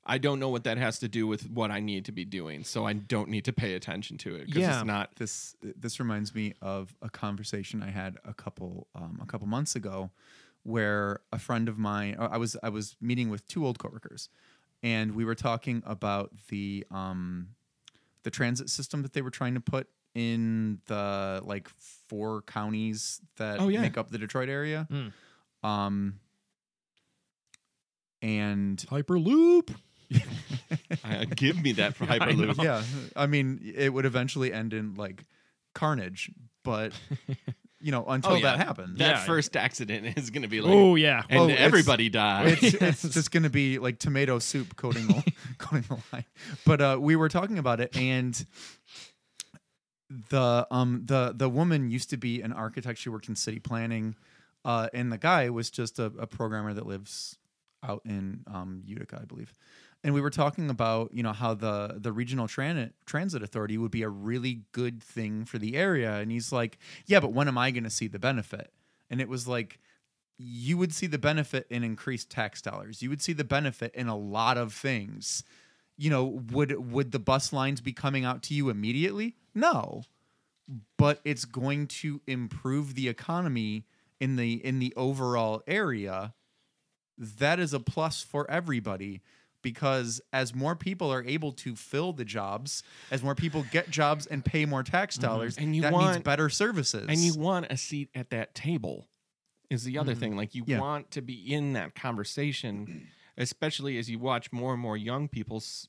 I 0.05 0.19
don't 0.19 0.39
know 0.39 0.49
what 0.49 0.65
that 0.65 0.79
has 0.79 0.99
to 1.01 1.09
do 1.09 1.27
with 1.27 1.51
what 1.51 1.71
I 1.71 1.81
need 1.81 2.05
to 2.07 2.13
be 2.13 2.25
doing, 2.25 2.63
so 2.65 2.85
I 2.87 2.93
don't 2.93 3.29
need 3.29 3.45
to 3.47 3.53
pay 3.53 3.75
attention 3.75 4.19
to 4.19 4.35
it 4.37 4.47
because 4.47 4.61
Yeah. 4.63 4.77
it's 4.79 4.87
not. 4.87 5.17
this 5.17 5.57
this 5.63 5.99
reminds 5.99 6.35
me 6.35 6.55
of 6.63 6.95
a 7.03 7.11
conversation 7.11 7.83
I 7.83 7.91
had 7.91 8.19
a 8.25 8.33
couple 8.35 8.87
um, 8.95 9.19
a 9.23 9.27
couple 9.27 9.47
months 9.47 9.75
ago, 9.77 10.11
where 10.63 11.21
a 11.33 11.39
friend 11.39 11.69
of 11.69 11.79
mine 11.79 12.17
I 12.19 12.37
was 12.39 12.57
I 12.63 12.69
was 12.69 12.97
meeting 13.01 13.31
with 13.31 13.47
two 13.49 13.65
old 13.67 13.79
coworkers, 13.79 14.29
and 14.83 15.15
we 15.15 15.25
were 15.25 15.35
talking 15.35 15.83
about 15.87 16.31
the 16.49 16.87
um, 16.91 17.49
the 18.23 18.31
transit 18.31 18.69
system 18.71 19.03
that 19.03 19.13
they 19.13 19.23
were 19.23 19.31
trying 19.31 19.55
to 19.55 19.61
put 19.61 19.89
in 20.15 20.81
the 20.87 21.41
like 21.45 21.69
four 22.09 22.43
counties 22.43 23.21
that 23.37 23.61
Oh, 23.61 23.69
yeah. 23.69 23.81
make 23.81 23.97
up 23.97 24.11
the 24.11 24.19
Detroit 24.19 24.49
area. 24.49 24.87
Mm. 24.91 25.13
Um, 25.67 26.21
and 28.23 28.79
Hyperloop. 28.91 29.75
Uh, 31.05 31.25
give 31.37 31.61
me 31.63 31.73
that 31.73 31.95
for 31.97 32.05
I. 32.09 32.19
Hyperloop. 32.19 32.63
yeah, 32.63 32.83
I 33.17 33.27
mean, 33.27 33.61
it 33.77 33.93
would 33.93 34.05
eventually 34.05 34.53
end 34.53 34.73
in 34.73 34.95
like 34.95 35.25
carnage, 35.75 36.31
but 36.65 36.93
you 37.81 37.91
know, 37.93 38.05
until 38.07 38.33
Oh, 38.33 38.35
yeah. 38.35 38.57
that 38.57 38.67
happens, 38.67 38.99
That 38.99 39.17
Yeah. 39.17 39.25
first 39.25 39.57
accident 39.57 40.19
is 40.19 40.31
going 40.31 40.43
to 40.43 40.49
be 40.49 40.61
like, 40.61 40.73
Oh 40.75 40.97
yeah. 40.97 41.23
and 41.29 41.39
Oh, 41.41 41.45
it's- 41.49 41.61
everybody 41.61 42.09
dies. 42.11 42.59
it's, 42.63 43.03
it's 43.05 43.15
just 43.15 43.31
going 43.31 43.45
to 43.45 43.51
be 43.51 43.79
like 43.79 43.99
tomato 43.99 44.39
soup 44.39 44.77
coating 44.77 45.07
the, 45.07 45.33
coating 45.59 45.85
the 45.89 45.99
line. 46.13 46.25
But 46.67 46.81
uh, 46.81 46.99
we 47.01 47.17
were 47.17 47.29
talking 47.29 47.59
about 47.59 47.81
it, 47.81 47.97
and 47.97 48.45
the 50.31 50.67
um 50.71 51.03
the 51.07 51.33
the 51.37 51.49
woman 51.49 51.91
used 51.91 52.11
to 52.11 52.17
be 52.17 52.43
an 52.43 52.53
architect. 52.53 52.99
She 52.99 53.09
worked 53.09 53.29
in 53.29 53.37
city 53.37 53.61
planning, 53.61 54.17
uh, 54.65 54.89
and 54.93 55.13
the 55.13 55.19
guy 55.19 55.51
was 55.51 55.71
just 55.71 55.99
a, 55.99 56.07
a 56.19 56.27
programmer 56.27 56.75
that 56.75 56.87
lives 56.87 57.37
out 57.83 58.03
in 58.05 58.41
um, 58.47 58.83
Utica, 58.85 59.21
I 59.23 59.25
believe. 59.25 59.55
And 60.03 60.15
we 60.15 60.21
were 60.23 60.31
talking 60.31 60.71
about 60.71 61.13
you 61.13 61.23
know 61.23 61.33
how 61.33 61.55
the 61.55 61.97
the 61.99 62.13
regional 62.13 62.49
transit 62.49 62.95
transit 63.05 63.43
authority 63.43 63.77
would 63.77 63.91
be 63.91 64.03
a 64.03 64.09
really 64.09 64.63
good 64.73 65.03
thing 65.03 65.45
for 65.45 65.59
the 65.59 65.77
area, 65.77 66.17
and 66.17 66.31
he's 66.31 66.53
like, 66.53 66.79
yeah, 67.07 67.21
but 67.21 67.33
when 67.33 67.49
am 67.49 67.59
I 67.59 67.71
going 67.71 67.85
to 67.85 67.91
see 67.91 68.09
the 68.09 68.19
benefit? 68.19 68.73
And 69.11 69.21
it 69.21 69.29
was 69.29 69.47
like 69.47 69.79
you 70.43 70.79
would 70.79 70.95
see 70.95 71.07
the 71.07 71.19
benefit 71.19 71.67
in 71.69 71.85
increased 71.85 72.31
tax 72.31 72.63
dollars. 72.63 73.03
You 73.03 73.11
would 73.11 73.21
see 73.21 73.35
the 73.35 73.45
benefit 73.45 73.95
in 73.95 74.09
a 74.09 74.17
lot 74.17 74.57
of 74.57 74.73
things. 74.73 75.45
You 75.99 76.09
know, 76.09 76.25
would 76.51 76.91
would 76.91 77.13
the 77.13 77.19
bus 77.19 77.53
lines 77.53 77.83
be 77.83 77.93
coming 77.93 78.25
out 78.25 78.43
to 78.45 78.55
you 78.55 78.71
immediately? 78.71 79.37
No. 79.55 80.05
But 80.97 81.21
it's 81.25 81.45
going 81.45 81.89
to 81.89 82.23
improve 82.27 82.95
the 82.95 83.09
economy 83.09 83.85
in 84.19 84.37
the 84.37 84.65
in 84.65 84.79
the 84.79 84.95
overall 84.97 85.63
area. 85.67 86.33
That 87.19 87.61
is 87.61 87.75
a 87.75 87.81
plus 87.81 88.23
for 88.23 88.51
everybody 88.51 89.21
because 89.63 90.21
as 90.33 90.55
more 90.55 90.75
people 90.77 91.13
are 91.13 91.25
able 91.25 91.53
to 91.53 91.75
fill 91.77 92.13
the 92.13 92.25
jobs, 92.25 92.83
as 93.11 93.23
more 93.23 93.35
people 93.35 93.65
get 93.71 93.91
jobs 93.91 94.27
and 94.27 94.45
pay 94.45 94.65
more 94.65 94.83
tax 94.83 95.17
dollars, 95.17 95.57
And 95.59 95.75
you 95.77 95.83
that 95.83 95.93
means 95.93 96.19
better 96.19 96.49
services. 96.49 97.07
and 97.09 97.19
you 97.19 97.35
want 97.35 97.67
a 97.71 97.77
seat 97.77 98.09
at 98.15 98.31
that 98.31 98.55
table 98.55 99.07
is 99.69 99.85
the 99.85 99.99
other 99.99 100.15
Mhm. 100.15 100.19
thing 100.21 100.37
like 100.37 100.55
you 100.55 100.65
Yeah. 100.67 100.81
want 100.81 101.11
to 101.13 101.21
be 101.23 101.35
in 101.53 101.75
that 101.75 101.95
conversation 101.95 103.09
especially 103.37 103.97
as 103.99 104.11
you 104.11 104.19
watch 104.19 104.53
more 104.53 104.73
and 104.73 104.83
more 104.83 104.97
young 104.97 105.29
people 105.29 105.59
s- 105.59 105.87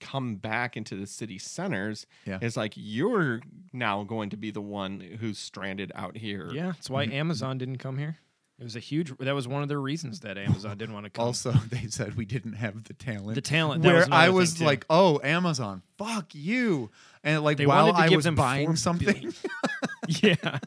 come 0.00 0.36
back 0.36 0.76
into 0.76 0.94
the 0.96 1.06
city 1.06 1.38
centers 1.38 2.06
Yeah. 2.24 2.38
it's 2.40 2.56
like 2.56 2.72
you're 2.76 3.40
now 3.72 4.02
going 4.04 4.30
to 4.30 4.36
be 4.36 4.50
the 4.50 4.60
one 4.62 5.00
who's 5.00 5.38
stranded 5.38 5.90
out 5.94 6.16
here 6.16 6.50
Yeah, 6.52 6.66
that's 6.72 6.88
why 6.88 7.04
Mm-hmm. 7.06 7.14
Amazon 7.14 7.58
didn't 7.58 7.78
come 7.78 7.98
here. 7.98 8.18
It 8.58 8.62
was 8.62 8.76
a 8.76 8.80
huge. 8.80 9.16
That 9.18 9.34
was 9.34 9.48
one 9.48 9.62
of 9.62 9.68
the 9.68 9.78
reasons 9.78 10.20
that 10.20 10.38
Amazon 10.38 10.78
didn't 10.78 10.94
want 10.94 11.04
to 11.04 11.10
come. 11.14 11.26
also 11.26 11.52
they 11.52 11.88
said 11.88 12.16
we 12.16 12.24
didn't 12.24 12.52
have 12.54 12.84
the 12.84 12.94
talent 12.94 13.34
the 13.34 13.40
talent. 13.40 13.82
That 13.82 13.88
where 13.88 13.98
was 13.98 14.08
I 14.10 14.28
was 14.28 14.60
like, 14.60 14.86
"Oh, 14.88 15.20
Amazon, 15.24 15.82
fuck 15.98 16.34
you!" 16.34 16.90
And 17.24 17.42
like 17.42 17.56
They 17.56 17.66
while 17.66 17.92
I 17.94 18.08
was 18.10 18.28
buying 18.30 18.76
something, 18.76 19.34
yeah. 20.08 20.58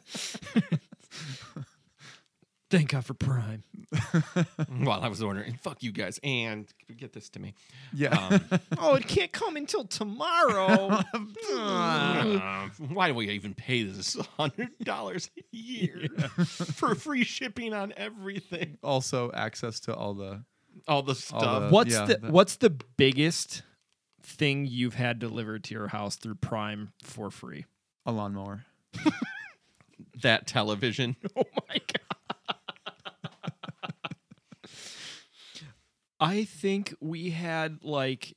Thank 2.70 2.90
God 2.92 3.06
for 3.06 3.14
Prime. 3.14 3.64
while 4.80 5.02
i 5.02 5.08
was 5.08 5.24
ordering 5.24 5.58
fuck 5.62 5.82
you 5.82 5.94
guys 5.94 6.20
and 6.22 6.68
get 6.98 7.14
this 7.14 7.30
to 7.30 7.40
me 7.40 7.54
yeah, 7.94 8.10
um, 8.10 8.60
Oh, 8.78 8.96
it 8.96 9.08
can't 9.08 9.32
come 9.32 9.56
until 9.56 9.86
tomorrow. 9.86 11.00
Uh, 11.54 12.68
why 12.90 13.08
do 13.08 13.14
we 13.14 13.30
even 13.30 13.54
pay 13.54 13.84
this 13.84 14.16
hundred 14.38 14.78
dollars 14.84 15.30
a 15.38 15.44
year 15.56 16.08
for 16.46 16.96
free 16.96 17.24
shipping 17.24 17.74
on 17.74 17.94
everything 17.96 18.78
also 18.84 19.32
access 19.34 19.80
to 19.82 19.96
all 19.96 20.14
the 20.14 20.44
all 20.88 21.02
the 21.02 21.12
All 21.12 21.16
stuff 21.16 21.70
the- 21.70 21.74
what's 21.74 21.94
yeah, 21.94 22.06
the 22.06 22.18
that- 22.18 22.32
What's 22.32 22.58
the 22.58 22.70
biggest 22.98 23.64
thing 24.22 24.66
you've 24.66 24.96
had 24.96 25.20
delivered 25.20 25.64
to 25.66 25.74
your 25.74 25.88
house 25.88 26.18
through 26.18 26.36
Prime 26.36 26.92
for 27.04 27.32
free? 27.32 27.66
a 28.06 28.12
lawnmower. 28.12 28.66
that 30.22 30.46
television 30.48 31.16
Oh 31.38 31.44
my 31.70 31.76
god. 31.78 32.07
I 36.20 36.46
think 36.46 36.96
we 37.00 37.30
had 37.30 37.84
like 37.84 38.36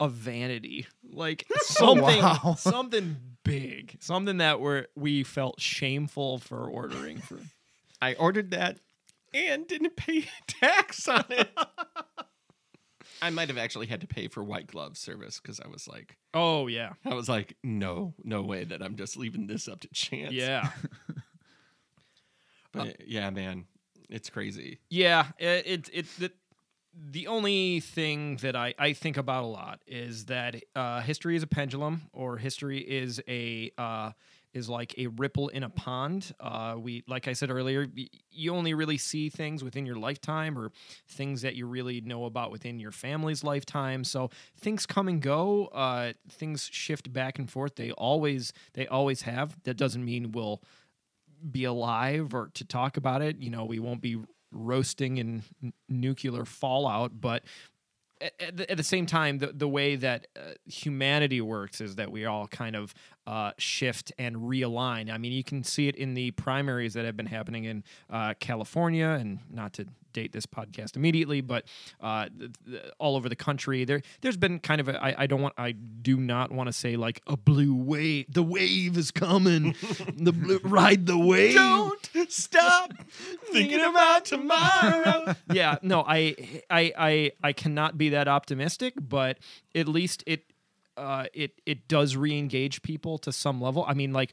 a 0.00 0.08
vanity, 0.08 0.86
like 1.08 1.46
oh, 1.54 1.58
something, 1.62 2.22
wow. 2.22 2.54
something 2.58 3.16
big, 3.44 3.96
something 4.00 4.38
that 4.38 4.60
were 4.60 4.88
we 4.96 5.22
felt 5.22 5.60
shameful 5.60 6.38
for 6.38 6.68
ordering 6.68 7.18
for. 7.18 7.38
I 8.02 8.14
ordered 8.14 8.50
that 8.50 8.78
and 9.32 9.66
didn't 9.66 9.94
pay 9.96 10.24
tax 10.48 11.06
on 11.06 11.24
it. 11.30 11.48
I 13.20 13.30
might 13.30 13.46
have 13.48 13.58
actually 13.58 13.86
had 13.86 14.00
to 14.00 14.08
pay 14.08 14.26
for 14.26 14.42
white 14.42 14.66
glove 14.66 14.96
service 14.96 15.38
because 15.40 15.60
I 15.60 15.68
was 15.68 15.86
like, 15.86 16.16
Oh 16.34 16.66
yeah, 16.66 16.94
I 17.04 17.14
was 17.14 17.28
like, 17.28 17.56
no, 17.62 18.14
no 18.24 18.42
way 18.42 18.64
that 18.64 18.82
I'm 18.82 18.96
just 18.96 19.16
leaving 19.16 19.46
this 19.46 19.68
up 19.68 19.80
to 19.80 19.88
chance. 19.92 20.32
yeah, 20.32 20.70
but 22.72 23.08
yeah, 23.08 23.30
man, 23.30 23.66
it's 24.08 24.30
crazy. 24.30 24.80
yeah. 24.90 25.26
It 25.38 25.88
it, 25.92 26.08
it 26.18 26.32
the, 26.94 27.26
only 27.26 27.80
thing 27.80 28.36
that 28.36 28.54
I, 28.54 28.74
I 28.78 28.92
think 28.92 29.16
about 29.16 29.44
a 29.44 29.46
lot 29.46 29.80
is 29.86 30.26
that 30.26 30.56
uh, 30.76 31.00
history 31.00 31.36
is 31.36 31.42
a 31.42 31.46
pendulum, 31.46 32.02
or 32.12 32.36
history 32.36 32.78
is 32.78 33.20
a 33.26 33.72
uh, 33.78 34.12
is 34.52 34.68
like 34.68 34.94
a 34.98 35.06
ripple 35.06 35.48
in 35.48 35.62
a 35.62 35.70
pond. 35.70 36.34
Uh, 36.38 36.74
we, 36.78 37.02
like 37.08 37.26
I 37.26 37.32
said 37.32 37.50
earlier, 37.50 37.86
you 38.30 38.54
only 38.54 38.74
really 38.74 38.98
see 38.98 39.30
things 39.30 39.64
within 39.64 39.86
your 39.86 39.96
lifetime, 39.96 40.58
or 40.58 40.70
things 41.08 41.42
that 41.42 41.54
you 41.54 41.66
really 41.66 42.00
know 42.02 42.26
about 42.26 42.50
within 42.50 42.78
your 42.78 42.92
family's 42.92 43.42
lifetime. 43.42 44.04
So 44.04 44.30
things 44.60 44.84
come 44.84 45.08
and 45.08 45.22
go. 45.22 45.66
Uh, 45.66 46.12
things 46.28 46.68
shift 46.70 47.12
back 47.12 47.38
and 47.38 47.50
forth. 47.50 47.76
They 47.76 47.92
always 47.92 48.52
they 48.74 48.86
always 48.86 49.22
have. 49.22 49.56
That 49.64 49.76
doesn't 49.76 50.04
mean 50.04 50.32
we'll 50.32 50.62
be 51.50 51.64
alive 51.64 52.34
or 52.34 52.50
to 52.54 52.64
talk 52.64 52.96
about 52.96 53.22
it. 53.22 53.38
You 53.38 53.50
know, 53.50 53.64
we 53.64 53.78
won't 53.78 54.02
be 54.02 54.18
roasting 54.52 55.18
in 55.18 55.42
n- 55.62 55.72
nuclear 55.88 56.44
fallout, 56.44 57.20
but 57.20 57.42
at, 58.20 58.32
at, 58.40 58.56
the, 58.56 58.70
at 58.70 58.76
the 58.76 58.82
same 58.84 59.06
time, 59.06 59.38
the, 59.38 59.48
the 59.48 59.68
way 59.68 59.96
that 59.96 60.28
uh, 60.36 60.52
humanity 60.64 61.40
works 61.40 61.80
is 61.80 61.96
that 61.96 62.10
we 62.10 62.24
all 62.24 62.46
kind 62.46 62.76
of 62.76 62.94
uh, 63.26 63.52
shift 63.58 64.12
and 64.18 64.36
realign. 64.36 65.12
I 65.12 65.18
mean, 65.18 65.32
you 65.32 65.44
can 65.44 65.62
see 65.64 65.88
it 65.88 65.96
in 65.96 66.14
the 66.14 66.30
primaries 66.32 66.94
that 66.94 67.04
have 67.04 67.16
been 67.16 67.26
happening 67.26 67.64
in 67.64 67.84
uh, 68.10 68.34
California, 68.40 69.06
and 69.06 69.38
not 69.50 69.72
to 69.74 69.86
date 70.12 70.32
this 70.32 70.44
podcast 70.44 70.94
immediately, 70.96 71.40
but 71.40 71.64
uh, 72.00 72.28
th- 72.38 72.50
th- 72.68 72.82
all 72.98 73.16
over 73.16 73.28
the 73.28 73.36
country. 73.36 73.84
There, 73.84 74.02
there's 74.20 74.36
been 74.36 74.58
kind 74.58 74.80
of 74.80 74.88
a. 74.88 75.02
I, 75.02 75.22
I 75.22 75.26
don't 75.26 75.40
want. 75.40 75.54
I 75.56 75.72
do 75.72 76.16
not 76.16 76.52
want 76.52 76.68
to 76.68 76.72
say 76.72 76.96
like 76.96 77.22
a 77.26 77.36
blue 77.36 77.74
wave. 77.74 78.26
The 78.28 78.42
wave 78.42 78.96
is 78.98 79.10
coming. 79.10 79.74
the 80.16 80.32
blue, 80.32 80.60
ride 80.64 81.06
the 81.06 81.18
wave. 81.18 81.54
Don't 81.54 82.08
stop 82.28 82.92
thinking 83.52 83.80
about 83.80 84.24
tomorrow. 84.26 85.34
yeah, 85.52 85.76
no, 85.82 86.04
I, 86.06 86.60
I, 86.70 86.92
I, 86.98 87.32
I 87.42 87.52
cannot 87.52 87.96
be 87.96 88.10
that 88.10 88.28
optimistic, 88.28 88.94
but 88.98 89.38
at 89.74 89.88
least 89.88 90.22
it, 90.26 90.44
uh, 90.96 91.26
it, 91.32 91.60
it 91.66 91.88
does 91.88 92.16
re-engage 92.16 92.82
people 92.82 93.18
to 93.18 93.32
some 93.32 93.60
level. 93.60 93.84
I 93.86 93.94
mean, 93.94 94.12
like, 94.12 94.32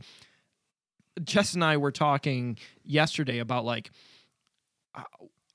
Jess 1.24 1.53
and 1.53 1.64
I 1.64 1.78
were 1.78 1.91
talking 1.91 2.57
yesterday 2.84 3.39
about 3.39 3.66
like, 3.66 3.91
uh, 4.95 5.03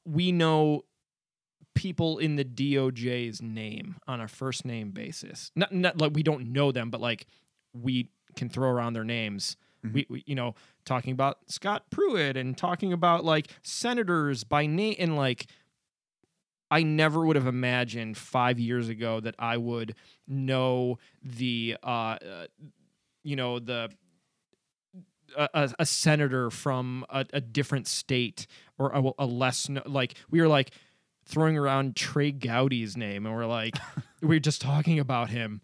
we 0.05 0.33
know 0.33 0.85
people 1.75 2.19
in 2.19 2.37
the 2.37 2.45
DOJ's 2.45 3.41
name 3.41 3.97
on 4.07 4.21
a 4.21 4.29
first 4.29 4.65
name 4.65 4.91
basis. 4.91 5.51
Not, 5.57 5.73
not 5.73 5.99
like 5.99 6.13
we 6.15 6.23
don't 6.23 6.53
know 6.53 6.71
them, 6.73 6.91
but 6.91 7.01
like 7.01 7.27
we 7.73 8.11
can 8.37 8.49
throw 8.49 8.71
around 8.71 8.93
their 8.93 9.05
names. 9.05 9.57
We, 9.83 10.07
we, 10.09 10.23
you 10.27 10.35
know, 10.35 10.55
talking 10.85 11.13
about 11.13 11.39
Scott 11.49 11.91
Pruitt 11.91 12.37
and 12.37 12.57
talking 12.57 12.93
about 12.93 13.25
like 13.25 13.49
senators 13.63 14.45
by 14.45 14.67
name 14.67 14.97
and 14.99 15.17
like 15.17 15.47
I 16.71 16.83
never 16.83 17.25
would 17.25 17.37
have 17.37 17.47
imagined 17.47 18.17
five 18.17 18.59
years 18.59 18.89
ago 18.89 19.21
that 19.21 19.35
I 19.39 19.57
would 19.57 19.95
know 20.27 20.99
the, 21.23 21.77
uh, 21.83 21.87
uh 21.87 22.47
you 23.23 23.37
know, 23.37 23.59
the 23.59 23.91
a, 25.37 25.71
a, 25.79 25.87
senator 25.87 26.51
from 26.51 27.05
a, 27.11 27.25
a 27.33 27.41
different 27.41 27.87
state 27.87 28.47
or 28.79 28.91
a, 28.91 29.25
a 29.25 29.27
less 29.27 29.69
kno- 29.69 29.83
like 29.87 30.15
we 30.31 30.41
were 30.41 30.49
like 30.49 30.71
throwing 31.25 31.57
around 31.57 31.97
Trey 31.97 32.31
Gowdy's 32.31 32.97
name, 32.97 33.27
and 33.27 33.35
we're 33.35 33.47
like, 33.47 33.77
we 34.21 34.29
were 34.29 34.41
just 34.41 34.61
talking 34.61 34.99
about 34.99 35.31
him, 35.31 35.63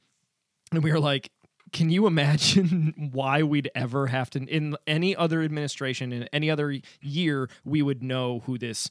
and 0.73 0.83
we 0.83 0.91
were 0.93 1.01
like, 1.01 1.31
can 1.73 1.91
you 1.91 2.07
imagine 2.07 2.95
why 3.13 3.43
we'd 3.43 3.71
ever 3.75 4.09
have 4.09 4.31
to 4.31 4.45
in 4.45 4.77
any 4.87 5.15
other 5.15 5.43
administration 5.43 6.13
in 6.13 6.25
any 6.33 6.51
other 6.51 6.79
year 7.01 7.49
we 7.65 7.83
would 7.83 8.03
know 8.03 8.41
who 8.41 8.59
this 8.59 8.91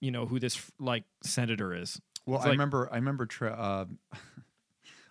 you 0.00 0.10
know 0.10 0.26
who 0.26 0.38
this 0.40 0.70
like 0.78 1.04
senator 1.22 1.74
is 1.74 2.00
Well, 2.26 2.36
It's 2.38 2.44
I 2.46 2.48
like- 2.48 2.54
remember. 2.54 2.88
I 2.92 2.96
remember. 2.96 3.26
Tra- 3.26 3.52
uh, 3.52 3.84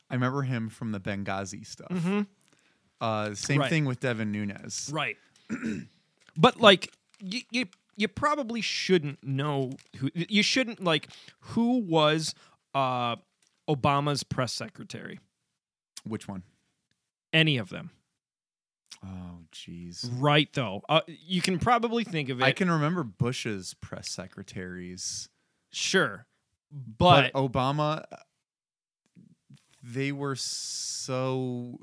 I 0.10 0.16
remember 0.16 0.42
him 0.42 0.70
from 0.70 0.92
the 0.92 1.00
Benghazi 1.00 1.66
stuff. 1.66 1.92
Uh, 3.02 3.34
same 3.36 3.60
Right. 3.62 3.70
thing 3.70 3.86
with 3.86 4.00
Devin 4.00 4.32
Nunes. 4.32 4.90
right 4.94 5.16
but 6.38 6.60
like 6.60 6.92
you, 7.20 7.42
you 7.52 7.66
you 7.96 8.08
probably 8.08 8.62
shouldn't 8.62 9.24
know 9.24 9.72
who 9.98 10.10
you 10.14 10.44
shouldn't 10.44 10.84
like 10.84 11.08
who 11.40 11.80
was 11.80 12.34
uh 12.76 13.16
obama's 13.70 14.24
press 14.24 14.52
secretary 14.54 15.20
Which 16.04 16.28
one? 16.28 16.44
any 17.34 17.58
of 17.58 17.70
them 17.70 17.92
Oh, 19.06 19.40
jeez. 19.54 20.08
right 20.20 20.50
though 20.54 20.82
uh, 20.90 21.02
you 21.08 21.42
can 21.42 21.58
probably 21.58 22.04
think 22.04 22.28
of 22.30 22.42
it 22.42 22.44
I 22.44 22.52
can 22.52 22.70
remember 22.70 23.04
Bush's 23.04 23.74
press 23.76 24.10
secretaries, 24.10 25.30
sure 25.72 26.26
but, 26.72 27.32
but 27.34 27.52
Obama, 27.52 28.04
they 29.84 30.12
were 30.12 30.36
so 30.36 31.80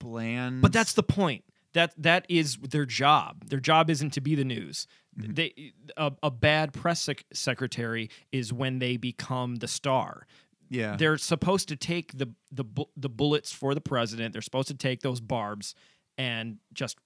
bland. 0.00 0.62
But 0.62 0.72
that's 0.72 0.92
the 0.92 1.02
point. 1.02 1.44
That 1.72 1.92
that 1.96 2.26
is 2.28 2.56
their 2.56 2.86
job. 2.86 3.48
Their 3.48 3.58
job 3.58 3.90
isn't 3.90 4.12
to 4.12 4.20
be 4.20 4.34
the 4.34 4.44
news. 4.44 4.86
Mhm. 5.18 5.34
They 5.34 5.72
a, 5.96 6.12
a 6.22 6.30
bad 6.30 6.72
press 6.72 7.02
sec- 7.02 7.24
secretary 7.32 8.10
is 8.30 8.52
when 8.52 8.78
they 8.78 8.96
become 8.96 9.56
the 9.56 9.68
star. 9.68 10.26
Yeah. 10.74 10.96
They're 10.96 11.18
supposed 11.18 11.68
to 11.68 11.76
take 11.76 12.16
the 12.18 12.32
the 12.50 12.64
bu- 12.64 12.90
the 12.96 13.08
bullets 13.08 13.52
for 13.52 13.74
the 13.74 13.80
president. 13.80 14.32
They're 14.32 14.42
supposed 14.42 14.68
to 14.68 14.74
take 14.74 15.00
those 15.00 15.20
barbs 15.20 15.74
and 16.18 16.58
just 16.72 16.98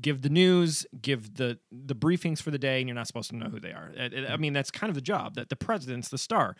give 0.00 0.22
the 0.22 0.28
news, 0.28 0.86
give 1.00 1.34
the 1.34 1.58
the 1.72 1.94
briefings 1.94 2.40
for 2.40 2.50
the 2.50 2.58
day, 2.58 2.80
and 2.80 2.88
you're 2.88 2.94
not 2.94 3.06
supposed 3.06 3.30
to 3.30 3.36
know 3.36 3.46
who 3.46 3.60
they 3.60 3.72
are. 3.72 3.92
I, 3.98 4.32
I 4.34 4.36
mean, 4.36 4.52
that's 4.52 4.70
kind 4.70 4.88
of 4.88 4.94
the 4.94 5.00
job. 5.00 5.34
That 5.34 5.48
the 5.48 5.56
president's 5.56 6.08
the 6.08 6.18
star. 6.18 6.56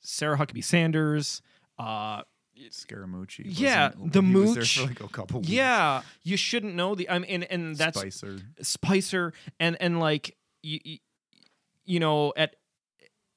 Sarah 0.00 0.38
Huckabee 0.38 0.64
Sanders. 0.64 1.42
Uh, 1.78 2.22
Scaramucci. 2.70 3.44
Yeah, 3.46 3.90
the 3.96 4.20
he 4.20 4.34
was 4.34 4.54
there 4.54 4.62
mooch. 4.62 4.78
for 4.78 4.86
like 4.86 5.00
a 5.00 5.08
couple. 5.08 5.40
weeks. 5.40 5.50
yeah, 5.50 6.02
you 6.22 6.36
shouldn't 6.36 6.74
know 6.74 6.94
the. 6.94 7.08
I 7.08 7.18
mean, 7.18 7.30
and, 7.30 7.44
and 7.44 7.76
that's 7.76 7.98
Spicer. 7.98 8.38
Spicer 8.60 9.32
and 9.58 9.76
and 9.80 10.00
like 10.00 10.36
you, 10.62 10.98
you 11.84 12.00
know 12.00 12.32
at 12.36 12.56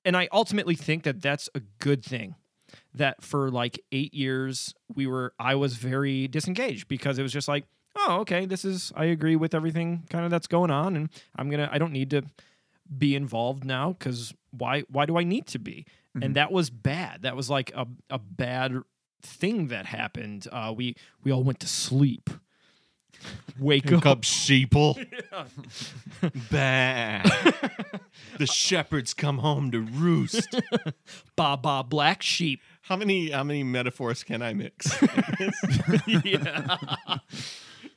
and 0.06 0.16
I 0.18 0.28
ultimately 0.32 0.76
think 0.76 1.04
that 1.04 1.22
that's 1.22 1.50
a 1.56 1.62
good 1.80 2.04
thing 2.04 2.36
that 2.94 3.24
for 3.24 3.50
like 3.52 3.80
8 3.92 4.14
years 4.14 4.74
we 4.94 5.08
were 5.08 5.34
I 5.40 5.56
was 5.56 5.76
very 5.76 6.28
disengaged 6.28 6.88
because 6.88 7.20
it 7.20 7.24
was 7.24 7.32
just 7.34 7.48
like 7.48 7.66
oh 7.96 8.20
okay 8.22 8.46
this 8.46 8.66
is 8.66 8.92
I 8.96 9.06
agree 9.06 9.36
with 9.36 9.54
everything 9.54 10.04
kind 10.10 10.26
of 10.26 10.32
that's 10.32 10.48
going 10.48 10.72
on 10.72 10.96
and 10.96 11.10
I'm 11.36 11.50
going 11.50 11.66
to 11.68 11.74
I 11.74 11.78
don't 11.78 11.92
need 11.92 12.10
to 12.12 12.24
be 12.98 13.16
involved 13.16 13.64
now 13.64 13.94
cuz 14.00 14.34
why 14.52 14.82
why 14.90 15.06
do 15.06 15.18
I 15.18 15.24
need 15.24 15.48
to 15.48 15.60
be? 15.60 15.86
Mhm. 16.16 16.26
and 16.26 16.36
that 16.36 16.52
was 16.52 16.70
bad. 16.70 17.24
That 17.24 17.36
was 17.36 17.50
like 17.50 17.72
a 17.76 17.88
a 18.10 18.20
bad 18.20 18.82
thing 19.22 19.68
that 19.68 19.86
happened. 19.88 20.48
Uh 20.52 20.74
we 20.76 20.96
we 21.24 21.32
all 21.32 21.44
went 21.44 21.60
to 21.62 21.68
sleep 21.68 22.30
wake 23.60 23.92
up 23.92 24.06
up, 24.06 24.22
sheeple. 24.22 24.96
Bah. 26.52 27.22
the 28.38 28.46
shepherds 28.46 29.14
come 29.14 29.40
home 29.40 29.72
to 29.72 29.80
roost. 29.82 30.48
ba 31.36 31.58
ba 31.58 31.84
black 31.84 32.22
sheep. 32.22 32.62
How 32.84 32.96
many 32.96 33.30
how 33.32 33.44
many 33.44 33.64
metaphors 33.64 34.24
can 34.24 34.42
I 34.42 34.54
mix? 34.54 34.88
yeah. 36.08 36.78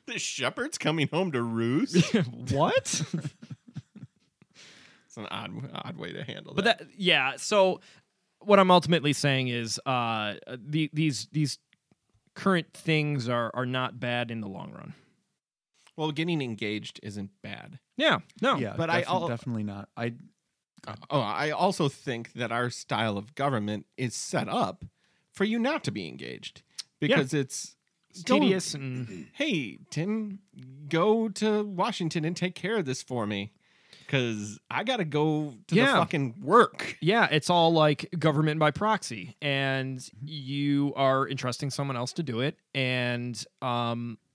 the 0.05 0.17
shepherds 0.17 0.77
coming 0.77 1.07
home 1.11 1.31
to 1.31 1.41
roost. 1.41 2.13
what? 2.51 3.01
It's 5.05 5.17
an 5.17 5.27
odd 5.31 5.51
odd 5.73 5.97
way 5.97 6.11
to 6.13 6.23
handle 6.23 6.53
But 6.53 6.65
that. 6.65 6.79
that 6.79 6.87
yeah, 6.97 7.33
so 7.37 7.79
what 8.39 8.59
I'm 8.59 8.71
ultimately 8.71 9.13
saying 9.13 9.47
is 9.47 9.79
uh 9.85 10.35
the, 10.57 10.89
these 10.93 11.27
these 11.31 11.59
current 12.35 12.73
things 12.73 13.27
are 13.29 13.51
are 13.53 13.65
not 13.65 13.99
bad 13.99 14.31
in 14.31 14.41
the 14.41 14.47
long 14.47 14.71
run. 14.73 14.93
Well, 15.97 16.11
getting 16.11 16.41
engaged 16.41 16.99
isn't 17.03 17.31
bad. 17.41 17.79
Yeah. 17.97 18.19
No. 18.41 18.55
Yeah, 18.57 18.75
but 18.77 18.89
I 18.89 19.01
al- 19.01 19.27
definitely 19.27 19.63
not. 19.63 19.89
I 19.97 20.13
Oh, 21.09 21.19
I 21.19 21.49
also 21.49 21.89
think 21.89 22.33
that 22.33 22.51
our 22.51 22.69
style 22.69 23.17
of 23.17 23.35
government 23.35 23.87
is 23.97 24.13
set 24.15 24.47
up 24.47 24.85
for 25.33 25.43
you 25.43 25.59
not 25.59 25.83
to 25.85 25.91
be 25.91 26.07
engaged 26.07 26.61
because 27.01 27.33
it's 27.33 27.75
It's 28.11 28.23
tedious 28.23 28.73
and 28.73 29.27
Hey, 29.33 29.79
Tim, 29.89 30.39
go 30.87 31.27
to 31.29 31.63
Washington 31.63 32.23
and 32.23 32.37
take 32.37 32.55
care 32.55 32.77
of 32.77 32.85
this 32.85 33.01
for 33.03 33.25
me 33.27 33.51
because 34.05 34.59
I 34.71 34.83
got 34.85 34.97
to 34.97 35.03
go 35.05 35.55
to 35.67 35.75
Yeah. 35.75 35.93
the 35.93 35.97
fucking 35.97 36.35
work. 36.41 36.95
yeah, 37.01 37.27
it's 37.31 37.49
all 37.49 37.73
like 37.73 38.09
government 38.17 38.59
by 38.59 38.71
proxy 38.71 39.35
and 39.41 40.07
you 40.23 40.93
are 40.95 41.27
entrusting 41.27 41.69
someone 41.71 41.97
else 41.97 42.13
to 42.13 42.23
do 42.23 42.39
it 42.39 42.57
and 42.73 43.43
um 43.61 44.17
y- 44.21 44.26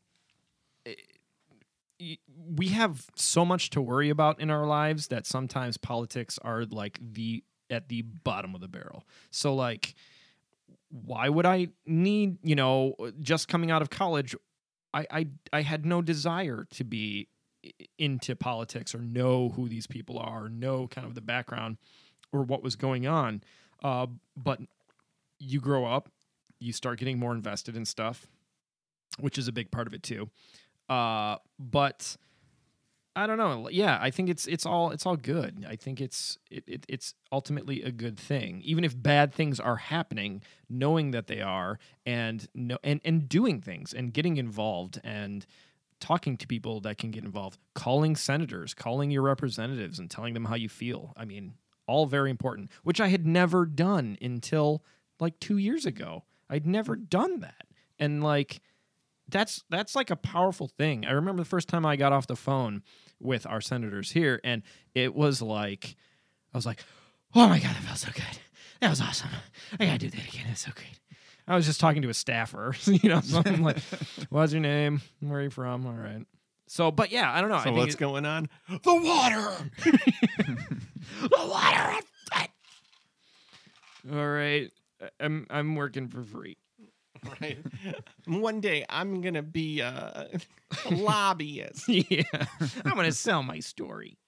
we 2.57 2.69
have 2.69 3.07
so 3.17 3.45
much 3.45 3.71
to 3.71 3.81
worry 3.81 4.11
about 4.11 4.41
in 4.41 4.51
our 4.51 4.67
lives 4.67 5.09
that 5.09 5.27
sometimes 5.27 5.77
politics 5.77 6.39
are 6.43 6.65
like 6.65 6.99
the 7.01 7.45
at 7.71 7.89
the 7.89 8.03
bottom 8.03 8.55
of 8.55 8.61
the 8.61 8.69
barrel. 8.69 9.05
So 9.31 9.55
like 9.55 9.95
why 10.93 11.29
would 11.29 11.47
I 11.47 11.69
need, 11.87 12.37
you 12.43 12.55
know, 12.55 12.95
just 13.21 13.49
coming 13.49 13.71
out 13.71 13.83
of 13.83 13.91
college, 13.91 14.37
I 14.93 15.07
I 15.11 15.27
I 15.53 15.63
had 15.63 15.87
no 15.87 16.03
desire 16.03 16.67
to 16.71 16.85
be 16.85 17.29
into 17.99 18.37
politics 18.37 18.95
or 18.95 18.99
know 18.99 19.51
who 19.51 19.69
these 19.69 19.87
people 19.87 20.19
are, 20.19 20.49
know 20.49 20.89
kind 20.89 21.07
of 21.07 21.15
the 21.15 21.21
background 21.21 21.79
or 22.33 22.43
what 22.43 22.63
was 22.63 22.77
going 22.77 23.07
on. 23.07 23.43
Uh, 23.83 24.07
but 24.37 24.61
you 25.39 25.61
grow 25.61 25.85
up, 25.87 26.09
you 26.61 26.73
start 26.73 26.99
getting 26.99 27.19
more 27.19 27.33
invested 27.33 27.77
in 27.77 27.85
stuff, 27.85 28.27
which 29.19 29.39
is 29.39 29.49
a 29.49 29.53
big 29.53 29.71
part 29.71 29.87
of 29.87 29.95
it 29.95 30.03
too. 30.03 30.29
Uh, 30.93 31.38
but 31.59 32.18
I 33.16 33.26
don't 33.26 33.38
know. 33.38 33.68
Yeah, 33.70 33.99
I 34.01 34.11
think 34.11 34.28
it's 34.28 34.47
it's 34.47 34.66
all 34.66 34.90
it's 34.90 35.07
all 35.07 35.16
good. 35.16 35.64
I 35.66 35.76
think 35.76 36.03
it's 36.03 36.36
it, 36.51 36.64
it 36.66 36.86
it's 36.86 37.14
ultimately 37.30 37.82
a 37.82 37.90
good 37.90 38.18
thing, 38.18 38.61
even 38.62 38.84
if 38.84 39.01
bad 39.01 39.32
things 39.32 39.59
are 39.59 39.76
happening. 39.76 40.43
Knowing 40.68 41.12
that 41.12 41.28
they 41.28 41.40
are, 41.40 41.78
and 42.05 42.47
no, 42.55 42.76
and 42.84 43.01
and 43.07 43.26
doing 43.26 43.62
things 43.62 43.95
and 43.95 44.12
getting 44.12 44.36
involved 44.36 45.01
and 45.03 45.47
talking 45.99 46.36
to 46.36 46.47
people 46.47 46.80
that 46.80 46.99
can 46.99 47.11
get 47.11 47.24
involved, 47.24 47.59
calling 47.74 48.14
senators, 48.14 48.74
calling 48.74 49.11
your 49.11 49.22
representatives, 49.22 49.99
and 49.99 50.11
telling 50.11 50.34
them 50.34 50.45
how 50.45 50.57
you 50.57 50.68
feel. 50.68 51.14
I 51.16 51.24
mean, 51.24 51.55
all 51.86 52.05
very 52.05 52.28
important, 52.30 52.70
which 52.82 53.01
I 53.01 53.09
had 53.09 53.26
never 53.26 53.64
done 53.64 54.18
until 54.20 54.82
like 55.20 55.40
two 55.40 55.57
years 55.57 55.86
ago. 55.86 56.24
I'd 56.51 56.66
never 56.66 56.97
done 56.97 57.40
that, 57.40 57.66
and 57.99 58.22
like 58.22 58.61
that's 59.29 59.62
that's 59.70 59.95
like 59.97 60.11
a 60.11 60.16
powerful 60.16 60.68
thing. 60.68 61.07
I 61.07 61.12
remember 61.12 61.43
the 61.43 61.49
first 61.49 61.68
time 61.68 61.87
I 61.87 61.97
got 61.97 62.12
off 62.12 62.27
the 62.27 62.37
phone 62.37 62.83
with 63.20 63.47
our 63.47 63.61
senators 63.61 64.11
here, 64.11 64.41
and 64.45 64.62
it 64.95 65.14
was 65.14 65.41
like 65.43 65.97
I 66.53 66.59
was 66.59 66.66
like, 66.66 66.83
"Oh 67.35 67.49
my 67.49 67.59
god, 67.59 67.75
that 67.75 67.83
felt 67.83 67.99
so 67.99 68.11
good. 68.12 68.39
That 68.81 68.91
was 68.91 69.01
awesome. 69.01 69.31
I 69.79 69.87
gotta 69.87 69.99
do 69.99 70.11
that 70.11 70.29
again. 70.29 70.47
It's 70.51 70.62
so 70.64 70.73
great." 70.75 70.99
I 71.49 71.57
was 71.57 71.66
just 71.66 71.81
talking 71.81 72.03
to 72.03 72.09
a 72.09 72.14
staffer, 72.14 72.75
you 72.85 73.09
know. 73.09 73.20
So 73.20 73.43
I'm 73.45 73.62
like, 73.62 73.79
"What's 74.31 74.53
your 74.53 74.61
name? 74.61 75.01
Where 75.20 75.41
are 75.41 75.43
you 75.43 75.51
from? 75.51 75.87
All 75.87 75.93
right." 75.93 76.25
So, 76.68 76.91
but 76.91 77.11
yeah, 77.12 77.31
I 77.31 77.41
don't 77.41 77.51
know. 77.51 77.57
I 77.57 77.59
So 77.61 77.64
think 77.64 77.77
what's 77.79 77.95
it- 77.95 77.99
going 77.99 78.25
on? 78.25 78.49
The 78.68 78.95
water. 78.95 79.70
the 81.20 81.47
water. 81.49 81.95
All 84.12 84.29
right, 84.29 84.70
I'm 85.20 85.47
I'm 85.51 85.77
working 85.77 86.09
for 86.09 86.23
free. 86.25 86.57
right. 87.41 87.59
One 88.27 88.61
day 88.61 88.85
I'm 88.89 89.20
gonna 89.20 89.43
be 89.43 89.81
a, 89.81 90.29
a 90.87 90.95
lobbyist. 90.95 91.89
yeah, 91.89 92.23
I'm 92.85 92.95
gonna 92.97 93.12
sell 93.12 93.43
my 93.43 93.61
story. 93.61 94.18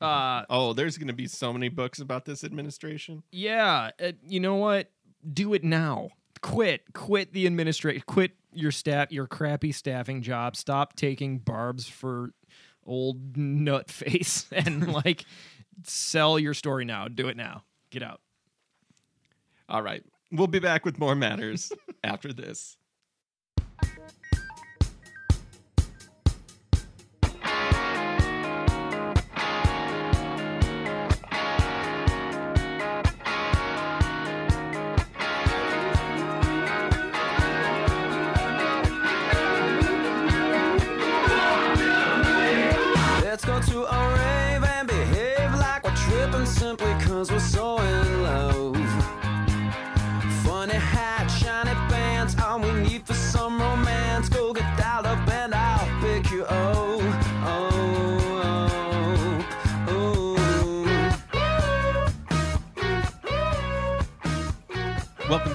Uh, 0.00 0.44
Oh, 0.48 0.72
there's 0.72 0.96
gonna 0.98 1.12
be 1.12 1.26
so 1.26 1.52
many 1.52 1.68
books 1.68 1.98
about 2.00 2.24
this 2.24 2.44
administration. 2.44 3.22
yeah. 3.32 3.90
Uh, 4.02 4.12
you 4.26 4.40
know 4.40 4.56
what? 4.56 4.90
Do 5.32 5.52
it 5.54 5.64
now. 5.64 6.10
Quit. 6.42 6.82
Quit 6.94 7.32
the 7.32 7.46
administration. 7.46 8.02
Quit 8.06 8.32
your 8.52 8.70
staff. 8.70 9.12
Your 9.12 9.26
crappy 9.26 9.72
staffing 9.72 10.22
job. 10.22 10.56
Stop 10.56 10.96
taking 10.96 11.38
barbs 11.38 11.86
for 11.86 12.30
old 12.86 13.36
nut 13.36 13.90
face 13.90 14.46
and 14.52 14.90
like 14.92 15.26
sell 15.84 16.38
your 16.38 16.54
story 16.54 16.84
now. 16.86 17.08
Do 17.08 17.28
it 17.28 17.36
now. 17.36 17.64
Get 17.90 18.02
out. 18.02 18.20
All 19.68 19.82
right. 19.82 20.02
We'll 20.32 20.46
be 20.46 20.60
back 20.60 20.84
with 20.84 20.98
more 20.98 21.14
matters 21.14 21.72
after 22.04 22.32
this. 22.32 22.76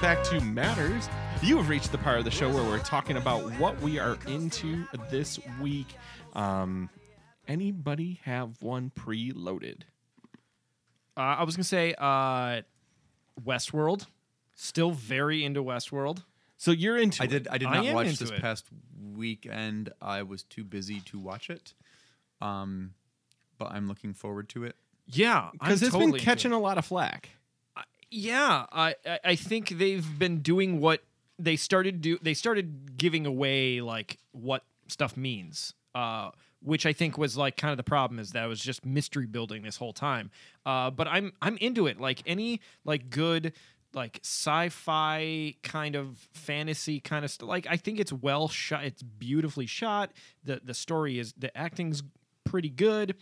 Back 0.06 0.24
to 0.24 0.40
Matters. 0.40 1.10
You 1.42 1.58
have 1.58 1.68
reached 1.68 1.92
the 1.92 1.98
part 1.98 2.20
of 2.20 2.26
the 2.26 2.30
show 2.30 2.48
where 2.54 2.64
we're 2.64 2.78
talking 2.78 3.18
about 3.18 3.42
what 3.60 3.82
we 3.82 3.98
are 3.98 4.20
into 4.28 4.86
this 5.10 5.40
week. 5.60 5.88
Um, 6.34 6.92
anybody 7.48 8.20
have 8.24 8.62
one 8.62 8.92
preloaded? 8.96 9.82
Uh, 11.18 11.22
I 11.22 11.44
was 11.44 11.56
gonna 11.56 11.64
say 11.64 11.96
uh, 11.98 12.62
Westworld. 13.44 14.06
Still 14.54 14.92
very 14.92 15.44
into 15.44 15.64
Westworld. 15.64 16.24
So 16.56 16.70
you're 16.70 16.98
into 17.00 17.24
I 17.24 17.26
it. 17.26 17.30
did. 17.30 17.48
I 17.48 17.58
did 17.58 17.68
I 17.70 17.78
not 17.78 17.86
am 17.88 17.96
watch 17.96 18.06
into 18.06 18.20
this 18.26 18.30
it. 18.30 18.42
past 18.42 18.66
weekend. 19.16 19.92
I 20.04 20.22
was 20.22 20.44
too 20.44 20.64
busy 20.64 21.00
to 21.06 21.18
watch 21.18 21.50
it. 21.50 21.74
Um, 22.42 22.94
but 23.58 23.72
I'm 23.72 23.88
looking 23.88 24.14
forward 24.14 24.50
to 24.50 24.66
it. 24.66 24.76
Yeah, 25.08 25.50
because 25.54 25.82
I'm 25.82 25.88
it's 25.88 25.94
totally 25.96 26.12
been 26.12 26.22
catching 26.22 26.52
it. 26.52 26.56
a 26.56 26.60
lot 26.60 26.78
of 26.78 26.86
flack. 26.86 27.32
Yeah, 28.12 28.66
I 28.72 28.96
I- 29.06 29.20
I 29.24 29.36
think 29.36 29.70
they've 29.70 30.18
been 30.20 30.42
doing 30.42 30.80
what 30.80 31.04
they 31.38 31.56
started 31.56 32.02
do. 32.02 32.18
They 32.22 32.34
started 32.34 32.98
giving 32.98 33.26
away 33.26 33.82
like 33.82 34.18
what 34.32 34.64
stuff 34.88 35.18
means, 35.18 35.74
uh, 35.94 36.32
which 36.62 36.86
I 36.86 36.94
think 36.94 37.18
was 37.18 37.36
like 37.36 37.58
kind 37.58 37.72
of 37.72 37.78
the 37.78 37.84
problem 37.84 38.20
is 38.20 38.32
that 38.32 38.46
it 38.46 38.48
was 38.48 38.62
just 38.62 38.86
mystery 38.86 39.26
building 39.26 39.64
this 39.64 39.78
whole 39.78 39.94
time. 39.94 40.32
Uh, 40.66 40.92
but 40.92 41.08
I'm 41.08 41.34
I'm 41.42 41.58
into 41.58 41.88
it. 41.88 42.00
Like 42.00 42.22
any 42.26 42.62
like 42.86 43.10
good 43.10 43.54
like 43.94 44.20
sci-fi 44.24 45.56
kind 45.64 45.96
of 45.96 46.18
fantasy 46.34 47.00
kind 47.00 47.26
of 47.26 47.32
stuff. 47.32 47.48
Like 47.50 47.68
I 47.70 47.78
think 47.78 48.00
it's 48.00 48.14
well 48.14 48.48
shot. 48.48 48.84
It's 48.86 49.04
beautifully 49.04 49.66
shot. 49.66 50.12
the 50.44 50.62
The 50.64 50.74
story 50.74 51.20
is 51.20 51.34
the 51.38 51.56
acting's 51.58 52.04
pretty 52.46 52.70
good. 52.70 53.16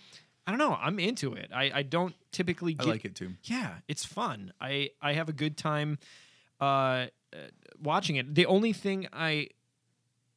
I 0.46 0.52
don't 0.52 0.60
know. 0.60 0.78
I'm 0.80 1.00
into 1.00 1.34
it. 1.34 1.52
I, 1.54 1.72
I 1.74 1.84
don't 1.84 2.16
typically 2.32 2.76
I 2.80 2.84
get 2.84 2.90
like 2.90 3.06
it 3.06 3.16
too. 3.16 3.34
yeah, 3.44 3.76
it's 3.88 4.04
fun. 4.06 4.54
I 4.60 4.90
I 5.02 5.14
have 5.14 5.30
a 5.30 5.34
good 5.34 5.58
time 5.58 6.00
uh, 6.60 6.64
uh, 6.64 7.08
watching 7.82 8.18
it. 8.18 8.36
The 8.36 8.46
only 8.46 8.74
thing 8.74 9.08
I 9.14 9.50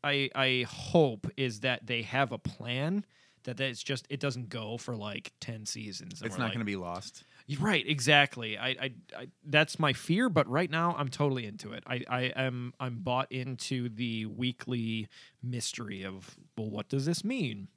I 0.05 0.31
I 0.35 0.67
hope 0.69 1.27
is 1.37 1.61
that 1.61 1.87
they 1.87 2.03
have 2.03 2.33
a 2.33 2.39
plan 2.39 3.05
that 3.45 3.57
that 3.57 3.69
it's 3.69 3.83
just 3.83 4.07
it 4.11 4.21
doesn't 4.21 4.49
go 4.49 4.77
for 4.77 4.95
like 4.95 5.33
10 5.41 5.67
seasons. 5.67 6.23
It's 6.23 6.37
not 6.39 6.45
like- 6.45 6.53
going 6.53 6.61
to 6.61 6.65
be 6.65 6.77
lost. 6.77 7.25
Right, 7.61 7.87
exactly. 7.87 8.59
I, 8.59 8.69
I, 8.71 8.91
I 9.17 9.29
that's 9.45 9.79
my 9.79 9.93
fear, 9.93 10.29
but 10.29 10.49
right 10.49 10.69
now 10.69 10.97
I'm 10.99 11.09
totally 11.09 11.47
into 11.47 11.73
it. 11.73 11.85
I, 11.87 12.03
I 12.09 12.23
am 12.35 12.75
I'm 12.81 12.97
bought 12.99 13.31
into 13.31 13.89
the 13.89 14.27
weekly 14.27 15.07
mystery 15.45 16.03
of 16.05 16.37
well, 16.59 16.69
what 16.69 16.89
does 16.89 17.07
this 17.07 17.23
mean? 17.25 17.69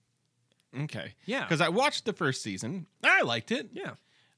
Okay. 0.84 1.14
Yeah. 1.26 1.44
Because 1.44 1.62
I 1.62 1.70
watched 1.70 2.06
the 2.06 2.14
first 2.14 2.44
season. 2.44 2.88
I 3.04 3.22
liked 3.22 3.52
it. 3.52 3.70
Yeah. 3.74 3.94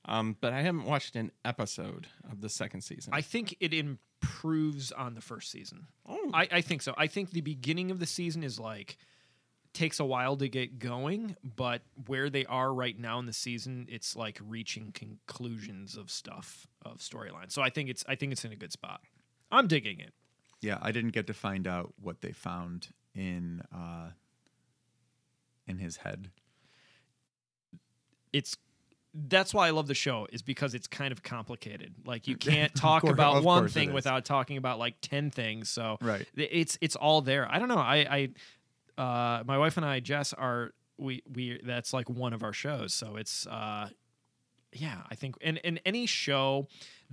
Um, 0.06 0.36
but 0.42 0.54
I 0.54 0.62
haven't 0.62 0.86
watched 0.86 1.16
an 1.16 1.32
episode 1.46 2.08
of 2.32 2.42
the 2.42 2.50
second 2.50 2.82
season. 2.82 3.14
I 3.14 3.22
think 3.22 3.56
it 3.60 3.74
improves 3.74 4.92
on 4.92 5.14
the 5.14 5.22
first 5.22 5.52
season. 5.52 5.88
Oh. 6.08 6.32
I, 6.34 6.48
I 6.52 6.62
think 6.62 6.82
so. 6.82 6.94
I 6.98 7.08
think 7.08 7.32
the 7.32 7.42
beginning 7.42 7.92
of 7.92 8.00
the 8.00 8.08
season 8.08 8.44
is 8.44 8.60
like 8.60 8.98
takes 9.74 10.00
a 10.00 10.06
while 10.06 10.36
to 10.38 10.50
get 10.50 10.80
going, 10.80 11.36
but 11.44 11.82
where 12.08 12.30
they 12.30 12.46
are 12.46 12.74
right 12.74 12.98
now 12.98 13.20
in 13.20 13.26
the 13.26 13.34
season, 13.34 13.88
it's 13.90 14.16
like 14.16 14.40
reaching 14.44 14.92
conclusions 14.92 15.96
of 15.96 16.10
stuff 16.10 16.68
of 16.84 16.98
storyline. 16.98 17.52
So 17.52 17.62
I 17.62 17.70
think 17.70 17.90
it's 17.90 18.04
I 18.08 18.16
think 18.16 18.32
it's 18.32 18.44
in 18.44 18.52
a 18.52 18.56
good 18.56 18.72
spot. 18.72 19.02
I'm 19.52 19.68
digging 19.68 20.00
it. 20.00 20.14
Yeah, 20.62 20.78
I 20.82 20.92
didn't 20.92 21.12
get 21.12 21.28
to 21.28 21.34
find 21.34 21.68
out 21.68 21.94
what 22.00 22.22
they 22.22 22.32
found 22.32 22.90
in 23.16 23.62
uh, 23.74 24.10
in 25.72 25.80
his 25.80 25.98
head. 25.98 26.30
It's 28.32 28.56
that's 29.14 29.54
why 29.54 29.68
I 29.68 29.72
love 29.72 29.88
the 29.88 29.94
show 29.94 30.26
is 30.32 30.42
because 30.42 30.74
it's 30.74 30.88
kind 30.88 31.12
of 31.12 31.22
complicated. 31.22 31.94
Like 32.06 32.28
you 32.28 32.38
can't 32.52 32.74
talk 32.74 33.02
course- 33.02 33.14
about 33.14 33.44
one 33.44 33.68
thing 33.68 33.92
without 33.94 34.24
talking 34.24 34.58
about 34.58 34.80
like 34.80 34.96
10 35.02 35.32
things. 35.32 35.70
So 35.70 35.98
Right. 36.02 36.26
it's 36.36 36.78
it's 36.82 36.96
all 36.96 37.22
there. 37.22 37.48
I 37.52 37.60
don't 37.60 37.68
know. 37.68 37.78
I 37.78 38.30
I 38.98 39.02
uh 39.02 39.44
my 39.46 39.58
wife 39.58 39.78
and 39.78 39.86
I 39.86 40.00
Jess 40.00 40.32
are 40.34 40.72
we 40.98 41.24
we 41.34 41.60
that's 41.64 41.94
like 41.94 42.10
one 42.10 42.34
of 42.34 42.44
our 42.44 42.54
shows. 42.54 42.94
So 42.94 43.16
it's 43.18 43.48
uh 43.48 43.90
yeah, 44.74 45.02
I 45.10 45.16
think 45.16 45.36
and 45.42 45.60
and 45.66 45.82
any 45.86 46.06
show 46.06 46.68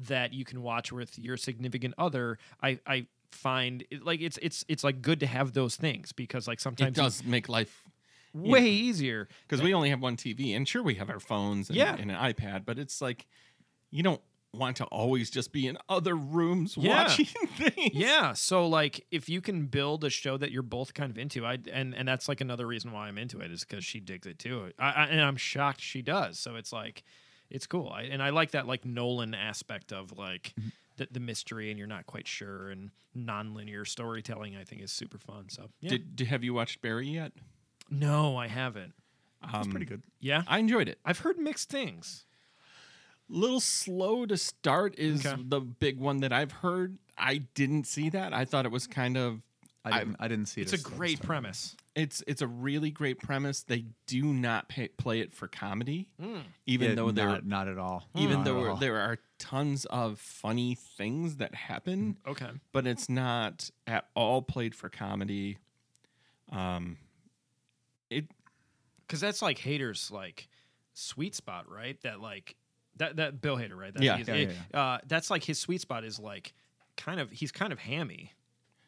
that 0.06 0.32
you 0.32 0.44
can 0.44 0.62
watch 0.62 0.92
with 0.92 1.18
your 1.18 1.36
significant 1.36 1.94
other, 1.98 2.38
I 2.62 2.78
I 2.86 3.06
find 3.32 3.82
it, 3.90 4.04
like 4.04 4.20
it's 4.20 4.38
it's 4.40 4.64
it's 4.68 4.84
like 4.84 5.02
good 5.02 5.18
to 5.20 5.26
have 5.26 5.52
those 5.54 5.74
things 5.74 6.12
because 6.12 6.46
like 6.46 6.60
sometimes 6.60 6.92
it 6.92 6.94
sometimes 6.96 7.18
does 7.18 7.26
make 7.26 7.48
life 7.48 7.82
way 8.42 8.66
easier. 8.66 9.28
because 9.46 9.62
we 9.62 9.74
only 9.74 9.90
have 9.90 10.00
one 10.00 10.16
TV, 10.16 10.54
and 10.56 10.66
sure 10.66 10.82
we 10.82 10.94
have 10.96 11.10
our 11.10 11.20
phones 11.20 11.68
and, 11.68 11.76
Yeah. 11.76 11.96
and 11.98 12.10
an 12.10 12.16
iPad, 12.16 12.64
but 12.64 12.78
it's 12.78 13.00
like 13.00 13.26
you 13.90 14.02
don't 14.02 14.20
want 14.54 14.78
to 14.78 14.84
always 14.86 15.30
just 15.30 15.52
be 15.52 15.66
in 15.66 15.76
other 15.88 16.14
rooms 16.14 16.76
Yeah. 16.76 17.02
watching 17.02 17.26
things. 17.56 17.94
Yeah, 17.94 18.32
so 18.32 18.66
like 18.66 19.06
if 19.10 19.28
you 19.28 19.40
can 19.40 19.66
build 19.66 20.04
a 20.04 20.10
show 20.10 20.36
that 20.38 20.50
you're 20.50 20.62
both 20.62 20.94
kind 20.94 21.10
of 21.10 21.18
into, 21.18 21.44
I 21.44 21.58
and 21.72 21.94
and 21.94 22.08
that's 22.08 22.28
like 22.28 22.40
another 22.40 22.66
reason 22.66 22.92
why 22.92 23.08
I'm 23.08 23.18
into 23.18 23.40
it 23.40 23.50
is 23.50 23.64
because 23.64 23.84
she 23.84 24.00
digs 24.00 24.26
it 24.26 24.38
too, 24.38 24.72
I, 24.78 24.90
I, 24.90 25.04
and 25.06 25.20
I'm 25.20 25.36
shocked 25.36 25.80
she 25.80 26.02
does. 26.02 26.38
So 26.38 26.56
it's 26.56 26.72
like, 26.72 27.02
it's 27.50 27.66
cool, 27.66 27.90
I, 27.90 28.02
and 28.02 28.22
I 28.22 28.30
like 28.30 28.52
that 28.52 28.66
like 28.66 28.84
Nolan 28.84 29.34
aspect 29.34 29.92
of 29.92 30.16
like 30.16 30.54
mm-hmm. 30.58 30.68
the, 30.96 31.08
the 31.10 31.20
mystery, 31.20 31.70
and 31.70 31.78
you're 31.78 31.86
not 31.86 32.06
quite 32.06 32.26
sure, 32.26 32.70
and 32.70 32.90
non-linear 33.14 33.84
storytelling. 33.84 34.56
I 34.56 34.64
think 34.64 34.82
is 34.82 34.92
super 34.92 35.18
fun. 35.18 35.48
So 35.48 35.68
yeah. 35.80 35.90
Did, 35.90 36.16
did 36.16 36.26
have 36.28 36.42
you 36.42 36.54
watched 36.54 36.80
Barry 36.80 37.08
yet? 37.08 37.32
No, 37.90 38.36
I 38.36 38.46
haven't. 38.48 38.94
It's 39.44 39.54
Um, 39.54 39.70
pretty 39.70 39.86
good. 39.86 40.02
Yeah, 40.20 40.42
I 40.48 40.58
enjoyed 40.58 40.88
it. 40.88 40.98
I've 41.04 41.20
heard 41.20 41.38
mixed 41.38 41.68
things. 41.70 42.24
Little 43.28 43.60
slow 43.60 44.24
to 44.26 44.36
start 44.36 44.98
is 44.98 45.24
Okay. 45.26 45.40
the 45.46 45.60
big 45.60 45.98
one 45.98 46.20
that 46.20 46.32
I've 46.32 46.50
heard. 46.52 46.98
I 47.16 47.38
didn't 47.54 47.84
see 47.86 48.08
that. 48.10 48.32
I 48.32 48.44
thought 48.44 48.64
it 48.64 48.72
was 48.72 48.86
kind 48.86 49.16
of 49.16 49.42
I 49.84 50.00
didn't, 50.00 50.16
I, 50.18 50.28
didn't 50.28 50.46
see 50.46 50.60
it. 50.60 50.72
It's 50.72 50.82
a 50.84 50.84
great 50.84 51.22
premise. 51.22 51.74
it's 51.94 52.22
it's 52.26 52.42
a 52.42 52.46
really 52.46 52.90
great 52.90 53.18
premise. 53.20 53.62
They 53.62 53.86
do 54.06 54.24
not 54.24 54.68
pay, 54.68 54.88
play 54.88 55.20
it 55.20 55.32
for 55.32 55.46
comedy, 55.48 56.08
Mm. 56.20 56.42
even 56.66 56.88
Yeah, 56.90 56.94
though 56.96 57.10
there 57.10 57.28
not, 57.28 57.46
not 57.46 57.68
at 57.68 57.78
all. 57.78 58.06
even 58.14 58.38
Not 58.38 58.44
though 58.44 58.70
all. 58.70 58.76
there 58.76 58.96
are 59.00 59.18
tons 59.38 59.84
of 59.86 60.18
funny 60.20 60.74
things 60.74 61.36
that 61.36 61.54
happen, 61.54 62.18
Okay. 62.26 62.50
but 62.72 62.86
it's 62.86 63.08
not 63.08 63.70
at 63.86 64.08
all 64.14 64.42
played 64.42 64.74
for 64.74 64.88
comedy. 64.90 65.56
Um, 66.50 66.98
it 68.10 68.26
because 69.06 69.20
that's 69.20 69.42
like 69.42 69.58
Hader's 69.58 70.10
like 70.10 70.48
sweet 70.94 71.34
spot 71.34 71.70
right? 71.70 72.00
That 72.02 72.20
like 72.20 72.56
that 72.96 73.16
that 73.16 73.40
bill 73.40 73.56
hader 73.56 73.76
right? 73.76 73.92
That 73.94 74.02
Yeah. 74.02 74.18
Yeah, 74.26 74.34
it- 74.34 74.56
yeah, 74.72 74.80
uh 74.80 74.98
that's 75.06 75.30
like 75.30 75.44
his 75.44 75.58
sweet 75.58 75.80
spot 75.80 76.04
is 76.04 76.18
like 76.18 76.52
kind 76.96 77.20
of 77.20 77.30
he's 77.30 77.52
kind 77.52 77.72
of 77.72 77.78
hammy. 77.78 78.32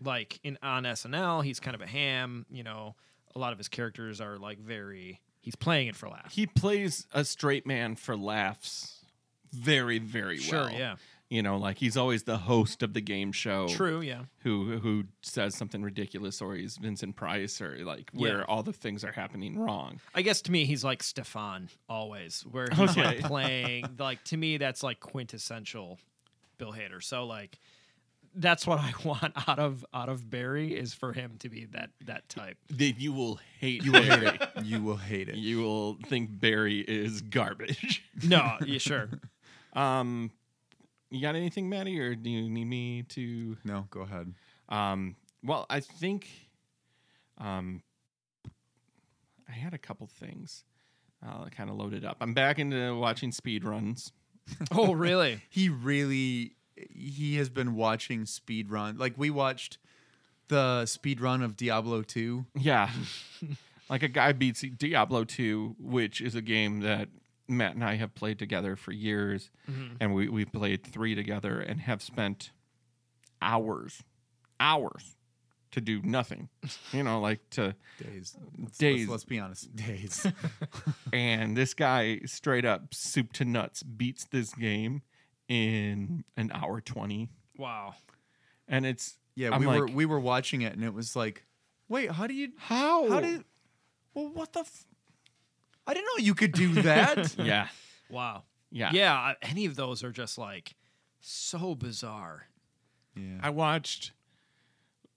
Like 0.03 0.41
in 0.43 0.59
on 0.63 0.85
snl 0.85 1.45
he's 1.45 1.61
kind 1.61 1.75
of 1.75 1.81
a 1.83 1.87
ham 1.87 2.47
you 2.51 2.63
know? 2.63 2.97
A 3.35 3.39
lot 3.39 3.53
of 3.53 3.59
his 3.59 3.69
characters 3.69 4.21
are 4.21 4.39
like 4.39 4.59
very 4.59 5.21
he's 5.41 5.55
playing 5.55 5.87
it 5.89 5.95
for 5.97 6.09
laughs. 6.09 6.35
He 6.35 6.47
plays 6.47 7.07
a 7.13 7.25
straight 7.25 7.67
man 7.67 7.95
for 7.97 8.17
laughs 8.17 9.05
very 9.53 9.99
very 9.99 10.39
sure 10.39 10.63
well. 10.65 10.73
yeah 10.73 10.97
You 11.31 11.43
know, 11.43 11.59
like 11.59 11.79
he's 11.79 11.97
always 11.97 12.25
the 12.25 12.37
host 12.39 12.83
of 12.83 12.93
the 12.93 13.01
game 13.01 13.31
show. 13.31 13.69
true 13.69 14.01
yeah 14.01 14.25
Who 14.41 14.79
who 14.79 15.05
says 15.23 15.55
something 15.57 15.81
ridiculous, 15.81 16.43
or 16.43 16.57
he's 16.57 16.77
Vincent 16.77 17.15
Price, 17.15 17.61
or 17.61 17.79
like 17.85 18.11
where 18.13 18.39
Yeah. 18.39 18.45
all 18.49 18.65
the 18.65 18.73
things 18.73 19.05
are 19.05 19.13
happening 19.13 19.57
wrong. 19.59 20.01
i 20.15 20.23
guess 20.23 20.43
to 20.43 20.51
me 20.53 20.65
he's 20.65 20.83
like 20.83 21.03
stefon 21.03 21.69
always 21.89 22.43
where 22.51 22.67
he's 22.73 22.97
like 22.97 23.21
playing 23.21 23.85
like 23.99 24.25
to 24.25 24.37
me 24.37 24.57
that's 24.59 24.83
like 24.83 24.99
quintessential 24.99 25.99
bill 26.59 26.73
hader 26.73 27.01
so 27.03 27.25
like 27.25 27.59
that's 28.35 28.65
what 28.67 28.79
I 28.79 28.93
want 29.05 29.33
out 29.49 29.59
of 29.59 29.85
out 29.95 30.09
of 30.09 30.29
Barry 30.31 30.73
is 30.77 30.95
for 30.95 31.13
him 31.13 31.37
to 31.41 31.49
be 31.49 31.65
that 31.73 31.91
that 32.07 32.29
type. 32.29 32.59
That 32.71 32.93
you 33.01 33.13
will 33.13 33.41
hate. 33.59 33.83
You 33.85 33.91
will 33.91 34.03
hate 34.03 34.23
it. 34.23 34.49
You 34.65 34.83
will 34.85 34.97
hate 34.97 35.29
it. 35.29 35.35
You 35.35 35.59
will 35.63 35.99
think 36.07 36.39
Barry 36.41 36.79
is 36.81 37.23
garbage. 37.23 38.05
No, 38.23 38.57
yeah, 38.65 38.79
sure. 38.79 39.09
Um, 39.73 40.31
you 41.11 41.21
got 41.21 41.35
anything, 41.35 41.69
Maddie, 41.69 41.99
or 42.01 42.15
do 42.15 42.31
you 42.31 42.49
need 42.49 42.65
me 42.67 43.03
to? 43.11 43.57
No, 43.65 43.87
go 43.91 44.03
ahead. 44.03 44.35
Um, 44.69 45.17
well, 45.43 45.67
I 45.69 45.81
think, 45.81 46.29
um, 47.39 47.83
I 49.49 49.53
had 49.53 49.75
a 49.75 49.79
couple 49.79 50.07
things. 50.07 50.65
Uh, 51.27 51.47
kind 51.55 51.69
of 51.69 51.77
loaded 51.77 52.03
up. 52.05 52.17
I'm 52.23 52.33
back 52.33 52.59
into 52.59 52.97
watching 52.97 53.33
speed 53.33 53.65
runs. 53.65 54.13
Oh, 54.73 54.95
really? 54.95 55.43
He 55.51 55.69
really 55.69 56.57
he 56.91 57.37
has 57.37 57.51
been 57.51 57.75
watching 57.75 58.25
speed 58.25 58.71
run. 58.71 58.97
Like 58.97 59.15
we 59.17 59.29
watched 59.31 59.79
the 60.49 60.87
speed 60.87 61.21
run 61.21 61.43
of 61.43 61.57
Diablo 61.57 62.03
2. 62.03 62.47
Yeah, 62.57 62.91
like 63.91 64.03
a 64.03 64.09
guy 64.09 64.33
beats 64.33 64.63
Diablo 64.63 65.25
2, 65.25 65.77
which 65.79 66.21
is 66.21 66.35
a 66.35 66.41
game 66.41 66.81
that 66.81 67.09
Matt 67.51 67.75
and 67.75 67.85
I 67.85 67.97
have 67.97 68.15
played 68.15 68.39
together 68.39 68.77
for 68.77 68.93
years, 68.93 69.51
Mhm. 69.69 69.97
and 70.01 70.15
we 70.15 70.29
we 70.29 70.45
played 70.45 70.85
three 70.87 71.15
together 71.15 71.61
and 71.61 71.81
have 71.81 72.03
spent 72.03 72.53
hours, 73.43 74.03
hours 74.59 75.17
to 75.73 75.81
do 75.81 76.03
nothing. 76.03 76.49
You 76.93 77.03
know, 77.05 77.21
like 77.21 77.49
to 77.51 77.75
Days. 78.03 78.37
Let's, 78.59 78.79
Days. 78.79 79.01
Let's, 79.01 79.11
let's 79.11 79.25
be 79.25 79.39
honest. 79.39 79.75
Days. 79.77 80.27
and 81.13 81.57
this 81.57 81.73
guy 81.75 82.21
straight 82.27 82.65
up 82.65 82.93
soup 82.95 83.33
to 83.35 83.45
nuts 83.45 83.83
beats 83.85 84.25
this 84.25 84.53
game 84.55 85.03
in 85.49 86.25
an 86.37 86.51
hour 86.55 86.81
20 86.81 87.29
Wow. 87.59 87.95
and 88.69 88.87
it's 88.87 89.19
Yeah, 89.37 89.51
I'm 89.53 89.61
we 89.61 89.67
were 89.67 89.87
we 89.87 90.05
were 90.07 90.21
watching 90.21 90.63
it 90.63 90.73
and 90.75 90.83
it 90.85 90.95
was 90.95 91.15
like, 91.17 91.45
wait, 91.89 92.11
how 92.11 92.27
do 92.27 92.35
you 92.35 92.53
how 92.57 93.09
how 93.11 93.21
did 93.21 93.45
well 94.15 94.29
what 94.31 94.53
the 94.53 94.61
f- 94.61 94.85
I 95.91 95.95
didn't 95.95 96.07
know 96.07 96.25
you 96.25 96.35
could 96.35 96.53
do 96.53 96.83
that. 96.83 97.35
yeah 97.39 97.69
Wow. 98.09 98.45
yeah 98.71 98.91
Yeah. 98.93 99.35
Any 99.43 99.67
of 99.67 99.75
those 99.77 100.05
are 100.05 100.13
just 100.13 100.39
like 100.39 100.75
so 101.21 101.75
bizarre. 101.75 102.47
yeah. 103.17 103.39
I 103.43 103.51
watched 103.51 104.13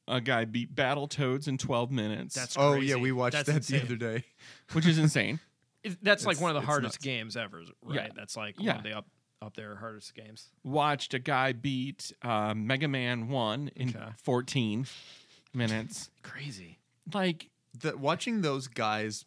a 0.08 0.20
guy 0.20 0.46
beat 0.46 0.74
Battletoads 0.76 1.48
in 1.48 1.58
12 1.58 1.92
minutes. 1.92 2.36
That's 2.36 2.58
oh 2.58 2.74
crazy. 2.74 2.88
yeah, 2.88 2.96
we 2.96 3.12
watched 3.12 3.36
That's 3.36 3.48
that 3.48 3.56
insane. 3.58 3.80
the 3.80 3.86
other 3.86 3.96
day. 3.96 4.26
which 4.74 4.86
is 4.86 4.98
insane. 4.98 5.40
It- 5.84 5.98
That's 6.02 6.26
like 6.26 6.40
one 6.40 6.56
of 6.56 6.62
the 6.62 6.66
hardest 6.66 6.96
nuts. 6.96 7.04
games 7.04 7.36
ever, 7.38 7.62
right? 7.84 7.96
Yeah. 7.96 8.08
That's 8.16 8.38
like 8.38 8.56
Yeah. 8.58 8.72
one 8.72 8.78
of 8.78 8.84
the 8.84 8.98
up 8.98 9.06
up 9.42 9.56
there 9.58 9.76
hardest 9.76 10.16
games. 10.16 10.48
Watched 10.64 11.14
a 11.14 11.20
guy 11.20 11.52
beat 11.52 12.14
uh, 12.22 12.54
Mega 12.56 12.88
Man 12.88 13.28
1 13.28 13.72
in 13.76 13.90
Okay. 13.90 14.00
14 14.24 14.88
minutes. 15.54 16.10
Crazy. 16.22 16.80
Like, 17.14 17.50
The, 17.78 17.98
watching 17.98 18.40
those 18.42 18.70
guys 18.70 19.26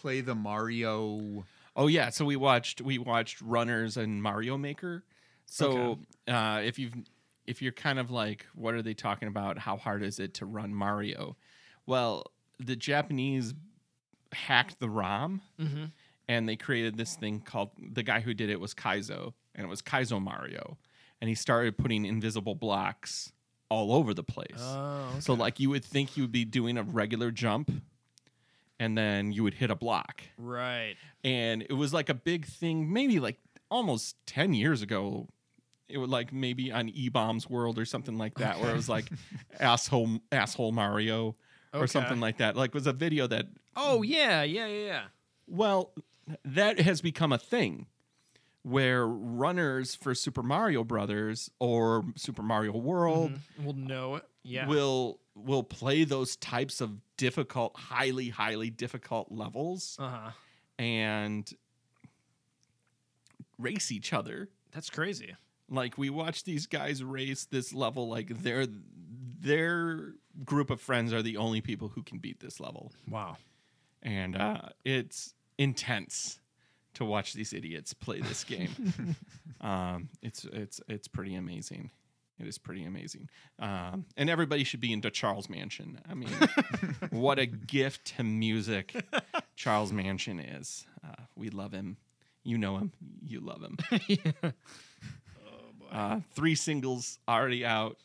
play 0.00 0.20
the 0.20 0.34
Mario 0.34 1.44
oh 1.76 1.86
yeah, 1.88 2.10
so 2.10 2.24
we 2.24 2.36
watched 2.36 2.80
we 2.80 2.98
watched 2.98 3.40
Runners 3.40 3.96
and 3.96 4.22
Mario 4.22 4.56
Maker. 4.58 5.02
So 5.46 5.98
uh, 6.28 6.60
if 6.64 6.78
you've 6.78 6.94
if 7.46 7.60
you're 7.62 7.72
kind 7.72 7.98
of 7.98 8.10
like, 8.10 8.46
what 8.54 8.74
are 8.74 8.82
they 8.82 8.94
talking 8.94 9.28
about? 9.28 9.58
How 9.58 9.76
hard 9.76 10.02
is 10.02 10.18
it 10.18 10.34
to 10.34 10.46
run 10.46 10.74
Mario? 10.74 11.36
Well, 11.86 12.24
the 12.58 12.76
Japanese 12.76 13.52
hacked 14.32 14.80
the 14.80 14.88
ROM 14.88 15.40
Mm-hmm. 15.60 15.84
and 16.28 16.48
they 16.48 16.56
created 16.56 16.96
this 16.96 17.14
thing 17.16 17.40
called 17.40 17.70
the 17.78 18.02
guy 18.02 18.20
who 18.20 18.34
did 18.34 18.50
it 18.50 18.58
was 18.60 18.74
Kaizo, 18.74 19.32
and 19.54 19.64
it 19.66 19.68
was 19.68 19.82
Kaizo 19.82 20.20
Mario, 20.22 20.76
and 21.20 21.28
he 21.28 21.34
started 21.34 21.76
putting 21.76 22.04
invisible 22.04 22.54
blocks 22.54 23.32
all 23.68 23.92
over 23.92 24.14
the 24.14 24.22
place. 24.24 24.50
Oh, 24.58 25.08
So 25.20 25.34
like 25.34 25.60
you 25.60 25.70
would 25.70 25.84
think 25.84 26.16
you 26.16 26.22
would 26.24 26.32
be 26.32 26.44
doing 26.44 26.78
a 26.78 26.82
regular 26.82 27.30
jump, 27.30 27.70
and 28.78 28.96
then 28.98 29.32
you 29.32 29.42
would 29.42 29.54
hit 29.54 29.70
a 29.70 29.74
block, 29.76 30.22
right. 30.38 30.94
and 31.22 31.62
it 31.62 31.74
was 31.74 31.92
like 31.92 32.08
a 32.08 32.14
big 32.14 32.46
thing, 32.46 32.92
maybe 32.92 33.20
like 33.20 33.38
almost 33.70 34.16
ten 34.26 34.54
years 34.54 34.82
ago. 34.82 35.28
It 35.88 35.98
was 35.98 36.08
like 36.08 36.32
maybe 36.32 36.72
on 36.72 36.88
E 36.88 37.08
Bombs 37.10 37.48
World 37.48 37.78
or 37.78 37.84
something 37.84 38.16
like 38.18 38.34
that, 38.38 38.58
where 38.60 38.70
it 38.70 38.74
was 38.74 38.88
like 38.88 39.10
asshole 39.60 40.18
asshole 40.32 40.72
Mario 40.72 41.36
or 41.72 41.80
Okay. 41.82 41.86
something 41.86 42.20
like 42.20 42.38
that. 42.38 42.56
Like 42.56 42.72
was 42.74 42.86
a 42.86 42.92
video 42.92 43.26
that 43.26 43.46
Oh 43.76 44.02
yeah, 44.02 44.42
yeah, 44.42 44.66
yeah, 44.66 44.84
yeah. 44.86 45.02
well, 45.46 45.92
that 46.44 46.80
has 46.80 47.00
become 47.02 47.32
a 47.32 47.38
thing 47.38 47.86
where 48.62 49.06
runners 49.06 49.94
for 49.94 50.14
Super 50.14 50.42
Mario 50.42 50.84
Brothers 50.84 51.50
or 51.60 52.04
Super 52.16 52.42
Mario 52.42 52.72
World 52.78 53.32
Mhm. 53.32 53.40
We'll 53.64 53.74
know 53.74 54.14
it. 54.16 54.24
Yeah. 54.44 54.66
will 54.66 55.20
will 55.34 55.62
play 55.62 56.04
those 56.04 56.36
types 56.36 56.80
of 56.80 56.92
difficult, 57.16 57.76
highly, 57.76 58.28
highly 58.28 58.70
difficult 58.70 59.32
levels 59.32 59.96
uh 59.98 60.08
huh. 60.10 60.30
and 60.78 61.50
race 63.58 63.90
each 63.90 64.12
other. 64.12 64.48
That's 64.72 64.90
crazy. 64.90 65.34
Like 65.70 65.96
we 65.96 66.10
watch 66.10 66.44
these 66.44 66.66
guys 66.66 67.02
race 67.02 67.46
this 67.46 67.72
level 67.72 68.08
like 68.08 68.42
their 68.42 68.66
their 69.40 70.14
group 70.44 70.70
of 70.70 70.80
friends 70.80 71.12
are 71.12 71.22
the 71.22 71.36
only 71.36 71.60
people 71.60 71.88
who 71.88 72.02
can 72.02 72.18
beat 72.18 72.40
this 72.40 72.60
level. 72.60 72.92
Wow. 73.08 73.36
and 74.02 74.36
uh, 74.36 74.68
it's 74.84 75.34
intense 75.58 76.38
to 76.94 77.04
watch 77.04 77.32
these 77.32 77.52
idiots 77.52 77.92
play 77.94 78.20
this 78.20 78.44
game. 78.44 79.16
um, 79.60 80.08
it's 80.22 80.44
it's 80.44 80.80
it's 80.88 81.08
pretty 81.08 81.34
amazing. 81.34 81.90
It 82.40 82.48
is 82.48 82.58
pretty 82.58 82.84
amazing, 82.84 83.28
um, 83.60 84.06
and 84.16 84.28
everybody 84.28 84.64
should 84.64 84.80
be 84.80 84.92
into 84.92 85.08
Charles 85.10 85.48
Mansion. 85.48 86.00
I 86.10 86.14
mean, 86.14 86.30
what 87.10 87.38
a 87.38 87.46
gift 87.46 88.16
to 88.16 88.24
music 88.24 88.92
Charles 89.54 89.92
Mansion 89.92 90.40
is. 90.40 90.84
Uh, 91.06 91.14
we 91.36 91.48
love 91.50 91.72
him. 91.72 91.96
You 92.42 92.58
know 92.58 92.76
him. 92.78 92.92
You 93.22 93.40
love 93.40 93.62
him. 93.62 93.78
Uh, 95.92 96.18
three 96.34 96.56
singles 96.56 97.20
already 97.28 97.64
out. 97.64 97.96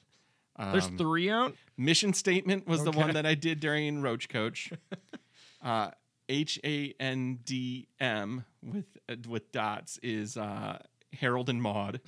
There's 0.60 0.86
Um, 0.86 0.98
three 0.98 1.30
out. 1.30 1.56
Mission 1.76 2.14
statement 2.14 2.68
was 2.68 2.84
the 2.84 2.92
one 2.92 3.14
that 3.14 3.26
I 3.26 3.34
did 3.34 3.60
during 3.60 4.02
Roach 4.04 4.30
Coach. 4.30 4.72
uh, 5.64 5.90
H 6.28 6.60
A 6.64 6.94
N 7.00 7.40
D 7.44 7.88
M 8.00 8.46
with 8.62 8.86
uh, 9.10 9.16
with 9.28 9.52
dots 9.52 9.98
is 10.04 10.38
uh, 10.38 10.78
Harold 11.14 11.50
and 11.50 11.62
Maude, 11.62 12.02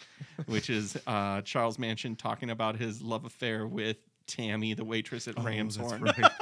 which 0.46 0.70
is 0.70 0.98
uh, 1.08 1.42
Charles 1.42 1.80
Manson 1.80 2.16
talking 2.16 2.50
about 2.50 2.76
his 2.78 3.02
love 3.02 3.26
affair 3.26 3.66
with 3.68 3.98
Tammy, 4.28 4.74
the 4.74 4.86
waitress 4.86 5.28
at 5.28 5.38
Oh, 5.38 5.42
Ramshorn. 5.42 6.02
right. 6.02 6.32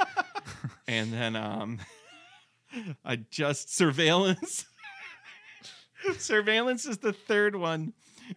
And 0.86 1.12
then 1.12 1.36
um, 1.36 1.78
I 3.04 3.16
just 3.30 3.74
surveillance. 3.74 4.66
surveillance 6.18 6.84
is 6.86 6.98
the 6.98 7.12
third 7.12 7.54
one 7.56 7.92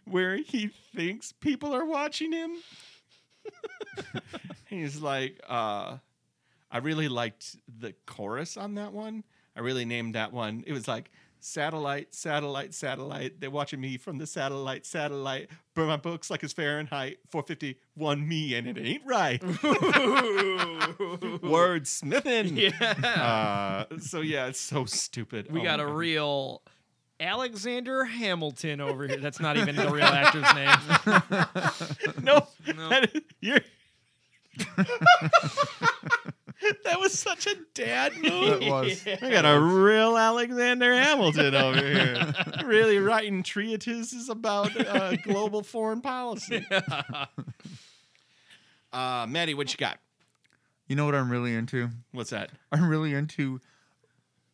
where 0.06 0.38
he 0.38 0.68
thinks 0.96 1.32
people 1.32 1.74
are 1.74 1.86
watching 1.86 2.32
him. 2.32 2.52
He's 4.70 5.02
like, 5.02 5.40
uh, 5.48 5.98
I 6.72 6.78
really 6.78 7.08
liked 7.08 7.56
the 7.80 7.94
chorus 8.06 8.58
on 8.58 8.76
that 8.76 8.94
one. 8.94 9.24
I 9.56 9.60
really 9.62 9.86
named 9.86 10.16
that 10.16 10.32
one. 10.34 10.64
It 10.66 10.74
was 10.74 10.88
like 10.88 11.12
satellite, 11.44 12.14
satellite, 12.16 12.74
satellite. 12.74 13.40
They're 13.40 13.52
watching 13.52 13.80
me 13.82 13.98
from 13.98 14.18
the 14.18 14.26
satellite, 14.28 14.86
satellite. 14.86 15.50
But 15.76 15.88
my 15.88 15.98
books 15.98 16.30
like 16.30 16.44
it's 16.44 16.54
Fahrenheit 16.54 17.18
451 17.30 18.28
me, 18.28 18.54
and 18.56 18.68
it 18.68 18.78
ain't 18.78 19.04
right. 19.06 19.42
Word 21.44 21.88
smithing. 21.88 22.58
Yeah. 22.64 23.86
Uh, 23.92 23.98
so 24.00 24.22
yeah, 24.22 24.48
it's 24.48 24.60
so 24.60 24.86
stupid. 24.86 25.52
we 25.52 25.62
Oh 25.62 25.64
got 25.64 25.80
a 25.80 25.86
God. 25.86 25.96
real 25.96 26.62
Alexander 27.20 28.04
Hamilton 28.06 28.82
over 28.82 29.08
here. 29.08 29.18
That's 29.18 29.40
not 29.40 29.58
even 29.58 29.76
the 29.76 29.90
real 29.90 30.04
actor's 30.06 30.54
name. 30.56 30.78
no, 32.24 32.48
No. 32.76 32.90
that 32.90 33.16
is- 33.16 33.22
you're. 33.42 33.60
that 36.86 37.00
was 37.00 37.18
such 37.18 37.48
a 37.48 37.56
dad 37.74 38.14
move. 38.18 38.62
It 38.62 38.70
was. 38.72 39.06
I 39.22 39.30
got 39.30 39.46
a 39.46 39.60
real 39.60 40.18
Alexander 40.18 40.94
Hamilton 40.94 41.56
over 41.56 41.78
here, 41.80 42.34
really 42.66 42.98
writing 43.00 43.44
treatises 43.44 44.30
about 44.30 44.76
uh, 44.80 45.16
global 45.18 45.64
foreign 45.64 46.02
policy. 46.02 46.66
Uh, 48.92 49.26
Maddie, 49.28 49.54
what 49.54 49.72
you 49.72 49.78
got? 49.78 50.00
You 50.88 50.96
know 50.96 51.06
what 51.06 51.16
I'm 51.16 51.32
really 51.32 51.54
into? 51.56 51.90
What's 52.12 52.30
that? 52.30 52.52
I'm 52.72 52.88
really 52.88 53.14
into 53.14 53.60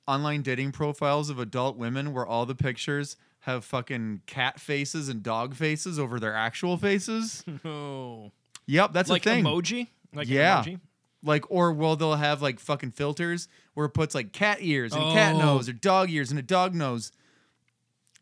online 0.07 0.41
dating 0.41 0.71
profiles 0.71 1.29
of 1.29 1.39
adult 1.39 1.77
women 1.77 2.13
where 2.13 2.25
all 2.25 2.45
the 2.45 2.55
pictures 2.55 3.17
have 3.41 3.63
fucking 3.65 4.21
cat 4.25 4.59
faces 4.59 5.09
and 5.09 5.21
dog 5.23 5.55
faces 5.55 5.99
over 5.99 6.19
their 6.19 6.33
actual 6.35 6.77
faces. 6.77 7.43
Oh. 7.65 8.31
Yep, 8.67 8.93
that's 8.93 9.09
like 9.09 9.25
a 9.25 9.29
thing. 9.29 9.43
emoji? 9.43 9.87
Like 10.13 10.27
Yeah. 10.27 10.63
emoji? 10.63 10.79
Like 11.23 11.49
or 11.51 11.71
well 11.73 11.95
they'll 11.95 12.15
have 12.15 12.41
like 12.41 12.59
fucking 12.59 12.91
filters 12.91 13.47
where 13.73 13.85
it 13.85 13.89
puts 13.93 14.15
like 14.15 14.31
cat 14.31 14.59
ears 14.61 14.93
and 14.93 15.01
cat 15.13 15.35
Oh. 15.35 15.39
nose 15.39 15.67
or 15.69 15.73
dog 15.73 16.09
ears 16.09 16.29
and 16.31 16.39
a 16.39 16.43
dog 16.43 16.73
nose. 16.75 17.11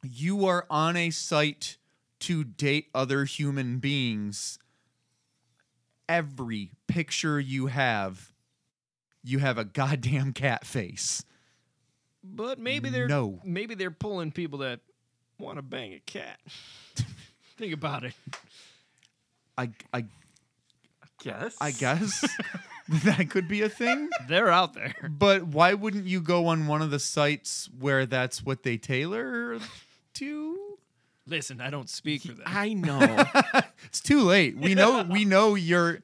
You 0.04 0.46
are 0.46 0.66
on 0.70 0.96
a 0.98 1.10
site 1.10 1.78
to 2.22 2.44
date 2.44 2.88
other 2.96 3.26
human 3.26 3.78
beings. 3.80 4.58
Every 6.10 6.72
picture 6.88 7.40
you 7.40 7.68
have, 7.68 8.32
you 9.24 9.40
have 9.40 9.58
a 9.58 9.66
goddamn 9.66 10.32
cat 10.34 10.66
face. 10.66 11.24
But 12.24 12.60
maybe 12.60 12.90
they're 12.90 13.08
No. 13.08 13.40
maybe 13.44 13.76
they're 13.76 13.92
pulling 13.92 14.32
people 14.32 14.60
that 14.60 14.80
want 15.38 15.58
to 15.58 15.62
bang 15.62 15.94
a 15.94 16.00
cat. 16.00 16.40
Think 17.58 17.74
about 17.74 18.04
it. 18.06 18.14
I 19.58 19.70
I 19.94 20.06
Guess. 21.24 21.58
I 21.60 21.72
guess 21.72 22.24
that 23.04 23.30
could 23.30 23.48
be 23.48 23.62
a 23.62 23.70
thing. 23.70 24.10
They're 24.28 24.50
out 24.50 24.74
there. 24.74 24.94
But 25.10 25.44
why 25.48 25.74
wouldn't 25.74 26.06
you 26.06 26.22
go 26.22 26.48
on 26.48 26.68
one 26.68 26.82
of 26.82 26.92
the 26.92 27.00
sites 27.00 27.70
where 27.80 28.06
that's 28.06 28.44
what 28.44 28.64
they 28.64 28.78
tailor 28.78 29.60
to? 30.16 30.78
Listen, 31.26 31.60
I 31.60 31.70
don't 31.70 31.90
speak 31.90 32.22
for 32.22 32.30
them. 32.34 32.44
I 32.46 32.74
know. 32.74 33.24
It's 33.86 34.02
too 34.02 34.22
late. 34.22 34.58
We 34.58 34.74
know 34.76 35.04
we 35.04 35.24
know 35.24 35.56
you're 35.56 36.00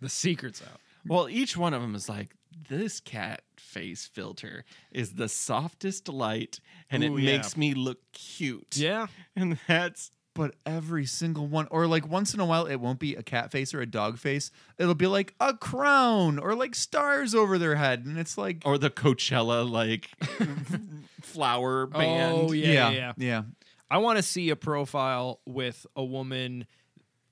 the 0.00 0.08
secret's 0.08 0.62
out. 0.62 0.78
well, 1.06 1.28
each 1.28 1.56
one 1.56 1.74
of 1.74 1.80
them 1.82 1.94
is 1.94 2.08
like 2.08 2.36
this 2.68 3.00
cat 3.00 3.42
face 3.56 4.06
filter 4.06 4.64
is 4.92 5.14
the 5.14 5.28
softest 5.28 6.08
light, 6.08 6.60
and 6.90 7.02
Ooh, 7.02 7.16
it 7.16 7.22
yeah. 7.22 7.36
makes 7.36 7.56
me 7.56 7.74
look 7.74 7.98
cute. 8.12 8.76
Yeah. 8.76 9.06
and 9.34 9.58
that's 9.66 10.12
but 10.34 10.54
every 10.64 11.06
single 11.06 11.46
one 11.46 11.66
or 11.70 11.86
like 11.86 12.08
once 12.08 12.34
in 12.34 12.40
a 12.40 12.46
while 12.46 12.66
it 12.66 12.76
won't 12.76 12.98
be 12.98 13.14
a 13.14 13.22
cat 13.22 13.50
face 13.50 13.74
or 13.74 13.80
a 13.80 13.86
dog 13.86 14.18
face. 14.18 14.50
It'll 14.78 14.94
be 14.94 15.06
like 15.06 15.34
a 15.40 15.54
crown 15.54 16.38
or 16.38 16.54
like 16.54 16.74
stars 16.74 17.34
over 17.34 17.58
their 17.58 17.76
head 17.76 18.04
and 18.06 18.18
it's 18.18 18.38
like 18.38 18.62
or 18.64 18.78
the 18.78 18.90
Coachella 18.90 19.68
like 19.68 20.10
flower 21.22 21.86
band. 21.86 22.34
Oh 22.36 22.52
yeah, 22.52 22.68
yeah. 22.68 22.90
yeah. 22.90 23.12
yeah. 23.16 23.42
I 23.90 23.98
want 23.98 24.18
to 24.18 24.22
see 24.22 24.50
a 24.50 24.56
profile 24.56 25.40
with 25.46 25.84
a 25.96 26.04
woman 26.04 26.66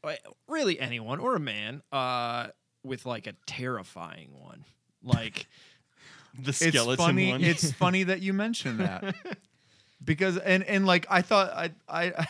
uh, 0.03 0.15
really 0.49 0.79
anyone 0.79 1.21
or 1.21 1.37
a 1.37 1.41
man 1.41 1.83
uh, 1.93 2.49
with 2.83 3.07
like 3.07 3.27
a 3.27 3.35
terrifying 3.47 4.31
one. 4.41 4.65
Like, 5.03 5.47
The 6.41 6.53
skeleton 6.53 6.93
It's 6.93 7.03
funny. 7.03 7.31
one. 7.33 7.43
It's 7.43 7.73
funny 7.73 8.03
that 8.05 8.23
you 8.23 8.33
mentioned 8.33 8.79
that 8.79 9.15
because 10.05 10.37
and 10.37 10.63
and 10.63 10.87
like 10.87 11.07
I 11.11 11.23
thought 11.23 11.51
I 11.51 11.73
I 11.89 12.27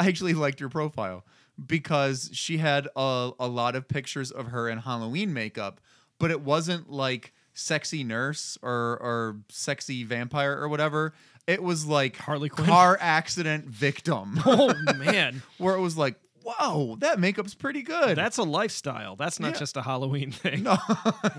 I 0.00 0.06
actually 0.08 0.34
liked 0.34 0.60
your 0.60 0.68
profile 0.70 1.24
because 1.66 2.30
she 2.32 2.58
had 2.58 2.88
a 2.96 3.30
a 3.38 3.46
lot 3.48 3.76
of 3.76 3.86
pictures 3.86 4.30
of 4.30 4.46
her 4.48 4.68
in 4.68 4.78
Halloween 4.78 5.32
makeup, 5.34 5.80
but 6.18 6.30
it 6.30 6.40
wasn't 6.40 6.90
like 6.90 7.32
sexy 7.52 8.02
nurse 8.04 8.56
or 8.62 8.98
or 9.00 9.36
sexy 9.50 10.04
vampire 10.04 10.56
or 10.58 10.68
whatever. 10.68 11.12
It 11.46 11.62
was 11.62 11.84
like 11.86 12.16
Harley 12.16 12.48
Quinn? 12.48 12.66
car 12.66 12.96
accident 13.00 13.66
victim, 13.66 14.40
oh 14.46 14.72
man, 14.96 15.42
where 15.58 15.74
it 15.74 15.80
was 15.80 15.96
like, 15.98 16.14
whoa, 16.44 16.96
that 17.00 17.18
makeup's 17.18 17.54
pretty 17.54 17.82
good. 17.82 18.16
that's 18.16 18.38
a 18.38 18.42
lifestyle. 18.44 19.16
That's 19.16 19.40
not 19.40 19.54
Yeah. 19.54 19.58
just 19.58 19.76
a 19.76 19.82
Halloween 19.82 20.30
thing. 20.32 20.62
no. 20.62 20.78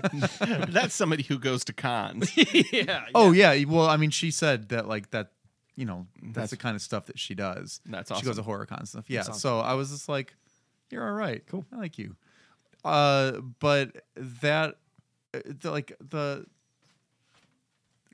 That's 0.68 0.94
somebody 0.94 1.22
who 1.22 1.38
goes 1.38 1.64
to 1.64 1.72
cons. 1.72 2.30
yeah. 2.72 3.06
Oh 3.14 3.32
yeah. 3.32 3.64
Well, 3.64 3.86
I 3.86 3.96
mean, 3.96 4.10
she 4.10 4.30
said 4.30 4.68
that 4.68 4.86
like 4.88 5.10
that. 5.10 5.30
You 5.76 5.86
know, 5.86 6.06
that's, 6.22 6.34
That's- 6.34 6.50
the 6.50 6.56
kind 6.58 6.76
of 6.76 6.82
stuff 6.82 7.06
that 7.06 7.18
she 7.18 7.34
does. 7.34 7.80
That's 7.86 8.10
awesome. 8.10 8.20
She 8.22 8.26
goes 8.26 8.36
to 8.36 8.42
horror 8.42 8.66
con 8.66 8.84
stuff. 8.86 9.08
Yeah. 9.08 9.20
Awesome. 9.20 9.34
So 9.34 9.60
I 9.60 9.74
was 9.74 9.90
just 9.90 10.08
like, 10.08 10.34
"You're 10.90 11.06
all 11.06 11.14
right. 11.14 11.42
Cool. 11.46 11.64
I 11.72 11.76
like 11.76 11.98
you." 11.98 12.14
Uh, 12.84 13.40
but 13.60 14.04
that, 14.16 14.76
the, 15.32 15.70
like 15.70 15.92
the 16.00 16.44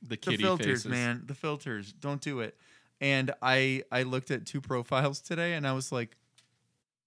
The 0.02 0.16
the 0.16 0.36
filters, 0.36 0.66
faces. 0.66 0.86
man, 0.86 1.22
the 1.26 1.34
filters. 1.34 1.92
Don't 1.92 2.20
do 2.20 2.40
it. 2.40 2.56
And 3.00 3.32
I 3.42 3.82
I 3.90 4.02
looked 4.04 4.30
at 4.30 4.46
two 4.46 4.60
profiles 4.60 5.20
today, 5.20 5.54
and 5.54 5.66
I 5.66 5.72
was 5.72 5.90
like, 5.90 6.16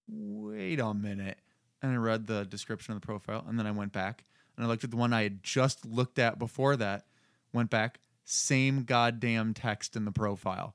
"Wait 0.10 0.80
a 0.80 0.94
minute." 0.94 1.40
And 1.82 1.92
I 1.94 1.96
read 1.96 2.28
the 2.28 2.46
description 2.46 2.94
of 2.94 3.02
the 3.02 3.06
profile, 3.06 3.44
and 3.48 3.58
then 3.58 3.66
I 3.66 3.72
went 3.72 3.92
back 3.92 4.24
and 4.56 4.66
I 4.66 4.70
looked 4.70 4.84
at 4.84 4.92
the 4.92 4.98
one 4.98 5.14
I 5.14 5.24
had 5.24 5.42
just 5.42 5.84
looked 5.86 6.20
at 6.20 6.38
before 6.38 6.76
that. 6.76 7.06
Went 7.54 7.70
back, 7.72 8.00
same 8.32 8.84
goddamn 8.84 9.54
text 9.54 9.96
in 9.96 10.06
the 10.06 10.12
profile, 10.12 10.74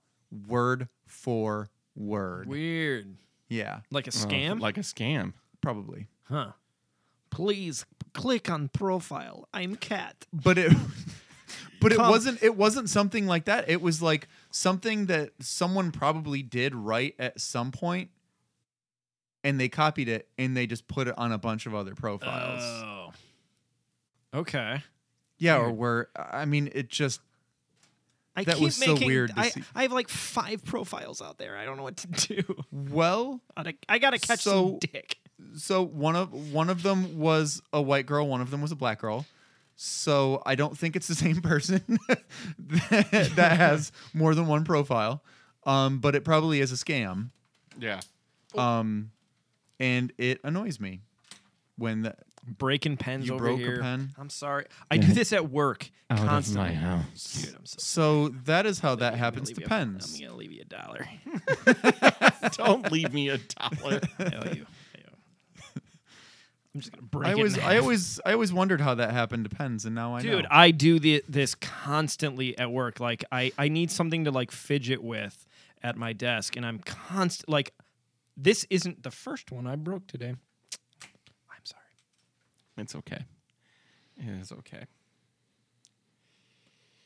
word 0.48 0.88
for 1.06 1.70
word. 1.94 2.46
Weird. 2.48 3.16
yeah, 3.48 3.80
Like 3.90 4.06
a 4.06 4.10
scam? 4.10 4.60
like 4.60 4.76
a 4.76 4.82
scam. 4.82 5.32
probably. 5.60 6.08
huh. 6.24 6.52
Please 7.30 7.84
click 8.14 8.50
on 8.50 8.68
profile. 8.68 9.48
I'm 9.52 9.76
cat. 9.76 10.26
but 10.32 10.56
it 10.58 10.72
but 11.80 11.92
it 11.92 11.98
wasn't 11.98 12.42
it 12.42 12.56
wasn't 12.56 12.88
something 12.88 13.26
like 13.26 13.44
that 13.44 13.68
it 13.68 13.80
was 13.82 14.00
like 14.00 14.26
something 14.50 15.06
that 15.06 15.30
someone 15.40 15.92
probably 15.92 16.42
did 16.42 16.74
right 16.74 17.14
at 17.18 17.38
some 17.40 17.70
point 17.72 18.10
and 19.44 19.60
they 19.60 19.68
copied 19.68 20.08
it 20.08 20.28
and 20.38 20.56
they 20.56 20.66
just 20.66 20.88
put 20.88 21.06
it 21.08 21.14
on 21.18 21.32
a 21.32 21.38
bunch 21.38 21.66
of 21.66 21.74
other 21.74 21.94
profiles 21.94 22.62
Oh. 22.62 23.12
Okay. 24.34 24.82
yeah 25.38 25.56
or 25.58 25.64
weird. 25.66 25.76
where 25.78 26.08
i 26.16 26.44
mean 26.46 26.70
it 26.74 26.88
just 26.88 27.20
I 28.36 28.44
That 28.44 28.56
keep 28.56 28.64
was 28.64 28.76
so 28.76 28.92
making, 28.92 29.06
weird 29.08 29.30
to 29.34 29.40
I, 29.40 29.48
see. 29.48 29.62
I 29.74 29.82
have 29.82 29.92
like 29.92 30.08
five 30.08 30.64
profiles 30.64 31.22
out 31.22 31.38
there. 31.38 31.56
I 31.56 31.64
don't 31.64 31.76
know 31.78 31.82
what 31.84 31.96
to 31.98 32.06
do. 32.08 32.42
well 32.70 33.40
I, 33.56 33.74
I 33.88 33.98
gotta 33.98 34.18
catch 34.18 34.40
So- 34.40 34.52
some 34.70 34.78
dick. 34.80 35.16
so 35.56 35.82
one 35.82 36.16
of 36.16 36.32
one 36.52 36.68
of 36.70 36.82
them 36.82 37.18
was 37.18 37.62
a 37.72 37.80
white 37.80 38.06
girl 38.06 38.26
one 38.28 38.40
of 38.40 38.50
them 38.50 38.60
was 38.62 38.72
a 38.72 38.76
black 38.76 39.00
girl 39.00 39.26
so 39.78 40.42
i 40.46 40.54
don't 40.54 40.76
think 40.78 40.96
it's 40.96 41.06
the 41.08 41.14
same 41.14 41.40
person 41.42 41.82
that, 42.58 43.30
that 43.36 43.56
has 43.58 43.92
more 44.14 44.34
than 44.34 44.46
one 44.46 44.64
profile 44.64 45.22
um, 45.64 45.98
but 45.98 46.14
it 46.14 46.24
probably 46.24 46.60
is 46.60 46.72
a 46.72 46.76
scam 46.76 47.30
Yeah. 47.78 48.00
um, 48.54 49.10
and 49.78 50.12
it 50.16 50.40
annoys 50.44 50.80
me 50.80 51.00
when 51.76 52.02
the, 52.02 52.14
Breaking 52.48 52.96
pens 52.96 53.26
You 53.26 53.34
over 53.34 53.44
broke 53.44 53.60
a 53.60 53.80
pen? 53.80 54.10
I'm 54.16 54.30
sorry. 54.30 54.66
I 54.88 54.98
do 54.98 55.12
this 55.12 55.32
at 55.32 55.50
work 55.50 55.90
oh, 56.08 56.14
Out 56.14 56.18
of 56.20 56.24
my 56.26 56.30
constantly. 56.30 56.74
house. 56.74 57.42
Dude, 57.44 57.56
I'm 57.56 57.66
so 57.66 57.76
so 57.78 58.28
that 58.44 58.66
is 58.66 58.78
how 58.78 58.94
that 58.94 59.04
I'm 59.04 59.10
gonna 59.10 59.16
happens 59.18 59.48
leave 59.48 59.56
to 59.56 59.60
you 59.62 59.66
a- 59.66 59.68
pens. 59.68 60.14
I'm 60.20 60.26
gonna 60.28 60.38
leave 60.38 60.52
you 60.52 60.60
a 60.62 60.64
dollar. 60.64 61.08
Don't 62.52 62.92
leave 62.92 63.12
me 63.12 63.30
a 63.30 63.38
dollar. 63.38 64.00
I 64.20 64.24
owe 64.24 64.52
you. 64.54 64.66
I 64.94 65.00
owe. 65.08 65.80
I'm 66.72 66.80
just 66.80 66.92
gonna 66.92 67.02
break 67.02 67.26
I 67.26 67.30
it. 67.30 67.32
in 67.32 67.38
always, 67.38 67.58
I 67.58 67.72
half. 67.74 67.82
always, 67.82 68.20
I 68.24 68.32
always 68.34 68.52
wondered 68.52 68.80
how 68.80 68.94
that 68.94 69.10
happened 69.10 69.48
to 69.48 69.56
pens, 69.56 69.84
and 69.84 69.96
now 69.96 70.14
I 70.14 70.22
Dude, 70.22 70.44
know. 70.44 70.48
I 70.48 70.70
do 70.70 71.00
the, 71.00 71.24
this 71.28 71.56
constantly 71.56 72.56
at 72.58 72.70
work. 72.70 73.00
Like 73.00 73.24
I, 73.32 73.50
I 73.58 73.66
need 73.68 73.90
something 73.90 74.24
to 74.24 74.30
like 74.30 74.52
fidget 74.52 75.02
with 75.02 75.46
at 75.82 75.96
my 75.96 76.12
desk, 76.12 76.54
and 76.56 76.64
I'm 76.64 76.78
constant 76.78 77.48
like 77.48 77.74
this 78.36 78.66
isn't 78.70 79.02
the 79.02 79.10
first 79.10 79.50
one 79.50 79.66
I 79.66 79.74
broke 79.74 80.06
today. 80.06 80.36
It's 82.76 82.94
okay. 82.94 83.24
It 84.18 84.28
is 84.40 84.52
okay. 84.52 84.84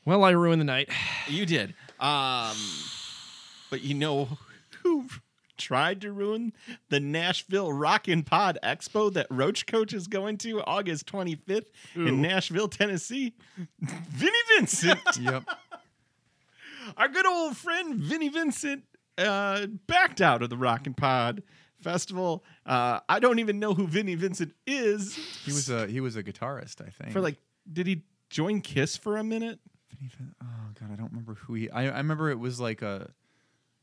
Well, 0.05 0.25
I 0.25 0.31
ruined 0.31 0.61
the 0.61 0.64
night. 0.66 0.89
You 1.29 1.47
did. 1.47 1.75
Um, 2.01 2.57
but 3.71 3.83
you 3.83 3.95
know 3.95 4.37
who 4.83 5.05
tried 5.57 6.01
to 6.01 6.11
ruin 6.11 6.53
the 6.89 6.99
Nashville 6.99 7.73
Rockin' 7.73 8.25
Pod 8.25 8.59
Expo 8.64 9.12
that 9.12 9.29
Roach 9.31 9.66
Coach 9.66 9.93
is 9.93 10.09
going 10.09 10.39
to 10.39 10.61
August 10.62 11.07
25th 11.07 11.66
Ooh. 11.97 12.07
in 12.07 12.21
Nashville, 12.21 12.66
Tennessee? 12.66 13.35
Vinnie 13.79 14.33
Vincent. 14.57 14.99
yep. 15.21 15.45
Our 16.97 17.07
good 17.07 17.27
old 17.27 17.57
friend 17.57 17.95
Vinnie 17.95 18.31
Vincent 18.31 18.83
uh, 19.18 19.66
backed 19.87 20.21
out 20.21 20.43
of 20.43 20.51
the 20.51 20.57
Rockin' 20.57 20.95
Pod 20.95 21.45
Festival. 21.81 22.45
Uh, 22.66 23.01
I 23.09 23.18
don't 23.20 23.39
even 23.39 23.59
know 23.59 23.74
who 23.74 23.87
Vinnie 23.87 24.14
Vincent 24.14 24.55
is. 24.66 25.14
He 25.45 25.53
was 25.53 25.68
a 25.70 25.87
he 25.87 26.01
was 26.01 26.16
a 26.16 26.22
guitarist, 26.22 26.81
I 26.81 26.91
think. 26.91 27.12
for 27.12 27.20
like, 27.20 27.37
did 27.70 27.87
he 27.87 28.03
join 28.28 28.61
Kiss 28.61 28.97
for 28.97 29.16
a 29.16 29.24
minute? 29.24 29.59
oh 30.43 30.47
god, 30.78 30.91
I 30.93 30.97
don't 30.97 31.11
remember 31.11 31.35
who 31.35 31.55
he. 31.55 31.70
I, 31.70 31.85
I 31.87 31.99
remember 31.99 32.31
it 32.31 32.39
was 32.39 32.61
like 32.61 32.83
a, 32.83 33.11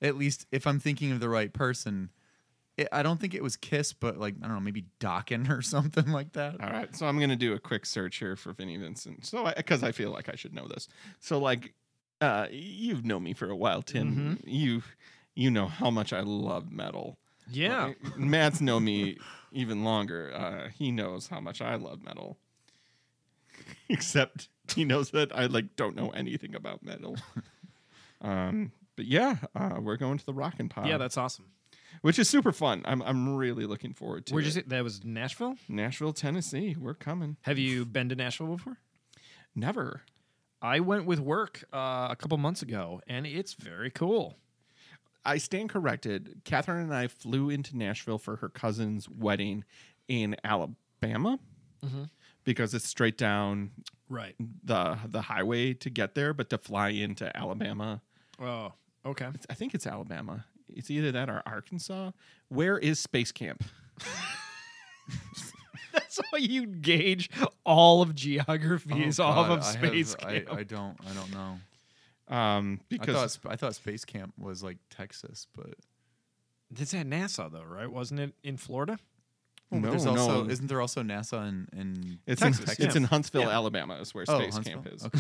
at 0.02 0.18
least 0.18 0.46
if 0.52 0.66
I'm 0.66 0.80
thinking 0.80 1.12
of 1.12 1.20
the 1.20 1.30
right 1.30 1.52
person, 1.52 2.12
it, 2.78 2.88
I 2.92 3.04
don't 3.04 3.20
think 3.20 3.34
it 3.34 3.44
was 3.44 3.56
Kiss, 3.56 3.94
but 3.94 4.18
like 4.18 4.36
I 4.42 4.48
don't 4.48 4.56
know, 4.56 4.62
maybe 4.62 4.86
Dokken 5.00 5.50
or 5.50 5.62
something 5.62 6.12
like 6.12 6.34
that. 6.34 6.62
All 6.62 6.70
right, 6.70 6.96
so 6.96 7.08
I'm 7.08 7.20
gonna 7.20 7.36
do 7.36 7.54
a 7.54 7.60
quick 7.60 7.86
search 7.86 8.18
here 8.18 8.36
for 8.36 8.54
Vinnie 8.54 8.78
Vincent. 8.78 9.26
So, 9.26 9.52
because 9.56 9.84
I, 9.84 9.92
feel 9.92 10.12
like 10.12 10.30
I 10.30 10.36
should 10.36 10.54
know 10.54 10.68
this. 10.68 10.88
So, 11.20 11.40
like, 11.40 11.74
uh, 12.22 12.48
you've 12.52 13.06
known 13.06 13.24
me 13.24 13.34
for 13.34 13.50
a 13.50 13.56
while, 13.56 13.82
Tim. 13.82 14.40
You, 14.46 14.84
you 15.36 15.52
know 15.52 15.68
how 15.68 15.90
much 15.92 16.14
I 16.14 16.22
love 16.22 16.72
metal. 16.72 17.18
Yeah. 17.52 17.94
Uh, 18.06 18.10
Matt's 18.18 18.62
known 18.62 18.86
me 18.86 19.18
even 19.52 19.84
longer. 19.84 20.34
Uh, 20.34 20.70
he 20.78 20.92
knows 20.92 21.28
how 21.28 21.40
much 21.40 21.62
I 21.62 21.76
love 21.76 22.04
metal. 22.04 22.38
Except 23.90 24.50
he 24.74 24.84
knows 24.86 25.12
that 25.12 25.36
I 25.36 25.46
like 25.46 25.76
don't 25.76 25.96
know 25.96 26.10
anything 26.10 26.56
about 26.56 26.84
metal. 26.84 27.18
um, 28.22 28.72
but 28.96 29.06
yeah, 29.06 29.38
uh, 29.56 29.78
we're 29.82 29.98
going 29.98 30.18
to 30.18 30.26
the 30.26 30.34
Rockin' 30.34 30.70
Pod. 30.70 30.88
yeah, 30.88 30.98
that's 30.98 31.18
awesome. 31.18 31.46
which 32.02 32.20
is 32.20 32.30
super 32.30 32.52
fun. 32.52 32.82
I'm 32.86 33.02
I'm 33.02 33.36
really 33.36 33.66
looking 33.66 33.94
forward 33.94 34.26
to 34.28 34.34
Where'd 34.34 34.46
it. 34.46 34.48
you 34.48 34.54
say 34.54 34.64
that 34.68 34.84
was 34.84 35.04
Nashville? 35.04 35.56
Nashville, 35.70 36.14
Tennessee. 36.14 36.76
We're 36.80 36.94
coming. 36.94 37.38
Have 37.42 37.58
you 37.58 37.86
been 37.86 38.10
to 38.10 38.16
Nashville 38.16 38.48
before? 38.48 38.78
Never. 39.56 40.02
I 40.62 40.80
went 40.80 41.06
with 41.06 41.20
work 41.20 41.64
uh, 41.72 42.08
a 42.10 42.16
couple 42.18 42.38
months 42.38 42.62
ago, 42.62 43.02
and 43.08 43.26
it's 43.28 43.54
very 43.54 43.92
cool. 43.92 44.36
I 45.28 45.38
stand 45.38 45.70
corrected. 45.70 46.42
Catherine 46.46 46.82
and 46.84 46.94
I 46.94 47.08
flew 47.08 47.50
into 47.50 47.76
Nashville 47.78 48.18
for 48.18 48.38
her 48.38 48.50
cousin's 48.50 49.08
wedding 49.10 49.64
in 50.08 50.36
Alabama 50.44 51.38
Mhm. 51.86 52.10
because 52.46 52.74
it's 52.74 52.88
straight 52.88 53.18
down 53.18 53.72
Right. 54.10 54.36
the 54.64 54.98
the 55.06 55.22
highway 55.24 55.74
to 55.76 55.90
get 55.90 56.16
there, 56.16 56.34
but 56.34 56.50
to 56.52 56.58
fly 56.58 56.90
into 56.90 57.36
Alabama, 57.36 58.02
Oh, 58.40 58.74
okay. 59.06 59.30
it's, 59.34 59.46
I 59.50 59.54
think 59.54 59.76
it's 59.76 59.86
Alabama. 59.86 60.46
It's 60.70 60.90
either 60.90 61.12
that 61.12 61.30
or 61.30 61.44
Arkansas. 61.46 62.12
Where 62.50 62.78
is 62.78 63.00
Space 63.00 63.32
Camp? 63.34 63.64
That's 65.94 66.20
how 66.32 66.38
you 66.38 66.66
gauge 66.68 67.30
all 67.66 68.02
of 68.02 68.14
geography 68.16 69.04
is 69.04 69.20
Oh, 69.20 69.26
off 69.26 69.48
God, 69.48 69.60
of 69.60 69.64
I 69.66 69.72
space 69.72 70.16
have- 70.20 70.30
I, 70.30 70.40
camp. 70.40 70.54
I 70.54 70.64
don't. 70.64 70.98
I 71.10 71.14
don't 71.14 71.32
know. 71.34 71.60
Um, 72.30 72.80
I 72.82 72.86
because 72.90 73.38
thought 73.38 73.52
I 73.52 73.56
thought 73.56 73.76
Space 73.76 74.04
Camp 74.06 74.34
was 74.38 74.62
like 74.64 74.78
Texas, 74.90 75.48
but 75.56 75.76
It's 76.78 76.94
at 76.94 77.08
NASA 77.08 77.52
though, 77.52 77.64
right? 77.64 77.90
Wasn't 77.92 78.20
it 78.20 78.34
in 78.44 78.58
Florida? 78.58 79.00
Oh, 79.72 79.80
No, 79.80 79.90
there's 79.90 80.06
also 80.06 80.44
no. 80.44 80.50
isn't 80.50 80.68
there 80.68 80.82
also 80.82 81.04
NASA 81.04 81.48
in, 81.48 81.68
in 81.78 82.20
it's 82.26 82.42
Texas, 82.42 82.78
in, 82.80 82.86
it's 82.86 82.96
in 82.96 83.04
Huntsville, 83.06 83.42
Yeah. 83.42 83.50
Alabama, 83.50 83.96
is 83.96 84.14
where 84.14 84.26
oh, 84.28 84.40
Space 84.40 84.54
Huntsville? 84.56 84.82
Camp 84.82 84.94
is. 84.94 85.06
Okay. 85.06 85.20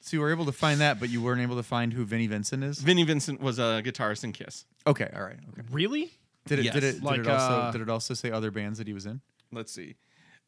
so 0.00 0.16
you 0.16 0.20
were 0.20 0.30
able 0.30 0.46
to 0.46 0.52
find 0.52 0.80
that, 0.80 0.98
but 1.00 1.08
you 1.10 1.22
weren't 1.22 1.40
able 1.42 1.56
to 1.56 1.62
find 1.62 1.92
who 1.92 2.04
Vinnie 2.04 2.26
Vincent 2.26 2.64
is. 2.64 2.78
Vinnie 2.78 3.04
Vincent 3.04 3.40
was 3.40 3.58
a 3.58 3.82
guitarist 3.84 4.24
in 4.24 4.32
Kiss. 4.32 4.64
Okay, 4.86 5.10
all 5.14 5.22
right. 5.22 5.38
Okay. 5.52 5.62
Really? 5.70 6.12
Did 6.46 6.60
it? 6.60 6.64
Yes. 6.66 6.74
Did 6.74 6.84
it? 6.84 7.02
Like, 7.02 7.16
did 7.16 7.26
it 7.26 7.32
also? 7.32 7.54
uh, 7.54 7.70
did 7.72 7.80
it 7.82 7.90
also 7.90 8.14
say 8.14 8.30
other 8.30 8.50
bands 8.50 8.78
that 8.78 8.86
he 8.86 8.92
was 8.94 9.04
in? 9.06 9.20
Let's 9.52 9.72
see. 9.72 9.96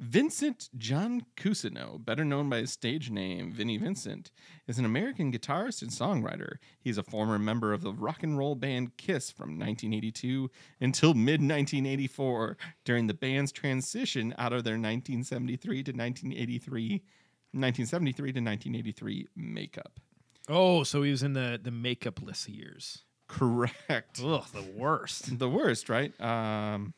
Vincent 0.00 0.68
John 0.78 1.22
Cusano, 1.36 2.04
better 2.04 2.24
known 2.24 2.48
by 2.48 2.58
his 2.58 2.70
stage 2.70 3.10
name 3.10 3.50
Vinnie 3.50 3.78
Vincent, 3.78 4.30
is 4.68 4.78
an 4.78 4.84
American 4.84 5.32
guitarist 5.32 5.82
and 5.82 5.90
songwriter. 5.90 6.58
He's 6.78 6.98
a 6.98 7.02
former 7.02 7.36
member 7.36 7.72
of 7.72 7.82
the 7.82 7.92
rock 7.92 8.22
and 8.22 8.38
roll 8.38 8.54
band 8.54 8.96
Kiss 8.96 9.32
from 9.32 9.58
1982 9.58 10.50
until 10.80 11.14
mid 11.14 11.40
1984 11.40 12.56
during 12.84 13.08
the 13.08 13.14
band's 13.14 13.50
transition 13.50 14.32
out 14.38 14.52
of 14.52 14.62
their 14.62 14.74
1973 14.74 15.82
to 15.82 15.90
1983 15.90 17.02
1973 17.52 18.32
to 18.32 18.40
1983 18.40 19.26
makeup. 19.34 19.98
Oh, 20.48 20.84
so 20.84 21.02
he 21.02 21.10
was 21.10 21.24
in 21.24 21.32
the 21.32 21.58
the 21.60 21.70
makeupless 21.70 22.48
years. 22.48 23.02
Correct. 23.26 24.20
Ugh, 24.24 24.44
the 24.54 24.64
worst. 24.76 25.38
The 25.38 25.48
worst, 25.48 25.88
right? 25.88 26.18
Um, 26.20 26.94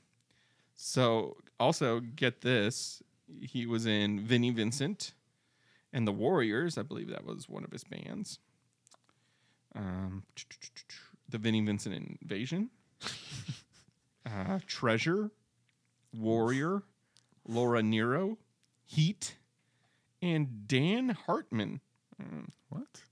so 0.77 1.37
also 1.61 2.01
get 2.01 2.41
this, 2.41 3.03
he 3.41 3.67
was 3.67 3.87
in 3.87 4.21
Vinnie 4.21 4.51
Vincent 4.51 5.13
and 5.93 6.07
the 6.09 6.13
Warriors. 6.13 6.77
I 6.79 6.83
believe 6.83 7.09
that 7.11 7.25
was 7.25 7.49
one 7.49 7.63
of 7.65 7.71
his 7.71 7.85
bands. 7.85 8.39
Um, 9.77 10.25
the 11.29 11.39
Vinnie 11.39 11.65
Vincent 11.65 12.19
Invasion, 12.21 12.71
uh, 14.27 14.59
Treasure, 14.67 15.31
Warrior, 16.17 16.83
Laura 17.47 17.83
Nyro, 17.83 18.39
Heat, 18.85 19.37
and 20.21 20.67
Dan 20.67 21.11
Hartman. 21.11 21.81
Mm, 22.21 22.49
What? 22.69 23.03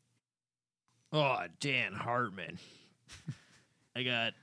Oh, 1.12 1.38
Dan 1.60 1.92
Hartman. 1.92 2.58
I 3.96 4.02
got 4.02 4.34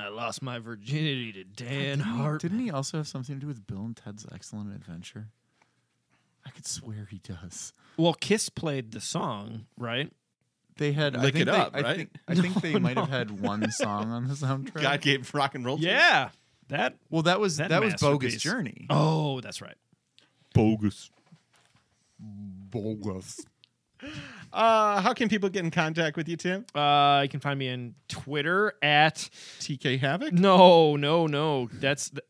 I 0.00 0.08
lost 0.08 0.42
my 0.42 0.58
virginity 0.58 1.32
to 1.34 1.44
Dan 1.44 1.98
Didn't 1.98 2.32
he- 2.32 2.38
Didn't 2.38 2.58
he 2.60 2.70
also 2.70 2.96
have 2.98 3.08
something 3.08 3.36
to 3.36 3.40
do 3.40 3.46
with 3.46 3.66
Bill 3.66 3.84
and 3.84 3.96
Ted's 3.96 4.26
Excellent 4.32 4.74
Adventure? 4.74 5.28
I 6.46 6.50
could 6.50 6.66
swear 6.66 7.06
he 7.10 7.18
does. 7.18 7.72
Well, 7.96 8.14
Kiss 8.14 8.48
played 8.48 8.92
the 8.92 9.00
song, 9.00 9.66
right? 9.76 10.10
They 10.76 10.92
had 10.92 11.14
I 11.16 11.22
Lick 11.24 11.34
think 11.34 11.48
It 11.48 11.52
they- 11.52 11.58
Up, 11.58 11.70
I 11.74 11.80
right? 11.82 11.96
Think, 11.96 12.10
I 12.26 12.34
think 12.40 12.54
they 12.62 12.72
No, 12.72 12.78
might 12.80 12.96
have 12.96 13.08
had 13.10 13.30
one 13.40 13.70
song 13.70 14.10
on 14.10 14.26
the 14.28 14.34
soundtrack. 14.34 14.80
God 14.80 15.00
gave 15.02 15.32
rock 15.34 15.54
and 15.54 15.64
roll. 15.64 15.76
to 15.76 15.82
him? 15.82 15.88
Yeah. 15.90 16.30
That 16.68 16.96
Well, 17.10 17.22
that 17.22 17.40
was 17.40 17.58
That 17.58 17.68
that, 17.70 17.82
was 17.82 17.94
Bogus. 17.94 18.36
Journey. 18.36 18.86
Oh, 18.88 19.40
that's 19.40 19.60
right. 19.60 19.76
bogus. 20.54 21.10
Bogus. 22.18 23.40
Uh, 24.52 25.00
how 25.00 25.12
can 25.12 25.28
people 25.28 25.48
get 25.48 25.64
in 25.64 25.70
contact 25.70 26.16
with 26.16 26.28
you, 26.28 26.36
Tim? 26.36 26.66
Uh, 26.74 27.20
you 27.22 27.28
can 27.28 27.40
find 27.40 27.58
me 27.58 27.72
on 27.72 27.94
Twitter 28.08 28.74
at 28.82 29.28
TK 29.60 30.00
Havoc. 30.00 30.32
no, 30.32 30.96
no, 30.96 31.26
no. 31.26 31.68
That's 31.72 32.10
th- 32.10 32.24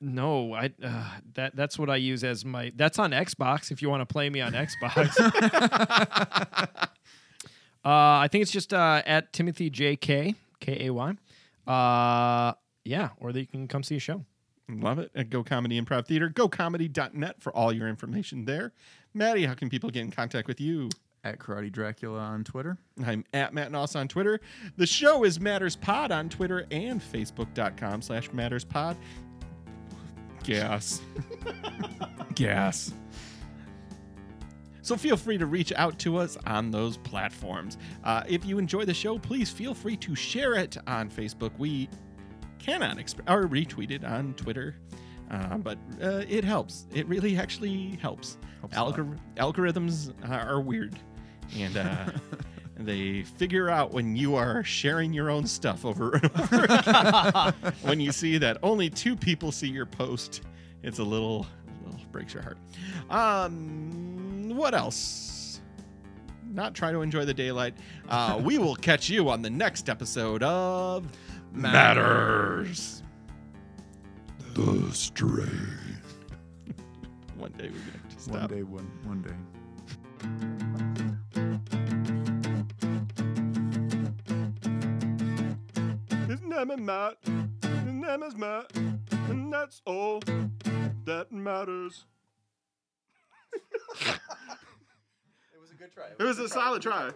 no. 0.00 0.54
I 0.54 0.70
uh, 0.82 1.04
that 1.34 1.56
that's 1.56 1.78
what 1.78 1.90
I 1.90 1.96
use 1.96 2.22
as 2.22 2.44
my. 2.44 2.72
That's 2.76 2.98
on 2.98 3.10
Xbox. 3.10 3.70
If 3.70 3.82
you 3.82 3.90
want 3.90 4.02
to 4.02 4.12
play 4.12 4.30
me 4.30 4.40
on 4.40 4.52
Xbox. 4.52 5.18
uh, 6.78 6.88
I 7.84 8.28
think 8.30 8.42
it's 8.42 8.52
just 8.52 8.72
uh, 8.72 9.02
at 9.04 9.32
Timothy 9.32 9.70
J 9.70 9.96
K 9.96 10.34
K 10.60 10.86
A 10.86 10.90
Y. 10.92 11.14
Uh, 11.66 12.52
yeah, 12.84 13.10
or 13.18 13.32
that 13.32 13.40
you 13.40 13.46
can 13.46 13.66
come 13.66 13.82
see 13.82 13.96
a 13.96 14.00
show. 14.00 14.24
Love 14.68 14.98
it 14.98 15.10
at 15.14 15.28
Go 15.28 15.42
Comedy 15.42 15.80
Improv 15.80 16.06
Theater. 16.06 16.30
GoComedy.net 16.30 17.42
for 17.42 17.54
all 17.54 17.72
your 17.72 17.88
information 17.88 18.46
there. 18.46 18.72
Maddie, 19.12 19.44
how 19.44 19.54
can 19.54 19.68
people 19.68 19.90
get 19.90 20.00
in 20.00 20.10
contact 20.10 20.48
with 20.48 20.60
you? 20.60 20.88
At 21.24 21.38
Karate 21.38 21.72
Dracula 21.72 22.18
on 22.20 22.44
Twitter. 22.44 22.76
I'm 23.04 23.24
at 23.32 23.54
Matt 23.54 23.72
Noss 23.72 23.96
on 23.96 24.08
Twitter. 24.08 24.40
The 24.76 24.86
show 24.86 25.24
is 25.24 25.40
Matters 25.40 25.74
Pod 25.74 26.12
on 26.12 26.28
Twitter 26.28 26.66
and 26.70 27.00
Facebook.com 27.00 28.02
slash 28.02 28.30
Matters 28.32 28.64
Pod. 28.64 28.96
Gas. 30.42 31.00
Gas. 32.34 32.92
So 34.82 34.98
feel 34.98 35.16
free 35.16 35.38
to 35.38 35.46
reach 35.46 35.72
out 35.76 35.98
to 36.00 36.18
us 36.18 36.36
on 36.46 36.70
those 36.70 36.98
platforms. 36.98 37.78
Uh, 38.04 38.22
if 38.28 38.44
you 38.44 38.58
enjoy 38.58 38.84
the 38.84 38.92
show, 38.92 39.18
please 39.18 39.48
feel 39.48 39.72
free 39.72 39.96
to 39.96 40.14
share 40.14 40.52
it 40.54 40.76
on 40.86 41.08
Facebook. 41.08 41.52
We 41.56 41.88
cannot 42.58 42.98
exp- 42.98 43.20
or 43.30 43.48
retweet 43.48 43.90
it 43.90 44.04
on 44.04 44.34
Twitter, 44.34 44.76
uh, 45.30 45.56
but 45.56 45.78
uh, 46.02 46.24
it 46.28 46.44
helps. 46.44 46.86
It 46.92 47.06
really 47.08 47.38
actually 47.38 47.98
helps. 48.02 48.36
Helps. 48.60 48.76
Algor- 48.76 49.18
algorithms 49.36 50.12
are 50.30 50.60
weird, 50.60 50.98
and 51.56 51.76
uh, 51.76 52.06
they 52.76 53.22
figure 53.22 53.70
out 53.70 53.92
when 53.92 54.16
you 54.16 54.34
are 54.34 54.62
sharing 54.64 55.12
your 55.12 55.30
own 55.30 55.46
stuff 55.46 55.84
over 55.84 56.14
and 56.14 56.30
over. 56.40 56.64
again. 56.68 57.72
when 57.82 58.00
you 58.00 58.12
see 58.12 58.38
that 58.38 58.58
only 58.62 58.90
two 58.90 59.16
people 59.16 59.52
see 59.52 59.68
your 59.68 59.86
post, 59.86 60.42
it's 60.82 60.98
a 60.98 61.04
little, 61.04 61.46
a 61.82 61.90
little 61.90 62.06
breaks 62.12 62.34
your 62.34 62.42
heart. 62.42 62.58
Um, 63.10 64.50
what 64.54 64.74
else? 64.74 65.60
Not 66.52 66.74
try 66.74 66.92
to 66.92 67.00
enjoy 67.00 67.24
the 67.24 67.34
daylight. 67.34 67.74
Uh, 68.08 68.40
we 68.42 68.58
will 68.58 68.76
catch 68.76 69.08
you 69.08 69.28
on 69.28 69.42
the 69.42 69.50
next 69.50 69.88
episode 69.88 70.42
of 70.42 71.06
Matters. 71.52 73.02
The 74.54 74.92
Stray. 74.92 75.48
One 77.36 77.52
day 77.52 77.70
we're 77.70 77.78
gonna 77.78 77.92
have 78.08 78.24
to 78.24 78.30
One 78.30 78.46
day, 78.46 78.62
one 78.62 78.90
one 79.04 79.22
day. 79.22 79.34
Name 86.54 86.70
is 86.70 86.80
Matt. 86.80 87.16
His 87.24 87.92
name 87.92 88.22
is 88.22 88.36
Matt. 88.36 88.76
And 89.28 89.52
that's 89.52 89.82
all 89.86 90.20
that 91.04 91.32
matters. 91.32 92.06
It 95.54 95.60
was 95.60 95.70
a 95.70 95.74
good 95.74 95.92
try. 95.92 96.04
It 96.18 96.22
was 96.22 96.38
a 96.38 96.48
solid 96.48 96.82
try. 96.82 97.10